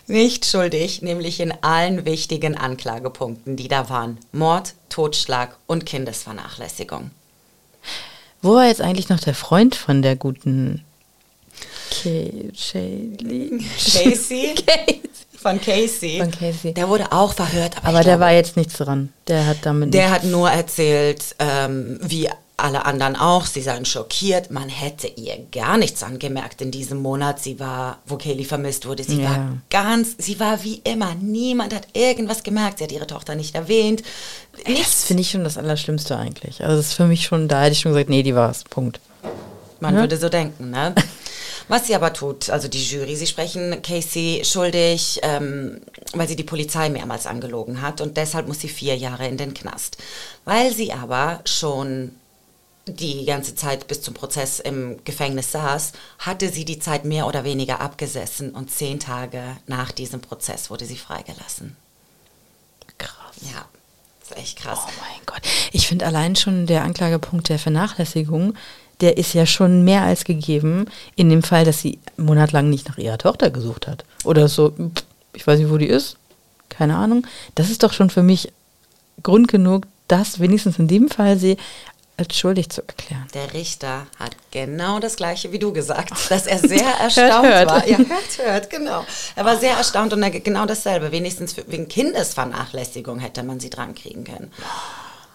Nicht 0.09 0.45
schuldig, 0.45 1.03
nämlich 1.03 1.39
in 1.39 1.53
allen 1.63 2.05
wichtigen 2.05 2.57
Anklagepunkten, 2.57 3.57
die 3.57 3.69
da 3.69 3.89
waren. 3.89 4.19
Mord, 4.33 4.75
Totschlag 4.89 5.57
und 5.69 5.87
Kindesvernachlässigung. 5.87 7.13
Wo 8.43 8.55
war 8.55 8.67
jetzt 8.67 8.81
eigentlich 8.81 9.09
noch 9.09 9.21
der 9.21 9.37
Freund 9.37 9.77
von 9.77 10.03
der 10.03 10.17
guten 10.17 10.85
Kay 11.91 12.51
Shaylee? 12.53 13.61
Casey? 13.79 14.55
Casey. 14.67 15.01
Von 15.41 15.61
Casey. 15.61 16.19
Von 16.19 16.31
Casey. 16.31 16.75
Der 16.75 16.89
wurde 16.89 17.13
auch 17.13 17.33
verhört, 17.33 17.77
aber, 17.79 17.89
Aber 17.89 17.97
der 17.99 18.17
glaube, 18.17 18.21
war 18.21 18.33
jetzt 18.33 18.57
nichts 18.57 18.75
dran. 18.75 19.11
Der 19.27 19.47
hat 19.47 19.59
damit 19.63 19.95
Der 19.95 20.11
hat 20.11 20.25
nur 20.25 20.51
erzählt, 20.51 21.35
ähm, 21.39 21.99
wie 22.03 22.29
alle 22.59 22.85
anderen 22.85 23.17
auch, 23.17 23.47
sie 23.47 23.63
seien 23.63 23.87
schockiert. 23.87 24.51
Man 24.51 24.69
hätte 24.69 25.07
ihr 25.07 25.39
gar 25.51 25.79
nichts 25.79 26.03
angemerkt 26.03 26.61
in 26.61 26.71
diesem 26.71 26.99
Monat. 27.01 27.41
Sie 27.41 27.59
war, 27.59 28.01
wo 28.05 28.17
Kaylee 28.17 28.45
vermisst 28.45 28.87
wurde, 28.87 29.03
sie 29.03 29.23
Ja. 29.23 29.31
war 29.31 29.49
ganz, 29.71 30.15
sie 30.19 30.39
war 30.41 30.63
wie 30.63 30.83
immer. 30.85 31.15
Niemand 31.15 31.75
hat 31.75 31.89
irgendwas 31.95 32.43
gemerkt. 32.43 32.77
Sie 32.79 32.85
hat 32.85 32.93
ihre 32.93 33.07
Tochter 33.07 33.35
nicht 33.35 33.55
erwähnt. 33.55 34.03
Ey, 34.65 34.75
Das 34.77 35.05
finde 35.05 35.23
ich 35.23 35.31
schon 35.31 35.43
das 35.43 35.57
Allerschlimmste 35.57 36.19
eigentlich. 36.19 36.63
Also 36.63 36.77
das 36.77 36.89
ist 36.89 36.93
für 36.95 37.07
mich 37.07 37.25
schon, 37.25 37.49
da 37.49 37.63
hätte 37.63 37.73
ich 37.73 37.81
schon 37.81 37.93
gesagt, 37.93 38.11
nee, 38.11 38.23
die 38.23 38.35
war's. 38.35 38.65
Punkt. 38.69 39.01
Man 39.81 39.95
Ja. 39.95 40.01
würde 40.01 40.19
so 40.19 40.29
denken, 40.29 40.69
ne? 40.71 40.95
Was 41.71 41.87
sie 41.87 41.95
aber 41.95 42.13
tut, 42.13 42.51
also 42.51 42.67
die 42.67 42.83
Jury, 42.83 43.15
sie 43.15 43.29
sprechen 43.29 43.81
Casey 43.81 44.43
schuldig, 44.45 45.21
ähm, 45.23 45.81
weil 46.13 46.27
sie 46.27 46.35
die 46.35 46.43
Polizei 46.43 46.89
mehrmals 46.89 47.29
angelogen 47.29 47.81
hat 47.81 48.01
und 48.01 48.17
deshalb 48.17 48.49
muss 48.49 48.59
sie 48.59 48.69
vier 48.69 48.97
Jahre 48.97 49.29
in 49.29 49.37
den 49.37 49.55
Knast. 49.55 49.97
Weil 50.45 50.75
sie 50.75 50.93
aber 50.93 51.39
schon 51.45 52.11
die 52.87 53.25
ganze 53.25 53.55
Zeit 53.55 53.87
bis 53.87 54.03
zum 54.03 54.15
Prozess 54.15 54.59
im 54.59 54.99
Gefängnis 55.05 55.53
saß, 55.53 55.93
hatte 56.19 56.49
sie 56.49 56.65
die 56.65 56.81
Zeit 56.81 57.05
mehr 57.05 57.29
oder 57.29 57.45
weniger 57.45 57.81
abgesessen 57.81 58.51
und 58.51 58.73
zehn 58.73 58.99
Tage 58.99 59.41
nach 59.69 59.93
diesem 59.93 60.21
Prozess 60.21 60.71
wurde 60.71 60.87
sie 60.87 60.97
freigelassen. 60.97 61.77
Krass. 62.99 63.37
Ja, 63.43 63.65
ist 64.25 64.37
echt 64.37 64.59
krass. 64.59 64.81
Oh 64.89 64.91
mein 65.01 65.25
Gott. 65.25 65.43
Ich 65.71 65.87
finde 65.87 66.07
allein 66.07 66.35
schon 66.35 66.67
der 66.67 66.83
Anklagepunkt 66.83 67.49
der 67.49 67.61
Vernachlässigung, 67.61 68.55
der 69.01 69.17
ist 69.17 69.35
ja 69.35 69.47
schon 69.47 69.83
mehr 69.85 70.03
als 70.03 70.25
gegeben 70.25 70.87
in 71.17 71.31
dem 71.31 71.43
Fall, 71.43 71.65
dass 71.65 71.81
sie 71.81 71.99
monatelang 72.17 72.69
nicht 72.69 72.89
nach 72.89 72.99
ihrer 72.99 73.19
Tochter 73.19 73.51
gesucht 73.51 73.87
hat. 73.87 74.05
Oder 74.25 74.49
so, 74.49 74.73
ich 75.33 75.47
weiß 75.47 75.59
nicht, 75.59 75.71
wo 75.71 75.79
die 75.79 75.87
ist. 75.87 76.17
Keine 76.69 76.97
Ahnung. 76.97 77.27
Das 77.55 77.71
ist 77.71 77.83
doch 77.83 77.93
schon 77.93 78.11
für 78.11 78.23
mich 78.23 78.53
Grund 79.23 79.49
genug, 79.49 79.87
das 80.09 80.41
wenigstens 80.41 80.79
in 80.79 80.89
dem 80.89 81.09
Fall 81.09 81.39
sie 81.39 81.57
als 82.17 82.37
schuldig 82.37 82.69
zu 82.69 82.83
erklären. 82.87 83.27
Der 83.33 83.55
Richter 83.55 84.07
hat 84.19 84.37
genau 84.51 85.01
das 85.01 85.17
Gleiche 85.17 85.53
wie 85.53 85.59
du 85.59 85.73
gesagt, 85.73 86.13
dass 86.31 86.47
er 86.47 86.59
sehr 86.59 86.87
erstaunt 87.01 87.47
hört, 87.47 87.55
hört. 87.55 87.71
war. 87.71 87.89
Ja, 87.89 87.99
hört, 87.99 88.39
hört, 88.45 88.71
genau. 88.71 89.05
Er 89.37 89.45
war 89.45 89.57
sehr 89.57 89.77
erstaunt 89.77 90.13
und 90.13 90.23
er, 90.23 90.31
genau 90.31 90.67
dasselbe. 90.67 91.13
Wenigstens 91.13 91.57
wegen 91.67 91.89
Kindesvernachlässigung 91.89 93.19
hätte 93.19 93.43
man 93.43 93.61
sie 93.61 93.71
dran 93.71 93.95
kriegen 93.95 94.25
können. 94.25 94.53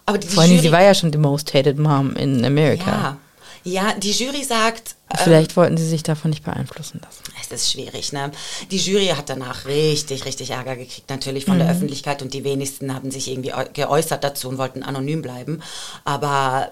Aber 0.05 0.19
die, 0.19 0.27
Vor 0.27 0.43
allem, 0.43 0.59
sie 0.59 0.71
war 0.71 0.83
ja 0.83 0.93
schon 0.93 1.11
die 1.11 1.17
most 1.17 1.53
hated 1.53 1.79
mom 1.79 2.15
in 2.15 2.45
America. 2.45 2.91
Ja, 2.91 3.17
ja, 3.65 3.93
die 3.97 4.11
Jury 4.11 4.43
sagt. 4.43 4.95
Vielleicht 5.23 5.51
ähm, 5.51 5.55
wollten 5.57 5.77
sie 5.77 5.87
sich 5.87 6.03
davon 6.03 6.29
nicht 6.29 6.43
beeinflussen 6.43 7.01
lassen. 7.03 7.23
Es 7.41 7.51
ist 7.51 7.71
schwierig, 7.71 8.13
ne? 8.13 8.31
Die 8.69 8.77
Jury 8.77 9.07
hat 9.07 9.29
danach 9.29 9.65
richtig, 9.65 10.25
richtig 10.25 10.51
Ärger 10.51 10.75
gekriegt, 10.75 11.09
natürlich 11.09 11.45
von 11.45 11.55
mhm. 11.55 11.59
der 11.59 11.71
Öffentlichkeit 11.71 12.21
und 12.21 12.33
die 12.33 12.43
wenigsten 12.43 12.93
haben 12.93 13.09
sich 13.09 13.27
irgendwie 13.27 13.51
geäußert 13.73 14.23
dazu 14.23 14.49
und 14.49 14.59
wollten 14.59 14.83
anonym 14.83 15.23
bleiben. 15.23 15.61
Aber 16.03 16.71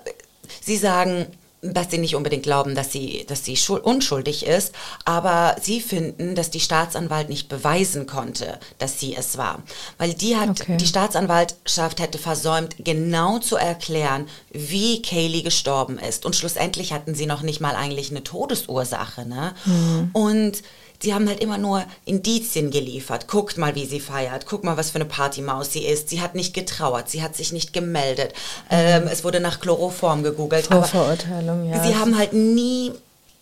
sie 0.61 0.77
sagen, 0.77 1.27
dass 1.63 1.89
sie 1.89 1.97
nicht 1.97 2.15
unbedingt 2.15 2.43
glauben, 2.43 2.75
dass 2.75 2.91
sie, 2.91 3.25
dass 3.27 3.45
sie 3.45 3.57
unschuldig 3.69 4.45
ist, 4.45 4.73
aber 5.05 5.55
sie 5.61 5.79
finden, 5.79 6.35
dass 6.35 6.51
die 6.51 6.59
Staatsanwalt 6.59 7.29
nicht 7.29 7.47
beweisen 7.47 8.05
konnte, 8.05 8.59
dass 8.79 8.99
sie 8.99 9.15
es 9.15 9.37
war. 9.37 9.63
Weil 9.97 10.13
die 10.13 10.35
hat, 10.35 10.61
okay. 10.61 10.77
die 10.77 10.85
Staatsanwaltschaft 10.85 12.01
hätte 12.01 12.17
versäumt, 12.17 12.75
genau 12.79 13.39
zu 13.39 13.55
erklären, 13.55 14.27
wie 14.51 15.01
Kaylee 15.01 15.41
gestorben 15.41 15.97
ist. 15.97 16.25
Und 16.25 16.35
schlussendlich 16.35 16.91
hatten 16.91 17.15
sie 17.15 17.25
noch 17.25 17.41
nicht 17.41 17.61
mal 17.61 17.75
eigentlich 17.75 18.11
eine 18.11 18.23
Todesursache. 18.23 19.25
Ne? 19.25 19.53
Mhm. 19.65 20.09
Und 20.13 20.63
sie 21.03 21.13
haben 21.13 21.27
halt 21.27 21.41
immer 21.41 21.57
nur 21.57 21.83
Indizien 22.05 22.71
geliefert. 22.71 23.27
Guckt 23.27 23.57
mal, 23.57 23.75
wie 23.75 23.85
sie 23.85 23.99
feiert. 23.99 24.45
Guck 24.47 24.63
mal, 24.63 24.77
was 24.77 24.89
für 24.89 24.95
eine 24.95 25.05
Partymaus 25.05 25.71
sie 25.71 25.85
ist. 25.85 26.09
Sie 26.09 26.21
hat 26.21 26.33
nicht 26.33 26.53
getrauert. 26.53 27.09
Sie 27.09 27.21
hat 27.21 27.35
sich 27.35 27.51
nicht 27.51 27.73
gemeldet. 27.73 28.33
Mhm. 28.69 28.77
Ähm, 28.77 29.03
es 29.11 29.23
wurde 29.23 29.39
nach 29.39 29.59
Chloroform 29.59 30.23
gegoogelt. 30.23 30.65
Vorverurteilung, 30.65 31.69
ja. 31.69 31.83
Sie 31.83 31.95
haben 31.95 32.17
halt 32.17 32.33
nie 32.33 32.93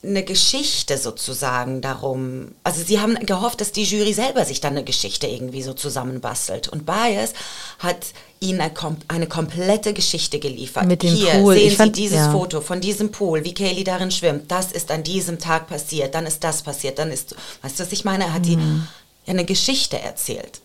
eine 0.04 0.24
Geschichte 0.24 0.98
sozusagen 0.98 1.82
darum. 1.82 2.56
Also 2.64 2.84
sie 2.84 3.00
haben 3.00 3.16
gehofft, 3.26 3.62
dass 3.62 3.72
die 3.72 3.84
Jury 3.84 4.14
selber 4.14 4.46
sich 4.46 4.60
dann 4.60 4.74
eine 4.74 4.84
Geschichte 4.84 5.28
irgendwie 5.28 5.62
so 5.62 5.74
zusammenbastelt. 5.74 6.70
Und 6.70 6.88
Bias 6.88 7.34
hat 7.78 8.08
ihnen 8.40 8.62
eine, 9.08 9.28
komplette 9.28 9.94
Geschichte 9.94 10.40
geliefert. 10.40 10.88
Mit 10.88 11.04
dem 11.04 11.14
Hier 11.14 11.34
Pool. 11.34 11.54
sehen 11.54 11.66
ich 11.66 11.72
Sie 11.72 11.76
fand, 11.78 11.98
dieses 11.98 12.18
ja. 12.18 12.32
Foto 12.32 12.62
von 12.62 12.82
diesem 12.82 13.12
Pool, 13.12 13.44
wie 13.44 13.54
Kaylee 13.54 13.84
darin 13.84 14.10
schwimmt. 14.10 14.50
Das 14.50 14.72
ist 14.72 14.90
an 14.90 15.04
diesem 15.04 15.38
Tag 15.38 15.68
passiert, 15.68 16.16
dann 16.16 16.26
ist 16.26 16.44
das 16.44 16.64
passiert, 16.64 16.98
dann 16.98 17.12
ist, 17.12 17.36
weißt 17.62 17.80
du, 17.80 17.84
was 17.84 17.92
ich 17.92 18.04
meine? 18.04 18.24
Er 18.26 18.34
hat 18.34 18.46
mhm. 18.46 18.88
die 19.26 19.30
eine 19.30 19.46
Geschichte 19.46 20.00
erzählt. 20.00 20.62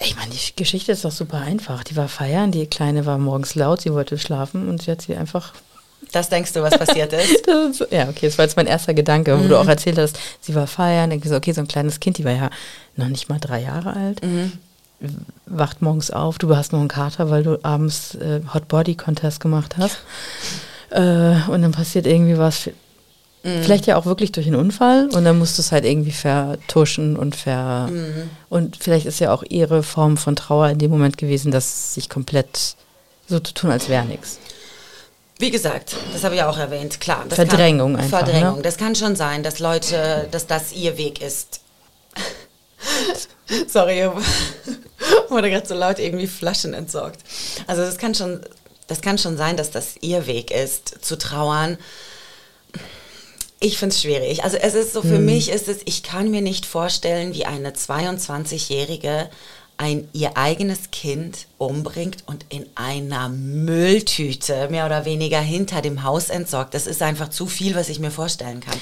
Ich 0.00 0.16
meine, 0.16 0.32
die 0.32 0.56
Geschichte 0.56 0.90
ist 0.90 1.04
doch 1.04 1.12
super 1.12 1.38
einfach. 1.38 1.84
Die 1.84 1.94
war 1.94 2.08
feiern, 2.08 2.50
die 2.50 2.66
Kleine 2.66 3.06
war 3.06 3.18
morgens 3.18 3.54
laut, 3.54 3.82
sie 3.82 3.92
wollte 3.92 4.18
schlafen 4.18 4.68
und 4.68 4.82
sie 4.82 4.90
hat 4.90 5.02
sie 5.02 5.14
einfach 5.14 5.52
das 6.10 6.28
denkst 6.28 6.52
du, 6.52 6.62
was 6.62 6.76
passiert 6.76 7.12
ist? 7.12 7.46
ist 7.46 7.86
ja, 7.90 8.08
okay, 8.08 8.26
das 8.26 8.38
war 8.38 8.44
jetzt 8.44 8.56
mein 8.56 8.66
erster 8.66 8.94
Gedanke, 8.94 9.38
wo 9.38 9.44
mhm. 9.44 9.48
du 9.48 9.58
auch 9.58 9.68
erzählt 9.68 9.98
hast, 9.98 10.18
sie 10.40 10.54
war 10.54 10.66
feiern. 10.66 11.10
Denke 11.10 11.26
ich 11.26 11.30
so, 11.30 11.36
okay, 11.36 11.52
so 11.52 11.60
ein 11.60 11.68
kleines 11.68 12.00
Kind, 12.00 12.18
die 12.18 12.24
war 12.24 12.32
ja 12.32 12.50
noch 12.96 13.08
nicht 13.08 13.28
mal 13.28 13.38
drei 13.38 13.62
Jahre 13.62 13.94
alt. 13.94 14.24
Mhm. 14.24 14.52
Wacht 15.46 15.82
morgens 15.82 16.10
auf, 16.10 16.38
du 16.38 16.54
hast 16.56 16.72
noch 16.72 16.80
einen 16.80 16.88
Kater, 16.88 17.30
weil 17.30 17.42
du 17.42 17.58
abends 17.62 18.14
äh, 18.14 18.40
Hot 18.54 18.68
Body 18.68 18.94
Contest 18.94 19.40
gemacht 19.40 19.76
hast. 19.78 19.98
Äh, 20.90 21.50
und 21.50 21.62
dann 21.62 21.72
passiert 21.72 22.06
irgendwie 22.06 22.38
was, 22.38 22.66
mhm. 23.42 23.62
vielleicht 23.62 23.86
ja 23.86 23.96
auch 23.96 24.06
wirklich 24.06 24.30
durch 24.30 24.46
einen 24.46 24.56
Unfall 24.56 25.08
und 25.12 25.24
dann 25.24 25.38
musst 25.38 25.58
du 25.58 25.62
es 25.62 25.72
halt 25.72 25.84
irgendwie 25.84 26.12
vertuschen 26.12 27.16
und 27.16 27.34
ver. 27.34 27.88
Mhm. 27.90 28.30
Und 28.48 28.76
vielleicht 28.76 29.06
ist 29.06 29.18
ja 29.18 29.32
auch 29.32 29.42
ihre 29.48 29.82
Form 29.82 30.16
von 30.16 30.36
Trauer 30.36 30.68
in 30.68 30.78
dem 30.78 30.90
Moment 30.90 31.16
gewesen, 31.16 31.50
dass 31.50 31.94
sich 31.94 32.08
komplett 32.08 32.76
so 33.26 33.40
zu 33.40 33.54
tun, 33.54 33.70
als 33.70 33.88
wäre 33.88 34.04
nichts. 34.04 34.38
Wie 35.42 35.50
gesagt, 35.50 35.96
das 36.12 36.22
habe 36.22 36.36
ich 36.36 36.42
auch 36.44 36.56
erwähnt, 36.56 37.00
klar. 37.00 37.26
Verdrängung 37.28 37.94
kann, 37.94 38.04
einfach. 38.04 38.18
Verdrängung. 38.20 38.56
Ne? 38.58 38.62
Das 38.62 38.76
kann 38.76 38.94
schon 38.94 39.16
sein, 39.16 39.42
dass 39.42 39.58
Leute, 39.58 40.28
dass 40.30 40.46
das 40.46 40.70
ihr 40.72 40.96
Weg 40.98 41.20
ist. 41.20 41.62
Sorry, 43.66 44.08
wurde 45.28 45.50
gerade 45.50 45.66
so 45.66 45.74
laut 45.74 45.98
irgendwie 45.98 46.28
Flaschen 46.28 46.74
entsorgt. 46.74 47.22
Also 47.66 47.82
das 47.82 47.98
kann 47.98 48.14
schon, 48.14 48.40
das 48.86 49.00
kann 49.00 49.18
schon 49.18 49.36
sein, 49.36 49.56
dass 49.56 49.72
das 49.72 49.96
ihr 50.00 50.28
Weg 50.28 50.52
ist, 50.52 51.04
zu 51.04 51.18
trauern. 51.18 51.76
Ich 53.58 53.78
finde 53.78 53.96
es 53.96 54.02
schwierig. 54.02 54.44
Also 54.44 54.58
es 54.58 54.74
ist 54.74 54.92
so, 54.92 55.02
für 55.02 55.16
hm. 55.16 55.24
mich 55.24 55.50
ist 55.50 55.66
es, 55.66 55.78
ich 55.86 56.04
kann 56.04 56.30
mir 56.30 56.40
nicht 56.40 56.66
vorstellen, 56.66 57.34
wie 57.34 57.46
eine 57.46 57.72
22-Jährige 57.72 59.28
ein 59.76 60.08
ihr 60.12 60.36
eigenes 60.36 60.90
Kind 60.90 61.46
umbringt 61.58 62.18
und 62.26 62.44
in 62.50 62.66
einer 62.74 63.28
Mülltüte 63.28 64.68
mehr 64.68 64.86
oder 64.86 65.04
weniger 65.04 65.40
hinter 65.40 65.82
dem 65.82 66.04
Haus 66.04 66.28
entsorgt. 66.28 66.74
Das 66.74 66.86
ist 66.86 67.02
einfach 67.02 67.30
zu 67.30 67.46
viel, 67.46 67.74
was 67.74 67.88
ich 67.88 67.98
mir 67.98 68.10
vorstellen 68.10 68.60
kann. 68.60 68.78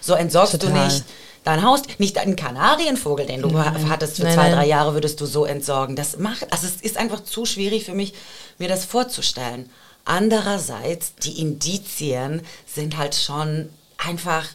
So 0.00 0.14
entsorgst 0.14 0.60
Total. 0.60 0.72
du 0.72 0.84
nicht 0.84 1.04
dein 1.44 1.62
Haus, 1.62 1.82
nicht 1.98 2.18
einen 2.18 2.36
Kanarienvogel, 2.36 3.26
den 3.26 3.42
du 3.42 3.48
nein. 3.48 3.88
hattest 3.88 4.16
für 4.16 4.24
nein, 4.24 4.34
zwei, 4.34 4.42
nein. 4.44 4.52
drei 4.54 4.66
Jahre, 4.66 4.94
würdest 4.94 5.20
du 5.20 5.26
so 5.26 5.44
entsorgen. 5.44 5.94
Das 5.94 6.18
macht, 6.18 6.50
also 6.52 6.66
es 6.66 6.76
ist 6.76 6.96
einfach 6.96 7.22
zu 7.22 7.44
schwierig 7.44 7.84
für 7.84 7.94
mich, 7.94 8.14
mir 8.58 8.68
das 8.68 8.84
vorzustellen. 8.84 9.70
Andererseits, 10.06 11.14
die 11.16 11.40
Indizien 11.40 12.42
sind 12.66 12.96
halt 12.96 13.14
schon 13.14 13.68
einfach 13.98 14.46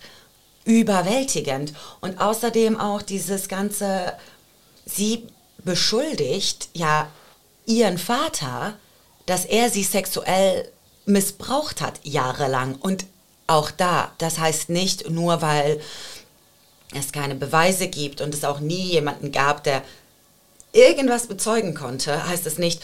überwältigend. 0.66 1.74
Und 2.02 2.20
außerdem 2.20 2.80
auch 2.80 3.02
dieses 3.02 3.48
ganze, 3.48 4.14
sie 4.86 5.28
beschuldigt 5.64 6.70
ja 6.74 7.10
ihren 7.66 7.97
Vater, 7.97 8.78
dass 9.26 9.45
er 9.45 9.70
sie 9.70 9.84
sexuell 9.84 10.70
missbraucht 11.05 11.82
hat, 11.82 11.99
jahrelang. 12.03 12.76
Und 12.76 13.05
auch 13.47 13.72
da, 13.72 14.12
das 14.18 14.39
heißt 14.39 14.70
nicht 14.70 15.10
nur, 15.10 15.41
weil 15.41 15.82
es 16.93 17.12
keine 17.12 17.36
Beweise 17.36 17.88
gibt 17.88 18.22
und 18.22 18.34
es 18.34 18.43
auch 18.43 18.60
nie 18.60 18.91
jemanden 18.91 19.32
gab, 19.32 19.64
der 19.64 19.84
irgendwas 20.72 21.28
bezeugen 21.28 21.76
konnte, 21.76 22.28
heißt 22.28 22.45
es 22.45 22.57
nicht, 22.57 22.82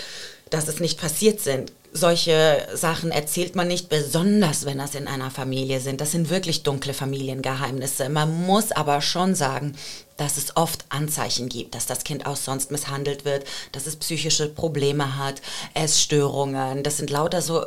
dass 0.49 0.67
es 0.67 0.79
nicht 0.79 0.99
passiert 0.99 1.39
sind. 1.39 1.71
Solche 1.97 2.67
Sachen 2.73 3.09
erzählt 3.09 3.55
man 3.55 3.69
nicht, 3.69 3.87
besonders 3.87 4.65
wenn 4.65 4.79
das 4.79 4.95
in 4.95 5.07
einer 5.07 5.31
Familie 5.31 5.79
sind. 5.79 6.01
Das 6.01 6.11
sind 6.11 6.29
wirklich 6.29 6.63
dunkle 6.63 6.93
Familiengeheimnisse. 6.93 8.09
Man 8.09 8.45
muss 8.45 8.73
aber 8.73 8.99
schon 9.01 9.33
sagen, 9.33 9.77
dass 10.17 10.35
es 10.35 10.57
oft 10.57 10.83
Anzeichen 10.89 11.47
gibt, 11.47 11.73
dass 11.73 11.85
das 11.85 12.03
Kind 12.03 12.25
auch 12.25 12.35
sonst 12.35 12.69
misshandelt 12.69 13.23
wird, 13.23 13.45
dass 13.71 13.87
es 13.87 13.95
psychische 13.95 14.49
Probleme 14.49 15.17
hat, 15.17 15.41
Essstörungen. 15.73 16.83
Das 16.83 16.97
sind 16.97 17.11
lauter 17.11 17.41
so 17.41 17.65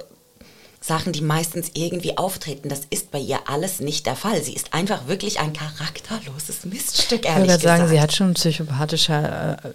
Sachen, 0.80 1.12
die 1.12 1.22
meistens 1.22 1.70
irgendwie 1.74 2.18
auftreten. 2.18 2.68
Das 2.68 2.82
ist 2.90 3.10
bei 3.10 3.18
ihr 3.18 3.40
alles 3.48 3.80
nicht 3.80 4.04
der 4.04 4.14
Fall. 4.14 4.42
Sie 4.42 4.52
ist 4.52 4.74
einfach 4.74 5.08
wirklich 5.08 5.40
ein 5.40 5.52
charakterloses 5.52 6.64
Miststück, 6.64 7.24
ehrlich 7.24 7.44
ich 7.44 7.50
würde 7.52 7.62
sagen, 7.62 7.88
sie 7.88 8.00
hat 8.00 8.12
schon 8.12 8.34
psychopathische 8.34 9.12
äh, 9.12 9.68
äh, 9.68 9.72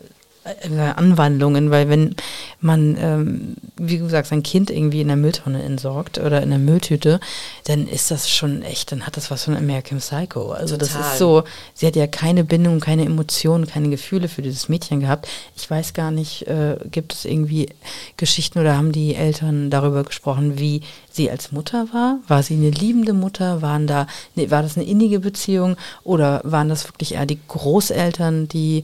Anwandlungen, 0.95 1.71
weil 1.71 1.87
wenn 1.87 2.15
man, 2.59 2.97
ähm, 2.99 3.55
wie 3.77 3.97
gesagt, 3.97 4.27
sein 4.27 4.43
Kind 4.43 4.69
irgendwie 4.69 5.01
in 5.01 5.07
der 5.07 5.15
Mülltonne 5.15 5.63
entsorgt 5.63 6.17
oder 6.17 6.41
in 6.41 6.49
der 6.49 6.59
Mülltüte, 6.59 7.19
dann 7.65 7.87
ist 7.87 8.11
das 8.11 8.29
schon 8.29 8.61
echt, 8.61 8.91
dann 8.91 9.05
hat 9.05 9.15
das 9.15 9.31
was 9.31 9.45
von 9.45 9.55
American 9.55 9.99
Psycho. 9.99 10.51
Also 10.51 10.75
Total. 10.75 10.97
das 10.97 11.11
ist 11.11 11.17
so, 11.17 11.43
sie 11.73 11.87
hat 11.87 11.95
ja 11.95 12.07
keine 12.07 12.43
Bindung, 12.43 12.81
keine 12.81 13.05
Emotionen, 13.05 13.67
keine 13.67 13.89
Gefühle 13.89 14.27
für 14.27 14.41
dieses 14.41 14.67
Mädchen 14.67 14.99
gehabt. 14.99 15.29
Ich 15.55 15.69
weiß 15.69 15.93
gar 15.93 16.11
nicht, 16.11 16.45
äh, 16.47 16.77
gibt 16.91 17.13
es 17.13 17.25
irgendwie 17.25 17.69
Geschichten 18.17 18.59
oder 18.59 18.75
haben 18.75 18.91
die 18.91 19.15
Eltern 19.15 19.69
darüber 19.69 20.03
gesprochen, 20.03 20.59
wie 20.59 20.81
sie 21.09 21.31
als 21.31 21.53
Mutter 21.53 21.87
war? 21.93 22.19
War 22.27 22.43
sie 22.43 22.55
eine 22.55 22.69
liebende 22.69 23.13
Mutter? 23.13 23.61
Waren 23.61 23.87
da, 23.87 24.07
nee, 24.35 24.51
war 24.51 24.61
das 24.61 24.77
eine 24.77 24.85
innige 24.85 25.21
Beziehung 25.21 25.77
oder 26.03 26.41
waren 26.43 26.67
das 26.69 26.87
wirklich 26.87 27.13
eher 27.13 27.25
die 27.25 27.39
Großeltern, 27.47 28.49
die 28.49 28.83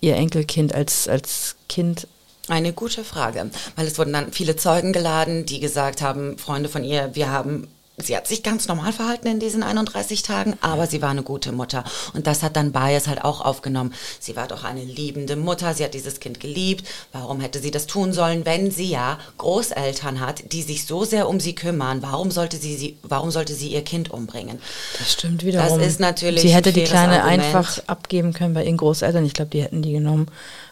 ihr 0.00 0.16
Enkelkind 0.16 0.74
als, 0.74 1.08
als 1.08 1.56
Kind? 1.68 2.06
Eine 2.48 2.72
gute 2.72 3.04
Frage, 3.04 3.50
weil 3.76 3.86
es 3.86 3.98
wurden 3.98 4.12
dann 4.12 4.32
viele 4.32 4.56
Zeugen 4.56 4.92
geladen, 4.92 5.46
die 5.46 5.60
gesagt 5.60 6.02
haben, 6.02 6.36
Freunde 6.38 6.68
von 6.68 6.84
ihr, 6.84 7.14
wir 7.14 7.30
haben 7.30 7.68
sie 8.02 8.16
hat 8.16 8.26
sich 8.26 8.42
ganz 8.42 8.68
normal 8.68 8.92
verhalten 8.92 9.26
in 9.28 9.40
diesen 9.40 9.62
31 9.62 10.22
Tagen, 10.22 10.56
aber 10.60 10.86
sie 10.86 11.02
war 11.02 11.10
eine 11.10 11.22
gute 11.22 11.52
Mutter. 11.52 11.84
Und 12.14 12.26
das 12.26 12.42
hat 12.42 12.56
dann 12.56 12.72
Bias 12.72 13.06
halt 13.08 13.24
auch 13.24 13.40
aufgenommen. 13.40 13.94
Sie 14.18 14.36
war 14.36 14.48
doch 14.48 14.64
eine 14.64 14.84
liebende 14.84 15.36
Mutter, 15.36 15.74
sie 15.74 15.84
hat 15.84 15.94
dieses 15.94 16.20
Kind 16.20 16.40
geliebt. 16.40 16.86
Warum 17.12 17.40
hätte 17.40 17.60
sie 17.60 17.70
das 17.70 17.86
tun 17.86 18.12
sollen, 18.12 18.44
wenn 18.44 18.70
sie 18.70 18.90
ja 18.90 19.18
Großeltern 19.38 20.20
hat, 20.20 20.52
die 20.52 20.62
sich 20.62 20.86
so 20.86 21.04
sehr 21.04 21.28
um 21.28 21.40
sie 21.40 21.54
kümmern? 21.54 22.02
Warum 22.02 22.30
sollte 22.30 22.56
sie, 22.56 22.76
sie, 22.76 22.96
warum 23.02 23.30
sollte 23.30 23.54
sie 23.54 23.68
ihr 23.68 23.82
Kind 23.82 24.10
umbringen? 24.10 24.58
Das 24.98 25.12
stimmt 25.12 25.44
wiederum. 25.44 25.78
Das 25.78 25.86
ist 25.86 26.00
natürlich. 26.00 26.42
Sie 26.42 26.54
hätte 26.54 26.72
die 26.72 26.84
Kleine 26.84 27.22
Argument. 27.22 27.42
einfach 27.42 27.78
abgeben 27.86 28.32
können 28.32 28.54
bei 28.54 28.64
ihren 28.64 28.76
Großeltern. 28.76 29.24
Ich 29.24 29.34
glaube, 29.34 29.50
die 29.50 29.62
hätten 29.62 29.82
die 29.82 29.92
genommen. 29.92 30.26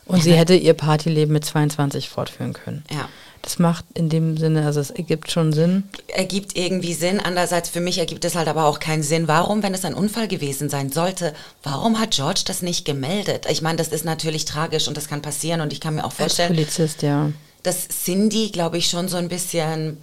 Und 0.06 0.18
ja, 0.18 0.24
sie 0.24 0.32
hätte 0.32 0.54
ihr 0.54 0.74
Partyleben 0.74 1.32
mit 1.32 1.44
22 1.44 2.08
fortführen 2.08 2.54
können. 2.54 2.84
Ja. 2.90 3.08
Das 3.48 3.58
macht 3.58 3.86
in 3.94 4.10
dem 4.10 4.36
Sinne, 4.36 4.66
also 4.66 4.78
es 4.78 4.90
ergibt 4.90 5.30
schon 5.30 5.54
Sinn. 5.54 5.84
Ergibt 6.08 6.54
irgendwie 6.54 6.92
Sinn. 6.92 7.18
Andererseits 7.18 7.70
für 7.70 7.80
mich 7.80 7.96
ergibt 7.96 8.26
es 8.26 8.34
halt 8.34 8.46
aber 8.46 8.66
auch 8.66 8.78
keinen 8.78 9.02
Sinn. 9.02 9.26
Warum, 9.26 9.62
wenn 9.62 9.72
es 9.72 9.86
ein 9.86 9.94
Unfall 9.94 10.28
gewesen 10.28 10.68
sein 10.68 10.92
sollte, 10.92 11.32
warum 11.62 11.98
hat 11.98 12.10
George 12.10 12.42
das 12.44 12.60
nicht 12.60 12.84
gemeldet? 12.84 13.46
Ich 13.48 13.62
meine, 13.62 13.78
das 13.78 13.88
ist 13.88 14.04
natürlich 14.04 14.44
tragisch 14.44 14.86
und 14.86 14.98
das 14.98 15.08
kann 15.08 15.22
passieren 15.22 15.62
und 15.62 15.72
ich 15.72 15.80
kann 15.80 15.94
mir 15.94 16.04
auch 16.04 16.12
vorstellen. 16.12 16.50
Als 16.50 16.58
Polizist, 16.58 17.00
ja. 17.00 17.32
dass 17.62 17.88
Cindy, 17.88 18.50
glaube 18.50 18.76
ich, 18.76 18.90
schon 18.90 19.08
so 19.08 19.16
ein 19.16 19.30
bisschen 19.30 19.96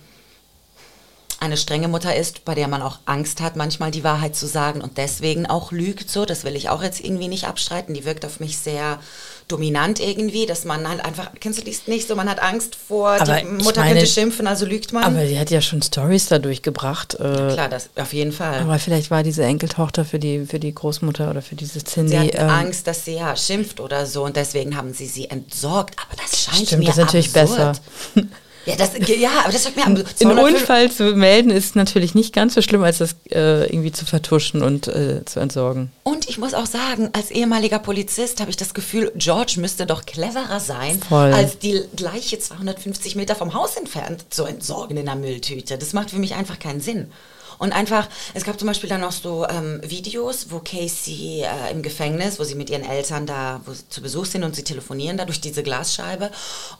eine 1.40 1.56
strenge 1.56 1.88
Mutter 1.88 2.16
ist, 2.16 2.46
bei 2.46 2.56
der 2.56 2.68
man 2.68 2.82
auch 2.82 2.98
Angst 3.06 3.42
hat, 3.42 3.56
manchmal 3.56 3.92
die 3.92 4.04
Wahrheit 4.04 4.36
zu 4.36 4.48
sagen 4.48 4.82
und 4.82 4.98
deswegen 4.98 5.46
auch 5.46 5.72
lügt 5.72 6.10
so. 6.10 6.26
Das 6.26 6.46
will 6.46 6.56
ich 6.56 6.70
auch 6.70 6.82
jetzt 6.82 7.00
irgendwie 7.00 7.28
nicht 7.28 7.46
abstreiten. 7.46 7.94
Die 7.94 8.06
wirkt 8.06 8.26
auf 8.26 8.40
mich 8.40 8.58
sehr 8.58 9.00
dominant 9.48 10.00
irgendwie, 10.00 10.46
dass 10.46 10.66
man 10.66 10.88
halt 10.88 11.04
einfach, 11.06 11.32
kennst 11.40 11.60
du 11.60 11.64
dies 11.64 11.88
nicht 11.88 12.08
so, 12.08 12.16
man 12.16 12.30
hat 12.30 12.42
Angst 12.42 12.76
vor, 12.76 13.10
Aber 13.10 13.42
die 13.42 13.46
Mutter 13.46 13.82
meine, 13.82 13.96
könnte 13.96 14.08
schimpfen, 14.08 14.48
also 14.48 14.66
lügt 14.66 14.92
man. 14.92 15.04
Aber 15.04 15.26
die 15.26 15.38
hat 15.38 15.52
ja 15.52 15.62
schon 15.62 15.82
Stories 15.82 16.28
dadurch 16.28 16.64
gebracht. 16.64 17.14
Äh, 17.16 17.54
klar, 17.54 17.70
das 17.70 17.90
auf 17.96 18.14
jeden 18.14 18.32
Fall. 18.32 18.60
Aber 18.60 18.80
vielleicht 18.80 19.12
war 19.12 19.22
diese 19.22 19.44
Enkeltochter 19.44 20.04
für 20.04 20.18
die, 20.18 20.46
für 20.46 20.60
die 20.60 20.74
Großmutter 20.74 21.30
oder 21.30 21.42
für 21.42 21.56
diese 21.56 21.84
Cindy. 21.84 22.12
Sie 22.12 22.20
hat 22.20 22.36
ähm, 22.36 22.50
Angst, 22.50 22.88
dass 22.88 23.06
sie 23.06 23.16
ja 23.16 23.36
schimpft 23.36 23.80
oder 23.80 24.06
so 24.06 24.24
und 24.24 24.36
deswegen 24.36 24.76
haben 24.76 24.94
sie 24.94 25.06
sie 25.06 25.30
entsorgt. 25.30 25.96
Aber 26.00 26.22
das 26.22 26.42
scheint 26.42 26.68
stimmt, 26.68 26.80
mir 26.80 26.88
das 26.88 26.98
ist 26.98 27.04
natürlich 27.04 27.36
absurd. 27.36 27.82
besser. 28.16 28.28
Ja, 28.66 28.76
das, 28.76 28.92
ja, 29.08 29.30
aber 29.44 29.52
das 29.52 29.66
hat 29.66 29.76
mir 29.76 29.86
am 29.86 29.96
Ein 29.96 30.40
Unfall 30.40 30.92
zu 30.92 31.16
melden 31.16 31.52
ist 31.52 31.76
natürlich 31.76 32.16
nicht 32.16 32.34
ganz 32.34 32.56
so 32.56 32.62
schlimm, 32.62 32.84
als 32.84 32.98
das 32.98 33.16
äh, 33.30 33.66
irgendwie 33.66 33.92
zu 33.92 34.06
vertuschen 34.06 34.64
und 34.64 34.88
äh, 34.88 35.24
zu 35.26 35.40
entsorgen. 35.40 35.92
Und 36.04 36.28
ich 36.28 36.38
muss 36.38 36.54
auch 36.54 36.66
sagen, 36.66 37.10
als 37.14 37.30
ehemaliger 37.30 37.80
Polizist 37.80 38.40
habe 38.40 38.50
ich 38.50 38.58
das 38.58 38.74
Gefühl, 38.74 39.12
George 39.16 39.56
müsste 39.58 39.86
doch 39.86 40.06
cleverer 40.06 40.60
sein, 40.60 41.00
Voll. 41.08 41.34
als 41.34 41.60
die 41.60 41.82
gleiche 41.96 42.40
250 42.40 43.16
Meter 43.16 43.36
vom 43.36 43.54
Haus 43.54 43.76
entfernt 43.76 44.26
zu 44.32 44.46
entsorgen 44.46 44.98
in 44.98 45.08
einer 45.08 45.20
Mülltüte. 45.20 45.78
Das 45.78 45.94
macht 45.94 46.10
für 46.10 46.20
mich 46.20 46.34
einfach 46.34 46.58
keinen 46.58 46.82
Sinn. 46.82 47.12
Und 47.58 47.74
einfach, 47.74 48.08
es 48.34 48.44
gab 48.44 48.60
zum 48.60 48.68
Beispiel 48.68 48.90
dann 48.90 49.02
noch 49.02 49.12
so 49.12 49.48
ähm, 49.48 49.82
Videos, 49.84 50.48
wo 50.50 50.60
Casey 50.60 51.44
äh, 51.44 51.72
im 51.72 51.82
Gefängnis, 51.82 52.40
wo 52.40 52.44
sie 52.44 52.56
mit 52.56 52.70
ihren 52.70 52.84
Eltern 52.84 53.26
da 53.26 53.62
wo 53.66 53.74
zu 53.74 54.02
Besuch 54.02 54.26
sind 54.26 54.44
und 54.44 54.56
sie 54.56 54.64
telefonieren 54.64 55.18
da 55.18 55.26
durch 55.26 55.42
diese 55.42 55.64
Glasscheibe. 55.64 56.32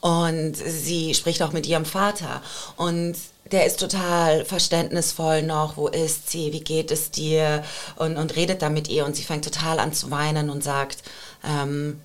Und 0.02 0.56
sie 0.56 1.14
spricht 1.14 1.42
auch 1.42 1.52
mit 1.52 1.66
ihrem 1.66 1.86
Vater. 1.86 2.42
Und 2.78 3.16
der 3.52 3.66
ist 3.66 3.80
total 3.80 4.44
verständnisvoll 4.44 5.44
noch, 5.44 5.78
wo 5.78 5.88
ist 5.88 6.30
sie, 6.30 6.52
wie 6.52 6.62
geht 6.62 6.92
es 6.92 7.12
dir 7.12 7.64
und, 7.96 8.18
und 8.18 8.36
redet 8.36 8.62
da 8.62 8.70
mit 8.70 8.88
ihr 8.88 9.06
und 9.06 9.16
sie 9.16 9.24
fängt 9.24 9.46
total 9.46 9.80
an 9.80 9.94
zu 9.94 10.10
weinen 10.10 10.50
und 10.50 10.64
sagt, 10.64 11.04
ähm, 11.48 12.02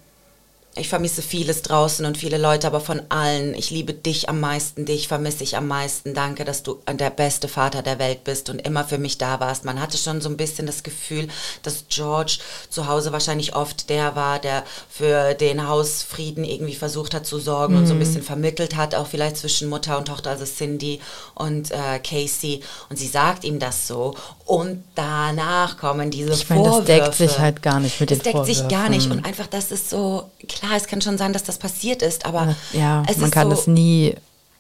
ich 0.77 0.89
vermisse 0.89 1.21
vieles 1.21 1.63
draußen 1.63 2.07
und 2.07 2.17
viele 2.17 2.39
Leute, 2.39 2.69
aber 2.69 2.81
von 2.81 3.03
allen, 3.09 3.55
ich 3.55 3.71
liebe 3.71 3.93
dich 3.93 4.29
am 4.29 4.39
meisten, 4.39 4.87
dich 4.87 5.09
vermisse 5.09 5.43
ich 5.43 5.57
am 5.57 5.67
meisten. 5.67 6.15
Danke, 6.15 6.45
dass 6.45 6.63
du 6.63 6.79
der 6.89 7.11
beste 7.11 7.49
Vater 7.49 7.83
der 7.83 7.99
Welt 7.99 8.23
bist 8.23 8.49
und 8.51 8.61
immer 8.61 8.85
für 8.85 8.99
mich 8.99 9.19
da 9.19 9.41
warst. 9.41 9.65
Man 9.65 9.81
hatte 9.81 9.99
schon 9.99 10.21
so 10.21 10.29
ein 10.29 10.37
bisschen 10.37 10.69
das 10.69 10.85
Gefühl, 10.85 11.27
dass 11.65 11.87
George 11.89 12.39
zu 12.69 12.87
Hause 12.87 13.11
wahrscheinlich 13.11 13.57
oft 13.57 13.91
der 13.91 14.15
war, 14.15 14.39
der 14.39 14.63
für 14.89 15.35
den 15.35 15.67
Hausfrieden 15.67 16.45
irgendwie 16.45 16.77
versucht 16.77 17.15
hat 17.15 17.27
zu 17.27 17.41
sorgen 17.41 17.75
mhm. 17.75 17.81
und 17.81 17.87
so 17.87 17.95
ein 17.95 17.97
mhm. 17.97 18.01
bisschen 18.01 18.23
vermittelt 18.23 18.77
hat, 18.77 18.95
auch 18.95 19.09
vielleicht 19.09 19.39
zwischen 19.39 19.69
Mutter 19.69 19.99
und 19.99 20.07
Tochter, 20.07 20.31
also 20.31 20.45
Cindy 20.45 21.01
und 21.35 21.73
äh, 21.73 21.99
Casey. 21.99 22.63
Und 22.89 22.97
sie 22.97 23.09
sagt 23.09 23.43
ihm 23.43 23.59
das 23.59 23.89
so. 23.89 24.15
Und 24.45 24.85
danach 24.95 25.79
kommen 25.79 26.13
diese 26.13 26.33
ich 26.33 26.49
mein, 26.49 26.59
Vorwürfe. 26.59 26.87
Das 26.87 26.87
deckt 26.87 27.15
sich 27.17 27.39
halt 27.41 27.63
gar 27.63 27.81
nicht 27.81 28.01
mit 28.01 28.13
das 28.13 28.19
den 28.21 28.33
Vorwürfen. 28.33 28.49
Das 28.49 28.57
deckt 28.57 28.71
sich 28.71 28.79
gar 28.79 28.89
nicht. 28.89 29.11
Und 29.11 29.25
einfach, 29.25 29.49
das 29.49 29.73
ist 29.73 29.91
so 29.91 30.31
klar, 30.49 30.60
es 30.77 30.87
kann 30.87 31.01
schon 31.01 31.19
sein, 31.19 31.33
dass 31.33 31.45
das 31.45 31.59
passiert 31.59 32.03
ist, 32.03 32.27
aber 32.27 32.55
ja, 32.73 33.05
man 33.19 33.31
kann 33.31 33.51
so, 33.51 33.57
das 33.57 33.67
nie 33.67 34.15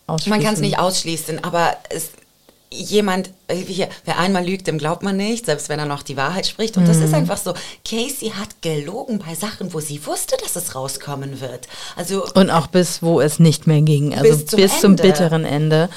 ausschließen. 0.06 0.30
Man 0.30 0.42
kann 0.42 0.54
es 0.54 0.60
nicht 0.60 0.78
ausschließen, 0.78 1.44
aber 1.44 1.76
es, 1.88 2.10
jemand, 2.72 3.30
hier, 3.50 3.88
wer 4.04 4.18
einmal 4.18 4.46
lügt, 4.46 4.66
dem 4.66 4.78
glaubt 4.78 5.02
man 5.02 5.16
nicht, 5.16 5.46
selbst 5.46 5.68
wenn 5.68 5.78
er 5.78 5.86
noch 5.86 6.02
die 6.02 6.16
Wahrheit 6.16 6.46
spricht. 6.46 6.76
Und 6.76 6.84
mhm. 6.84 6.88
das 6.88 6.98
ist 6.98 7.14
einfach 7.14 7.36
so. 7.36 7.54
Casey 7.84 8.30
hat 8.30 8.62
gelogen 8.62 9.18
bei 9.18 9.34
Sachen, 9.34 9.72
wo 9.74 9.80
sie 9.80 10.04
wusste, 10.06 10.36
dass 10.36 10.56
es 10.56 10.74
rauskommen 10.74 11.40
wird. 11.40 11.68
Also 11.96 12.24
und 12.34 12.50
auch 12.50 12.68
bis 12.68 13.02
wo 13.02 13.20
es 13.20 13.38
nicht 13.38 13.66
mehr 13.66 13.82
ging, 13.82 14.14
also 14.14 14.30
bis 14.30 14.46
zum, 14.46 14.56
bis 14.56 14.80
zum 14.80 14.96
bitteren 14.96 15.44
Ende. 15.44 15.88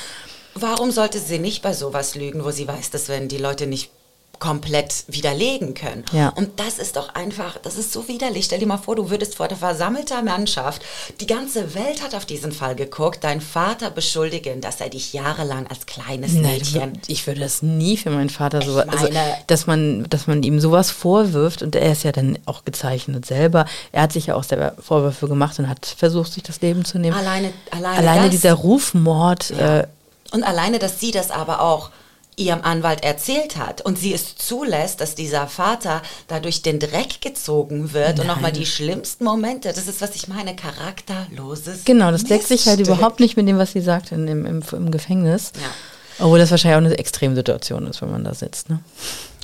Warum 0.55 0.91
sollte 0.91 1.19
sie 1.19 1.39
nicht 1.39 1.61
bei 1.63 1.73
sowas 1.73 2.15
lügen, 2.15 2.43
wo 2.43 2.51
sie 2.51 2.67
weiß, 2.67 2.91
dass 2.91 3.09
wenn 3.09 3.27
die 3.27 3.37
Leute 3.37 3.67
nicht 3.67 3.91
komplett 4.39 5.05
widerlegen 5.07 5.73
können. 5.73 6.03
Ja. 6.11 6.29
Und 6.29 6.59
das 6.59 6.79
ist 6.79 6.97
doch 6.97 7.15
einfach, 7.15 7.57
das 7.59 7.77
ist 7.77 7.93
so 7.93 8.07
widerlich. 8.07 8.45
Stell 8.45 8.59
dir 8.59 8.65
mal 8.65 8.77
vor, 8.77 8.95
du 8.95 9.09
würdest 9.09 9.35
vor 9.35 9.47
der 9.47 9.57
versammelten 9.57 10.25
Mannschaft, 10.25 10.81
die 11.21 11.27
ganze 11.27 11.75
Welt 11.75 12.03
hat 12.03 12.13
auf 12.13 12.25
diesen 12.25 12.51
Fall 12.51 12.75
geguckt, 12.75 13.23
deinen 13.23 13.41
Vater 13.41 13.89
beschuldigen, 13.89 14.59
dass 14.59 14.81
er 14.81 14.89
dich 14.89 15.13
jahrelang 15.13 15.67
als 15.67 15.85
kleines 15.85 16.33
Mädchen. 16.33 16.99
ich 17.07 17.25
würde 17.25 17.39
das 17.39 17.61
nie 17.61 17.95
für 17.95 18.09
meinen 18.09 18.29
Vater 18.29 18.61
so, 18.61 18.79
also, 18.79 19.07
dass 19.47 19.67
man, 19.67 20.09
dass 20.09 20.27
man 20.27 20.43
ihm 20.43 20.59
sowas 20.59 20.91
vorwirft 20.91 21.61
und 21.61 21.75
er 21.75 21.91
ist 21.91 22.03
ja 22.03 22.11
dann 22.11 22.37
auch 22.45 22.65
gezeichnet 22.65 23.25
selber. 23.25 23.65
Er 23.91 24.03
hat 24.03 24.13
sich 24.13 24.27
ja 24.27 24.35
auch 24.35 24.43
selber 24.43 24.73
Vorwürfe 24.79 25.27
gemacht 25.27 25.57
und 25.59 25.69
hat 25.69 25.85
versucht, 25.85 26.33
sich 26.33 26.43
das 26.43 26.59
Leben 26.61 26.85
zu 26.85 26.99
nehmen. 26.99 27.15
Alleine, 27.15 27.53
alleine, 27.71 27.97
alleine 27.97 28.29
dieser 28.29 28.53
Rufmord. 28.53 29.51
Ja. 29.51 29.79
Äh, 29.79 29.87
und 30.31 30.43
alleine, 30.43 30.79
dass 30.79 30.99
sie 30.99 31.11
das 31.11 31.31
aber 31.31 31.61
auch 31.61 31.91
ihrem 32.37 32.61
Anwalt 32.61 33.03
erzählt 33.03 33.57
hat 33.57 33.81
und 33.81 33.97
sie 33.97 34.13
es 34.13 34.35
zulässt, 34.35 35.01
dass 35.01 35.15
dieser 35.15 35.47
Vater 35.47 36.01
dadurch 36.27 36.61
den 36.61 36.79
Dreck 36.79 37.21
gezogen 37.21 37.93
wird 37.93 38.17
Nein. 38.17 38.21
und 38.21 38.27
nochmal 38.27 38.51
die 38.51 38.65
schlimmsten 38.65 39.23
Momente, 39.23 39.73
das 39.73 39.87
ist, 39.87 40.01
was 40.01 40.15
ich 40.15 40.27
meine, 40.27 40.55
charakterloses 40.55 41.85
Genau, 41.85 42.11
das 42.11 42.23
deckt 42.23 42.47
sich 42.47 42.67
halt 42.67 42.79
überhaupt 42.79 43.19
nicht 43.19 43.37
mit 43.37 43.47
dem, 43.47 43.57
was 43.57 43.73
sie 43.73 43.81
sagt 43.81 44.11
in, 44.11 44.27
im, 44.27 44.45
im, 44.45 44.63
im 44.71 44.91
Gefängnis. 44.91 45.51
Ja. 45.55 46.25
Obwohl 46.25 46.39
das 46.39 46.51
wahrscheinlich 46.51 46.75
auch 46.77 46.85
eine 46.85 46.97
Extremsituation 46.97 47.87
ist, 47.87 48.01
wenn 48.01 48.11
man 48.11 48.23
da 48.23 48.33
sitzt. 48.33 48.69
Ne? 48.69 48.79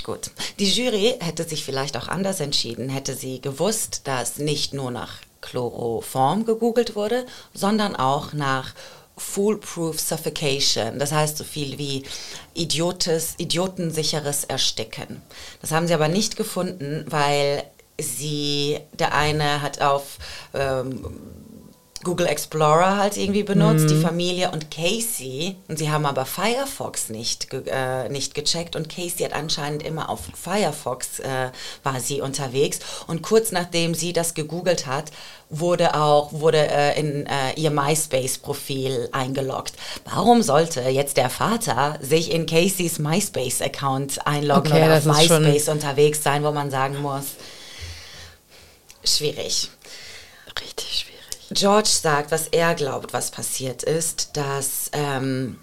Gut. 0.03 0.31
Die 0.59 0.69
Jury 0.69 1.15
hätte 1.19 1.43
sich 1.43 1.63
vielleicht 1.63 1.97
auch 1.97 2.07
anders 2.07 2.39
entschieden, 2.39 2.89
hätte 2.89 3.15
sie 3.15 3.41
gewusst, 3.41 4.01
dass 4.05 4.37
nicht 4.37 4.73
nur 4.73 4.91
nach 4.91 5.17
Chloroform 5.41 6.45
gegoogelt 6.45 6.95
wurde, 6.95 7.25
sondern 7.53 7.95
auch 7.95 8.33
nach 8.33 8.73
Foolproof 9.19 9.99
Suffocation, 9.99 10.97
das 10.99 11.11
heißt 11.11 11.37
so 11.37 11.43
viel 11.43 11.77
wie 11.77 12.03
idiotes, 12.53 13.35
idiotensicheres 13.37 14.45
Ersticken. 14.45 15.21
Das 15.61 15.71
haben 15.71 15.87
sie 15.87 15.93
aber 15.93 16.07
nicht 16.07 16.35
gefunden, 16.35 17.05
weil 17.07 17.63
sie, 17.99 18.79
der 18.93 19.13
eine 19.13 19.61
hat 19.61 19.81
auf 19.81 20.17
ähm, 20.53 21.05
Google 22.03 22.27
Explorer 22.27 22.97
halt 22.97 23.17
irgendwie 23.17 23.43
benutzt, 23.43 23.85
mhm. 23.85 23.87
die 23.89 24.01
Familie 24.01 24.51
und 24.51 24.71
Casey, 24.71 25.57
und 25.67 25.77
sie 25.77 25.91
haben 25.91 26.05
aber 26.05 26.25
Firefox 26.25 27.09
nicht, 27.09 27.53
äh, 27.53 28.07
nicht 28.09 28.35
gecheckt 28.35 28.75
und 28.75 28.89
Casey 28.89 29.25
hat 29.25 29.33
anscheinend 29.33 29.83
immer 29.83 30.09
auf 30.09 30.21
Firefox 30.33 31.19
äh, 31.19 31.49
war 31.83 31.99
sie 31.99 32.21
unterwegs 32.21 32.79
und 33.07 33.21
kurz 33.21 33.51
nachdem 33.51 33.93
sie 33.93 34.13
das 34.13 34.33
gegoogelt 34.33 34.85
hat, 34.85 35.11
wurde 35.49 35.95
auch 35.95 36.31
wurde 36.31 36.69
äh, 36.69 36.99
in 36.99 37.25
äh, 37.25 37.53
ihr 37.55 37.71
MySpace-Profil 37.71 39.09
eingeloggt. 39.11 39.73
Warum 40.05 40.41
sollte 40.41 40.81
jetzt 40.81 41.17
der 41.17 41.29
Vater 41.29 41.97
sich 42.01 42.31
in 42.31 42.45
Caseys 42.45 42.99
MySpace-Account 42.99 44.25
einloggen 44.25 44.71
okay, 44.71 44.85
oder 44.85 44.97
auf 44.97 45.05
MySpace 45.05 45.67
unterwegs 45.67 46.23
sein, 46.23 46.43
wo 46.43 46.51
man 46.51 46.71
sagen 46.71 47.01
muss, 47.01 47.25
schwierig. 49.03 49.69
Richtig 50.61 50.99
schwierig. 50.99 51.08
George 51.51 51.89
sagt, 51.89 52.31
was 52.31 52.47
er 52.47 52.75
glaubt, 52.75 53.13
was 53.13 53.31
passiert 53.31 53.83
ist, 53.83 54.37
dass 54.37 54.89
ähm, 54.93 55.59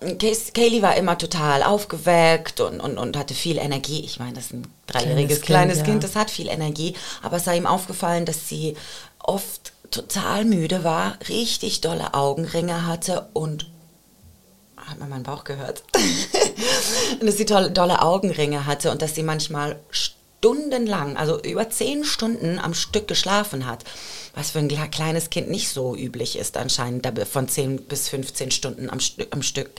Kaylee 0.00 0.82
war 0.82 0.96
immer 0.96 1.18
total 1.18 1.62
aufgeweckt 1.62 2.60
und, 2.60 2.80
und, 2.80 2.96
und 2.98 3.16
hatte 3.16 3.34
viel 3.34 3.58
Energie. 3.58 4.00
Ich 4.04 4.18
meine, 4.18 4.32
das 4.32 4.46
ist 4.46 4.54
ein 4.54 4.66
dreijähriges 4.86 5.42
kleines, 5.42 5.76
Kind, 5.76 5.86
kind, 5.86 6.04
das 6.04 6.16
hat 6.16 6.30
viel 6.30 6.48
Energie. 6.48 6.94
Aber 7.22 7.36
es 7.36 7.44
sei 7.44 7.56
ihm 7.56 7.66
aufgefallen, 7.66 8.24
dass 8.24 8.48
sie 8.48 8.76
oft 9.18 9.72
total 9.90 10.44
müde 10.44 10.84
war, 10.84 11.18
richtig 11.28 11.80
dolle 11.80 12.14
Augenringe 12.14 12.86
hatte 12.86 13.28
und 13.34 13.66
hat 14.76 14.98
man 14.98 15.10
meinen 15.10 15.22
Bauch 15.22 15.44
gehört? 15.44 15.82
dass 17.20 17.36
sie 17.36 17.44
tolle, 17.44 17.70
dolle 17.70 18.02
Augenringe 18.02 18.66
hatte 18.66 18.90
und 18.90 19.02
dass 19.02 19.14
sie 19.14 19.22
manchmal 19.22 19.78
stundenlang, 20.40 21.16
also 21.16 21.40
über 21.42 21.68
zehn 21.68 22.04
Stunden 22.04 22.58
am 22.58 22.74
Stück 22.74 23.06
geschlafen 23.08 23.66
hat 23.66 23.84
was 24.34 24.50
für 24.50 24.60
ein 24.60 24.90
kleines 24.90 25.30
Kind 25.30 25.50
nicht 25.50 25.68
so 25.68 25.96
üblich 25.96 26.38
ist 26.38 26.56
anscheinend, 26.56 27.06
von 27.28 27.48
10 27.48 27.84
bis 27.84 28.08
15 28.08 28.50
Stunden 28.50 28.90
am, 28.90 29.00
Stück, 29.00 29.28
am, 29.32 29.42
Stück, 29.42 29.70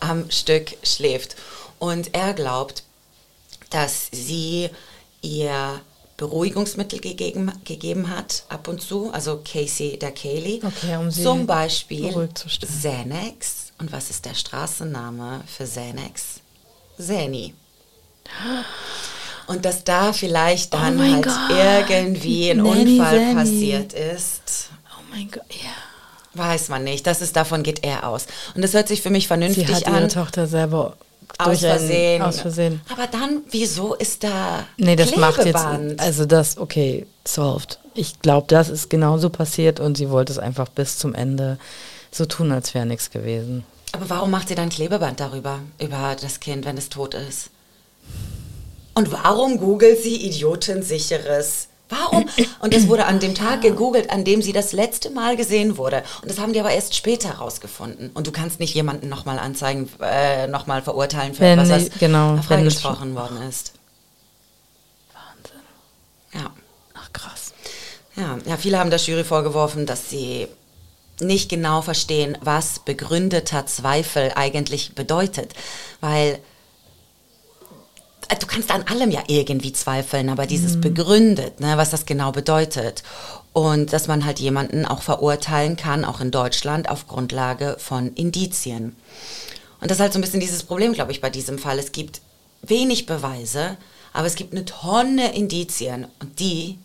am 0.00 0.30
Stück 0.30 0.76
schläft. 0.82 1.36
Und 1.78 2.14
er 2.14 2.34
glaubt, 2.34 2.84
dass 3.70 4.08
sie 4.12 4.70
ihr 5.22 5.80
Beruhigungsmittel 6.16 7.00
gegeben, 7.00 7.52
gegeben 7.64 8.08
hat, 8.08 8.44
ab 8.48 8.68
und 8.68 8.80
zu, 8.80 9.10
also 9.12 9.40
Casey 9.44 9.98
der 9.98 10.12
Kaylee. 10.12 10.60
Okay, 10.62 10.96
um 10.96 11.10
Zum 11.10 11.46
Beispiel 11.46 12.28
Xanax. 12.34 13.72
Und 13.78 13.92
was 13.92 14.10
ist 14.10 14.24
der 14.24 14.34
Straßenname 14.34 15.42
für 15.46 15.64
Xanax? 15.64 16.40
Zany. 16.98 17.54
Und 19.46 19.64
dass 19.64 19.84
da 19.84 20.12
vielleicht 20.12 20.74
oh 20.74 20.78
dann 20.78 20.98
oh 20.98 21.02
halt 21.02 21.24
Gott. 21.24 21.90
irgendwie 21.90 22.50
ein 22.50 22.58
Nanny 22.58 22.98
Unfall 22.98 23.18
Zanny. 23.18 23.34
passiert 23.34 23.92
ist. 23.92 24.70
Oh 24.90 25.02
mein 25.14 25.30
Gott, 25.30 25.42
ja. 25.50 25.70
Weiß 26.34 26.68
man 26.68 26.84
nicht. 26.84 27.06
Das 27.06 27.20
ist, 27.20 27.36
davon 27.36 27.62
geht 27.62 27.84
er 27.84 28.08
aus. 28.08 28.26
Und 28.54 28.62
das 28.62 28.72
hört 28.72 28.88
sich 28.88 29.02
für 29.02 29.10
mich 29.10 29.26
vernünftig 29.26 29.66
Sie 29.66 29.74
hat 29.74 29.86
an. 29.86 29.94
ihre 29.96 30.08
Tochter 30.08 30.46
selber 30.46 30.96
aus 31.38 31.60
Versehen. 31.60 32.22
aus 32.22 32.40
Versehen. 32.40 32.80
Aber 32.90 33.06
dann, 33.06 33.42
wieso 33.50 33.94
ist 33.94 34.24
da 34.24 34.64
Nee, 34.76 34.96
das 34.96 35.16
macht 35.16 35.44
jetzt, 35.44 35.64
also 35.98 36.24
das, 36.24 36.56
okay, 36.58 37.06
solved. 37.26 37.78
ich 37.94 38.20
glaube, 38.22 38.46
das 38.48 38.68
ist 38.68 38.88
genauso 38.90 39.28
passiert 39.30 39.80
und 39.80 39.96
sie 39.96 40.10
wollte 40.10 40.32
es 40.32 40.38
einfach 40.38 40.68
bis 40.68 40.98
zum 40.98 41.14
Ende 41.14 41.58
so 42.10 42.24
tun, 42.26 42.52
als 42.52 42.74
wäre 42.74 42.86
nichts 42.86 43.10
gewesen. 43.10 43.64
Aber 43.92 44.08
warum 44.08 44.30
macht 44.30 44.48
sie 44.48 44.54
dann 44.54 44.68
Klebeband 44.70 45.20
darüber, 45.20 45.58
über 45.78 46.16
das 46.20 46.40
Kind, 46.40 46.64
wenn 46.64 46.78
es 46.78 46.88
tot 46.88 47.14
ist? 47.14 47.50
Und 48.94 49.10
warum 49.12 49.58
googelt 49.58 50.02
sie 50.02 50.16
idiotensicheres? 50.26 51.68
Warum? 51.88 52.26
Und 52.60 52.72
das 52.72 52.88
wurde 52.88 53.04
an 53.04 53.20
dem 53.20 53.34
Tag 53.34 53.60
gegoogelt, 53.60 54.10
an 54.10 54.24
dem 54.24 54.40
sie 54.40 54.52
das 54.54 54.72
letzte 54.72 55.10
Mal 55.10 55.36
gesehen 55.36 55.76
wurde. 55.76 56.02
Und 56.22 56.30
das 56.30 56.38
haben 56.38 56.54
die 56.54 56.60
aber 56.60 56.70
erst 56.72 56.94
später 56.94 57.32
rausgefunden. 57.34 58.10
Und 58.14 58.26
du 58.26 58.32
kannst 58.32 58.60
nicht 58.60 58.74
jemanden 58.74 59.10
nochmal 59.10 59.38
anzeigen, 59.38 59.90
äh, 60.00 60.46
nochmal 60.46 60.80
verurteilen 60.80 61.34
für 61.34 61.40
Wenn 61.42 61.58
etwas, 61.58 61.90
die- 61.90 61.98
genau, 61.98 62.32
was 62.38 62.48
wenn 62.48 62.58
freigesprochen 62.60 63.14
worden 63.14 63.42
ist. 63.46 63.72
Wahnsinn. 65.12 65.60
Ja. 66.44 66.50
Ach 66.94 67.12
krass. 67.12 67.52
Ja, 68.16 68.38
ja, 68.46 68.56
viele 68.56 68.78
haben 68.78 68.90
der 68.90 68.98
Jury 68.98 69.24
vorgeworfen, 69.24 69.84
dass 69.84 70.08
sie 70.08 70.48
nicht 71.20 71.50
genau 71.50 71.82
verstehen, 71.82 72.38
was 72.40 72.78
begründeter 72.78 73.66
Zweifel 73.66 74.32
eigentlich 74.34 74.94
bedeutet. 74.94 75.52
Weil 76.00 76.38
du 78.28 78.46
kannst 78.46 78.70
an 78.70 78.82
allem 78.84 79.10
ja 79.10 79.22
irgendwie 79.26 79.72
zweifeln, 79.72 80.28
aber 80.28 80.46
dieses 80.46 80.80
begründet, 80.80 81.60
ne, 81.60 81.76
was 81.76 81.90
das 81.90 82.06
genau 82.06 82.32
bedeutet. 82.32 83.02
Und 83.52 83.92
dass 83.92 84.08
man 84.08 84.24
halt 84.24 84.40
jemanden 84.40 84.86
auch 84.86 85.02
verurteilen 85.02 85.76
kann, 85.76 86.04
auch 86.04 86.20
in 86.20 86.30
Deutschland, 86.30 86.88
auf 86.88 87.06
Grundlage 87.06 87.76
von 87.78 88.14
Indizien. 88.14 88.96
Und 89.80 89.90
das 89.90 89.98
ist 89.98 90.00
halt 90.00 90.12
so 90.12 90.18
ein 90.18 90.22
bisschen 90.22 90.40
dieses 90.40 90.62
Problem, 90.62 90.92
glaube 90.94 91.12
ich, 91.12 91.20
bei 91.20 91.28
diesem 91.28 91.58
Fall. 91.58 91.78
Es 91.78 91.92
gibt 91.92 92.22
wenig 92.62 93.06
Beweise, 93.06 93.76
aber 94.12 94.26
es 94.26 94.36
gibt 94.36 94.52
eine 94.52 94.64
Tonne 94.64 95.34
Indizien 95.34 96.06
und 96.20 96.38
die 96.38 96.78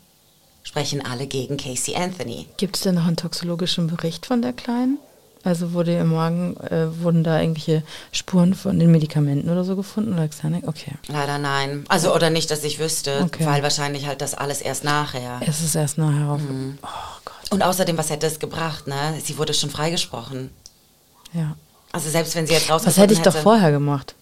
sprechen 0.64 1.06
alle 1.06 1.28
gegen 1.28 1.56
Casey 1.58 1.96
Anthony. 1.96 2.48
Gibt 2.58 2.76
es 2.76 2.82
denn 2.82 2.96
noch 2.96 3.06
einen 3.06 3.16
toxologischen 3.16 3.88
Bericht 3.88 4.26
von 4.26 4.42
der 4.42 4.54
Kleinen? 4.54 4.98
Also 5.44 5.74
wurde 5.74 5.98
im 5.98 6.12
Magen, 6.12 6.58
äh, 6.58 6.88
wurden 7.02 7.24
da 7.24 7.40
irgendwelche 7.40 7.84
Spuren 8.12 8.54
von 8.54 8.78
den 8.80 8.92
Medikamenten 8.92 9.50
oder 9.50 9.64
so 9.64 9.76
gefunden? 9.76 10.14
Oder 10.14 10.28
Xanax? 10.28 10.68
Okay. 10.68 10.94
Leider 11.08 11.38
nein. 11.38 11.86
Also 11.88 12.14
oder 12.14 12.30
nicht, 12.30 12.52
dass 12.52 12.64
ich 12.64 12.80
wüsste, 12.80 13.22
Okay. 13.24 13.46
weil 13.46 13.64
wahrscheinlich 13.64 14.08
halt 14.08 14.22
das 14.22 14.34
alles 14.34 14.62
erst 14.62 14.84
nachher. 14.84 15.40
Es 15.46 15.62
ist 15.62 15.76
erst 15.76 15.98
nachher 15.98 16.30
auf. 16.30 16.42
Mhm. 16.42 16.78
Oh 16.82 16.88
Gott. 17.24 17.52
Und 17.52 17.62
außerdem, 17.64 17.98
was 17.98 18.10
hätte 18.10 18.28
es 18.28 18.40
gebracht, 18.40 18.88
ne? 18.88 19.14
Sie 19.24 19.38
wurde 19.38 19.54
schon 19.54 19.70
freigesprochen. 19.70 20.50
Ja. 21.34 21.56
Also 21.92 22.10
selbst 22.10 22.36
wenn 22.36 22.46
sie 22.48 22.54
jetzt 22.54 22.70
raus 22.70 22.82
Was 22.86 22.98
hätte 22.98 23.14
ich 23.14 23.22
doch 23.22 23.36
vorher 23.36 23.72
gemacht? 23.72 24.16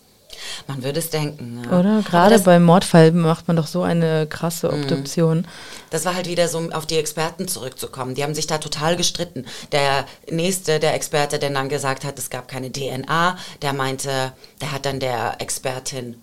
Man 0.67 0.83
würde 0.83 0.99
es 0.99 1.09
denken, 1.09 1.61
ne? 1.61 1.67
Oder? 1.79 2.01
Gerade 2.01 2.39
beim 2.39 2.63
Mordfall 2.63 3.11
macht 3.11 3.47
man 3.47 3.55
doch 3.57 3.67
so 3.67 3.83
eine 3.83 4.27
krasse 4.27 4.69
Mhm. 4.71 4.81
Obduktion. 4.83 5.47
das 5.91 6.05
war 6.05 6.15
halt 6.15 6.27
wieder 6.27 6.47
so, 6.47 6.57
um 6.57 6.71
auf 6.73 6.85
die 6.85 6.97
Experten 6.97 7.47
zurückzukommen. 7.47 8.15
Die 8.15 8.23
haben 8.23 8.35
sich 8.35 8.47
da 8.47 8.57
total 8.57 8.95
gestritten. 8.95 9.45
Der 9.71 10.05
nächste, 10.29 10.79
der 10.79 10.93
Experte, 10.93 11.39
der 11.39 11.49
dann 11.51 11.69
gesagt 11.69 12.03
hat, 12.03 12.19
es 12.19 12.29
gab 12.29 12.47
keine 12.47 12.71
DNA, 12.71 13.37
der 13.61 13.73
meinte, 13.73 14.33
der 14.61 14.71
hat 14.71 14.85
dann 14.85 14.99
der 14.99 15.35
Expertin 15.39 16.15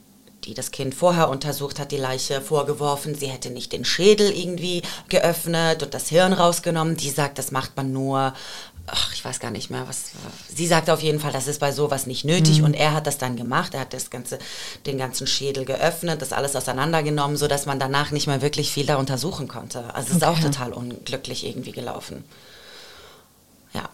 die 0.44 0.54
das 0.54 0.72
Kind 0.72 0.92
vorher 0.92 1.28
untersucht 1.28 1.78
hat, 1.78 1.92
die 1.92 1.96
Leiche 1.96 2.40
vorgeworfen, 2.40 3.14
sie 3.14 3.28
hätte 3.28 3.48
nicht 3.50 3.72
den 3.72 3.84
Schädel 3.84 4.28
irgendwie 4.32 4.82
geöffnet 5.08 5.84
und 5.84 5.94
das 5.94 6.08
Hirn 6.08 6.32
rausgenommen. 6.32 6.96
Die 6.96 7.10
sagt, 7.10 7.38
das 7.38 7.52
macht 7.52 7.76
man 7.76 7.92
nur, 7.92 8.34
ach, 8.86 9.12
ich 9.14 9.24
weiß 9.24 9.40
gar 9.40 9.50
nicht 9.50 9.70
mehr, 9.70 9.86
was. 9.88 10.10
Sie 10.54 10.66
sagt 10.66 10.90
auf 10.90 11.00
jeden 11.00 11.20
Fall, 11.20 11.32
das 11.32 11.46
ist 11.46 11.60
bei 11.60 11.72
sowas 11.72 12.06
nicht 12.06 12.24
nötig 12.24 12.62
und 12.62 12.74
er 12.74 12.92
hat 12.94 13.06
das 13.06 13.18
dann 13.18 13.36
gemacht. 13.36 13.74
Er 13.74 13.80
hat 13.80 13.92
das 13.94 14.10
ganze, 14.10 14.38
den 14.86 14.98
ganzen 14.98 15.26
Schädel 15.26 15.64
geöffnet, 15.64 16.20
das 16.20 16.32
alles 16.32 16.56
auseinandergenommen, 16.56 17.36
sodass 17.36 17.66
man 17.66 17.78
danach 17.78 18.10
nicht 18.10 18.26
mehr 18.26 18.42
wirklich 18.42 18.70
viel 18.72 18.86
da 18.86 18.96
untersuchen 18.96 19.48
konnte. 19.48 19.94
Also 19.94 20.10
es 20.10 20.16
ist 20.16 20.24
auch 20.24 20.32
Okay. 20.38 20.42
total 20.50 20.72
unglücklich 20.72 21.46
irgendwie 21.46 21.72
gelaufen. 21.72 22.24
Ja. 23.72 23.88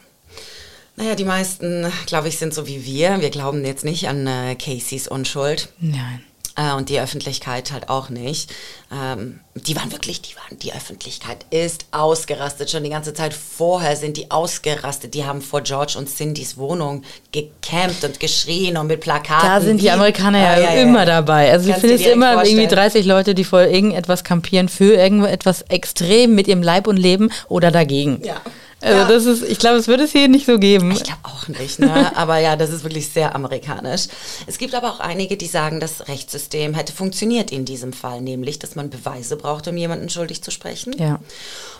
Naja, 0.96 1.14
die 1.14 1.24
meisten, 1.24 1.92
glaube 2.06 2.28
ich, 2.28 2.38
sind 2.38 2.52
so 2.54 2.66
wie 2.66 2.84
wir. 2.84 3.20
Wir 3.20 3.30
glauben 3.30 3.64
jetzt 3.64 3.84
nicht 3.84 4.08
an 4.08 4.26
äh, 4.26 4.54
Caseys 4.56 5.06
Unschuld. 5.06 5.68
Nein. 5.78 6.24
Äh, 6.58 6.74
und 6.74 6.88
die 6.88 7.00
Öffentlichkeit 7.00 7.70
halt 7.72 7.88
auch 7.88 8.08
nicht. 8.08 8.50
Ähm, 8.92 9.40
die 9.54 9.76
waren 9.76 9.92
wirklich, 9.92 10.20
die 10.22 10.34
waren, 10.34 10.58
die 10.58 10.72
Öffentlichkeit 10.72 11.46
ist 11.50 11.86
ausgerastet. 11.92 12.70
Schon 12.70 12.82
die 12.82 12.90
ganze 12.90 13.14
Zeit 13.14 13.32
vorher 13.32 13.96
sind 13.96 14.16
die 14.16 14.30
ausgerastet. 14.30 15.14
Die 15.14 15.24
haben 15.24 15.40
vor 15.40 15.60
George 15.60 15.94
und 15.96 16.08
Cindys 16.08 16.56
Wohnung 16.56 17.02
gecampt 17.32 18.02
und 18.02 18.18
geschrien 18.18 18.76
und 18.76 18.88
mit 18.88 19.00
Plakaten. 19.00 19.48
Da 19.48 19.60
sind 19.60 19.80
die 19.80 19.90
Amerikaner 19.90 20.38
ja, 20.58 20.68
Ah, 20.68 20.74
immer 20.74 21.06
dabei. 21.06 21.52
Also 21.52 21.68
Kannst 21.68 21.82
findest 21.82 22.04
direkt 22.04 22.16
immer 22.16 22.32
irgendwie 22.32 22.66
vorstellen. 22.66 22.68
30 22.68 23.06
Leute, 23.06 23.34
die 23.34 23.44
vor 23.44 23.62
irgendetwas 23.62 24.24
kampieren, 24.24 24.68
für 24.68 24.94
irgendetwas 24.94 25.62
extrem 25.68 26.34
mit 26.34 26.48
ihrem 26.48 26.62
Leib 26.62 26.88
und 26.88 26.96
Leben 26.96 27.30
oder 27.48 27.70
dagegen. 27.70 28.20
Ja. 28.24 28.40
Also 28.80 28.96
Ja. 28.96 29.08
das 29.08 29.24
ist, 29.26 29.42
ich 29.42 29.58
glaube, 29.58 29.76
es 29.78 29.88
würde 29.88 30.04
es 30.04 30.12
hier 30.12 30.28
nicht 30.28 30.46
so 30.46 30.56
geben. 30.58 30.92
Ich 30.92 31.02
glaube 31.02 31.20
auch 31.24 31.48
nicht, 31.48 31.80
ne? 31.80 32.12
aber 32.16 32.38
ja, 32.38 32.54
das 32.54 32.70
ist 32.70 32.84
wirklich 32.84 33.08
sehr 33.08 33.34
amerikanisch. 33.34 34.06
Es 34.46 34.56
gibt 34.58 34.72
aber 34.74 34.92
auch 34.92 35.00
einige, 35.00 35.36
die 35.36 35.46
sagen, 35.48 35.80
das 35.80 36.06
Rechtssystem 36.06 36.74
hätte 36.74 36.92
funktioniert 36.92 37.50
in 37.50 37.64
diesem 37.64 37.92
Fall, 37.92 38.20
nämlich, 38.20 38.60
dass 38.60 38.76
man 38.76 38.88
Beweise 38.88 39.36
braucht, 39.36 39.66
um 39.66 39.76
jemanden 39.76 40.08
schuldig 40.10 40.42
zu 40.44 40.52
sprechen. 40.52 40.94
Ja. 40.96 41.18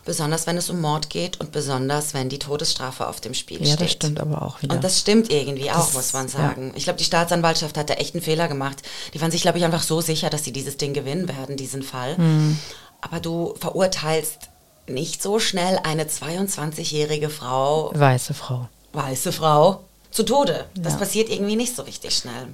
Besonders 0.05 0.49
wenn 0.49 0.57
es 0.57 0.70
um 0.70 0.80
Mord 0.80 1.09
geht 1.09 1.38
und 1.40 1.53
besonders 1.53 2.14
wenn 2.14 2.28
die 2.28 2.40
Todesstrafe 2.40 3.07
auf 3.07 3.20
dem 3.20 3.34
Spiel 3.34 3.61
Ja, 3.61 3.66
steht. 3.74 3.80
das 3.82 3.92
stimmt 3.92 4.18
aber 4.18 4.42
auch 4.42 4.61
wieder. 4.62 4.74
Und 4.74 4.82
das 4.82 4.99
stimmt 4.99 5.30
irgendwie 5.30 5.70
auch, 5.70 5.76
Das- 5.86 5.94
muss 5.94 6.12
man 6.12 6.26
ja. 6.26 6.32
sagen. 6.32 6.72
Ich 6.74 6.82
glaube, 6.84 6.99
die 6.99 7.05
Staatsanwaltschaft 7.05 7.76
hat 7.76 7.90
da 7.90 7.94
echt 7.94 8.14
einen 8.16 8.24
Fehler 8.24 8.49
gemacht. 8.49 8.78
Die 9.14 9.20
waren 9.20 9.30
sich, 9.30 9.42
glaube 9.42 9.59
ich, 9.59 9.64
einfach 9.64 9.82
so 9.84 10.01
sicher, 10.01 10.30
dass 10.30 10.42
sie 10.44 10.53
dieses 10.53 10.76
Ding 10.78 10.94
gewinnen 10.94 11.28
werden, 11.28 11.57
diesen 11.57 11.84
Fall. 11.84 12.16
Hm. 12.16 12.59
Aber 13.01 13.20
du 13.20 13.55
verurteilst 13.61 14.49
nicht 14.89 15.22
so 15.22 15.39
schnell 15.39 15.78
eine 15.84 16.05
22-jährige 16.05 17.30
Frau, 17.30 17.91
Weiße 17.95 18.34
Frau. 18.34 18.68
weiße 18.93 19.32
Frau, 19.32 19.84
zu 20.11 20.22
Tode. 20.24 20.64
Das 20.74 20.95
Ja. 20.95 20.99
passiert 21.01 21.28
irgendwie 21.30 21.57
nicht 21.57 21.74
so 21.76 21.82
richtig 21.82 22.14
schnell. 22.16 22.49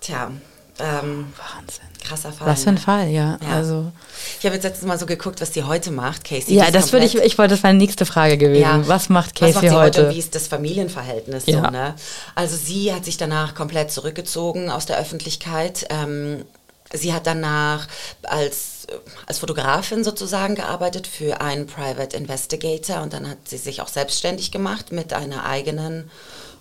Tja, 0.00 0.30
ähm, 0.78 1.32
Wahnsinn. 1.36 1.84
krasser 2.04 2.32
Fall. 2.32 2.46
Was 2.46 2.62
für 2.62 2.68
ein 2.70 2.74
ne? 2.76 2.80
Fall, 2.80 3.08
ja. 3.08 3.38
Ja. 3.42 3.54
Also, 3.56 3.90
Ich 4.38 4.46
habe 4.46 4.54
jetzt 4.54 4.62
letztens 4.64 4.86
mal 4.86 4.98
so 4.98 5.06
geguckt, 5.06 5.40
was 5.40 5.50
die 5.50 5.64
heute 5.64 5.90
macht, 5.90 6.24
Casey. 6.24 6.54
ja, 6.54 6.70
das 6.70 6.92
würde 6.92 7.04
ich, 7.04 7.16
ich 7.16 7.36
wollte, 7.36 7.54
das 7.54 7.62
war 7.64 7.70
meine 7.70 7.78
nächste 7.78 8.06
Frage 8.06 8.38
gewesen. 8.38 8.62
Ja. 8.62 8.86
Was 8.86 9.08
macht 9.08 9.40
Was 9.40 9.52
Casey 9.52 9.54
macht 9.54 9.62
sie 9.62 9.70
heute? 9.70 9.80
heute? 10.00 10.08
und 10.08 10.14
Wie 10.14 10.18
ist 10.20 10.34
das 10.34 10.46
Familienverhältnis 10.46 11.46
Ja. 11.46 11.64
so, 11.64 11.70
ne? 11.70 11.94
Also 12.36 12.56
sie 12.56 12.94
hat 12.94 13.04
sich 13.04 13.16
danach 13.16 13.54
komplett 13.56 13.90
zurückgezogen 13.90 14.70
aus 14.70 14.86
der 14.86 14.98
Öffentlichkeit. 14.98 15.86
Ähm, 15.90 16.44
sie 16.92 17.12
hat 17.12 17.26
danach 17.26 17.88
als, 18.22 18.86
äh, 18.86 18.96
als 19.26 19.38
Fotografin 19.38 20.04
sozusagen 20.04 20.54
gearbeitet 20.54 21.06
für 21.06 21.40
einen 21.40 21.66
Private 21.66 22.16
Investigator 22.16 23.02
und 23.02 23.12
dann 23.12 23.28
hat 23.28 23.48
sie 23.48 23.58
sich 23.58 23.80
auch 23.80 23.88
selbstständig 23.88 24.50
gemacht 24.50 24.92
mit 24.92 25.12
einer 25.12 25.44
eigenen 25.44 26.10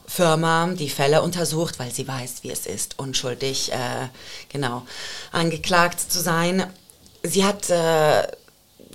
Firma, 0.08 0.68
die 0.68 0.90
Fälle 0.90 1.22
untersucht, 1.22 1.80
weil 1.80 1.92
sie 1.92 2.08
weiß, 2.08 2.44
wie 2.44 2.52
es 2.52 2.66
ist, 2.66 2.98
unschuldig, 2.98 3.74
äh, 3.74 4.08
genau, 4.50 4.84
angeklagt 5.34 6.00
zu 6.00 6.22
sein. 6.22 6.66
Sie 7.24 7.44
hat 7.44 7.70
äh, 7.70 8.24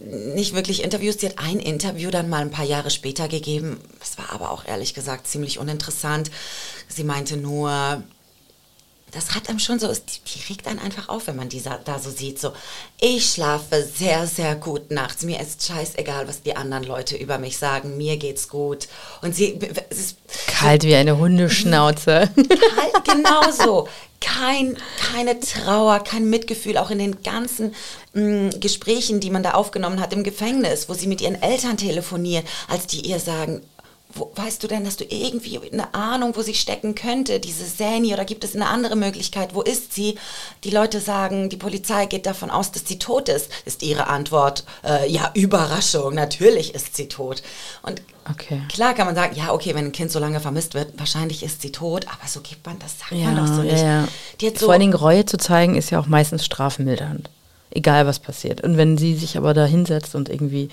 nicht 0.01 0.55
wirklich 0.55 0.83
Interviews. 0.83 1.18
Sie 1.18 1.26
hat 1.26 1.39
ein 1.39 1.61
Interview 1.61 2.11
dann 2.11 2.30
mal 2.30 2.41
ein 2.41 2.51
paar 2.51 2.64
Jahre 2.64 2.91
später 2.91 3.28
gegeben. 3.28 3.78
Das 4.01 4.16
war 4.18 4.33
aber 4.33 4.51
auch 4.51 4.64
ehrlich 4.64 4.95
gesagt 4.95 5.26
ziemlich 5.26 5.59
uninteressant. 5.59 6.30
Sie 6.89 7.05
meinte 7.05 7.37
nur, 7.37 8.03
das 9.12 9.34
hat 9.34 9.48
einem 9.48 9.58
schon 9.58 9.78
so, 9.78 9.88
die, 9.92 10.00
die 10.26 10.52
regt 10.52 10.66
einen 10.66 10.78
einfach 10.78 11.08
auf, 11.08 11.26
wenn 11.26 11.36
man 11.36 11.48
die 11.48 11.62
da 11.62 11.98
so 11.98 12.10
sieht. 12.10 12.40
So, 12.40 12.52
ich 12.98 13.30
schlafe 13.30 13.82
sehr, 13.82 14.26
sehr 14.26 14.54
gut 14.56 14.90
nachts. 14.90 15.22
Mir 15.22 15.38
ist 15.40 15.66
scheißegal, 15.66 16.26
was 16.28 16.42
die 16.42 16.56
anderen 16.56 16.84
Leute 16.84 17.16
über 17.16 17.38
mich 17.38 17.58
sagen. 17.58 17.96
Mir 17.98 18.16
geht's 18.16 18.48
gut. 18.48 18.88
Und 19.20 19.36
sie, 19.36 19.58
es 19.90 19.98
ist 19.98 20.16
Kalt 20.46 20.84
wie 20.84 20.94
eine 20.94 21.18
Hundeschnauze. 21.18 22.30
Halt 22.76 23.04
genau 23.04 23.42
so. 23.52 23.88
Kein, 24.20 24.76
keine 24.96 25.40
Trauer, 25.40 25.98
kein 25.98 26.30
Mitgefühl, 26.30 26.78
auch 26.78 26.90
in 26.90 26.98
den 27.00 27.22
ganzen 27.22 27.74
mh, 28.14 28.50
Gesprächen, 28.60 29.18
die 29.18 29.30
man 29.30 29.42
da 29.42 29.52
aufgenommen 29.52 30.00
hat 30.00 30.12
im 30.12 30.22
Gefängnis, 30.22 30.88
wo 30.88 30.94
sie 30.94 31.08
mit 31.08 31.20
ihren 31.20 31.42
Eltern 31.42 31.76
telefoniert, 31.76 32.46
als 32.68 32.86
die 32.86 33.00
ihr 33.00 33.18
sagen, 33.18 33.62
wo, 34.14 34.32
weißt 34.34 34.62
du 34.62 34.68
denn, 34.68 34.86
hast 34.86 35.00
du 35.00 35.04
irgendwie 35.04 35.60
eine 35.72 35.94
Ahnung, 35.94 36.32
wo 36.36 36.42
sie 36.42 36.54
stecken 36.54 36.94
könnte, 36.94 37.40
diese 37.40 37.64
Sani, 37.66 38.12
oder 38.12 38.24
gibt 38.24 38.44
es 38.44 38.54
eine 38.54 38.68
andere 38.68 38.96
Möglichkeit, 38.96 39.54
wo 39.54 39.62
ist 39.62 39.92
sie? 39.92 40.18
Die 40.64 40.70
Leute 40.70 41.00
sagen, 41.00 41.48
die 41.48 41.56
Polizei 41.56 42.06
geht 42.06 42.26
davon 42.26 42.50
aus, 42.50 42.72
dass 42.72 42.86
sie 42.86 42.98
tot 42.98 43.28
ist, 43.28 43.50
ist 43.64 43.82
ihre 43.82 44.06
Antwort, 44.06 44.64
äh, 44.84 45.10
ja, 45.10 45.30
Überraschung, 45.34 46.14
natürlich 46.14 46.74
ist 46.74 46.96
sie 46.96 47.08
tot. 47.08 47.42
Und 47.82 48.02
Okay. 48.30 48.62
Klar 48.68 48.94
kann 48.94 49.06
man 49.06 49.16
sagen, 49.16 49.34
ja, 49.34 49.52
okay, 49.52 49.74
wenn 49.74 49.86
ein 49.86 49.90
Kind 49.90 50.12
so 50.12 50.20
lange 50.20 50.38
vermisst 50.38 50.74
wird, 50.74 50.96
wahrscheinlich 50.96 51.42
ist 51.42 51.60
sie 51.60 51.72
tot, 51.72 52.06
aber 52.06 52.28
so 52.28 52.40
gibt 52.40 52.64
man 52.64 52.78
das, 52.78 52.96
sagt 53.00 53.10
Ja, 53.10 53.32
man 53.32 53.36
doch 53.36 53.52
so 53.52 53.62
ja, 53.62 53.72
nicht. 53.72 53.82
ja. 53.82 54.48
Hat 54.48 54.58
so, 54.60 54.66
Vor 54.66 54.72
allen 54.74 54.80
Dingen 54.80 54.94
Reue 54.94 55.26
zu 55.26 55.38
zeigen, 55.38 55.74
ist 55.74 55.90
ja 55.90 55.98
auch 55.98 56.06
meistens 56.06 56.44
strafmildernd. 56.44 57.28
Egal, 57.70 58.06
was 58.06 58.20
passiert. 58.20 58.60
Und 58.60 58.76
wenn 58.76 58.96
sie 58.96 59.16
sich 59.16 59.36
aber 59.36 59.54
da 59.54 59.64
hinsetzt 59.64 60.14
und 60.14 60.28
irgendwie, 60.28 60.68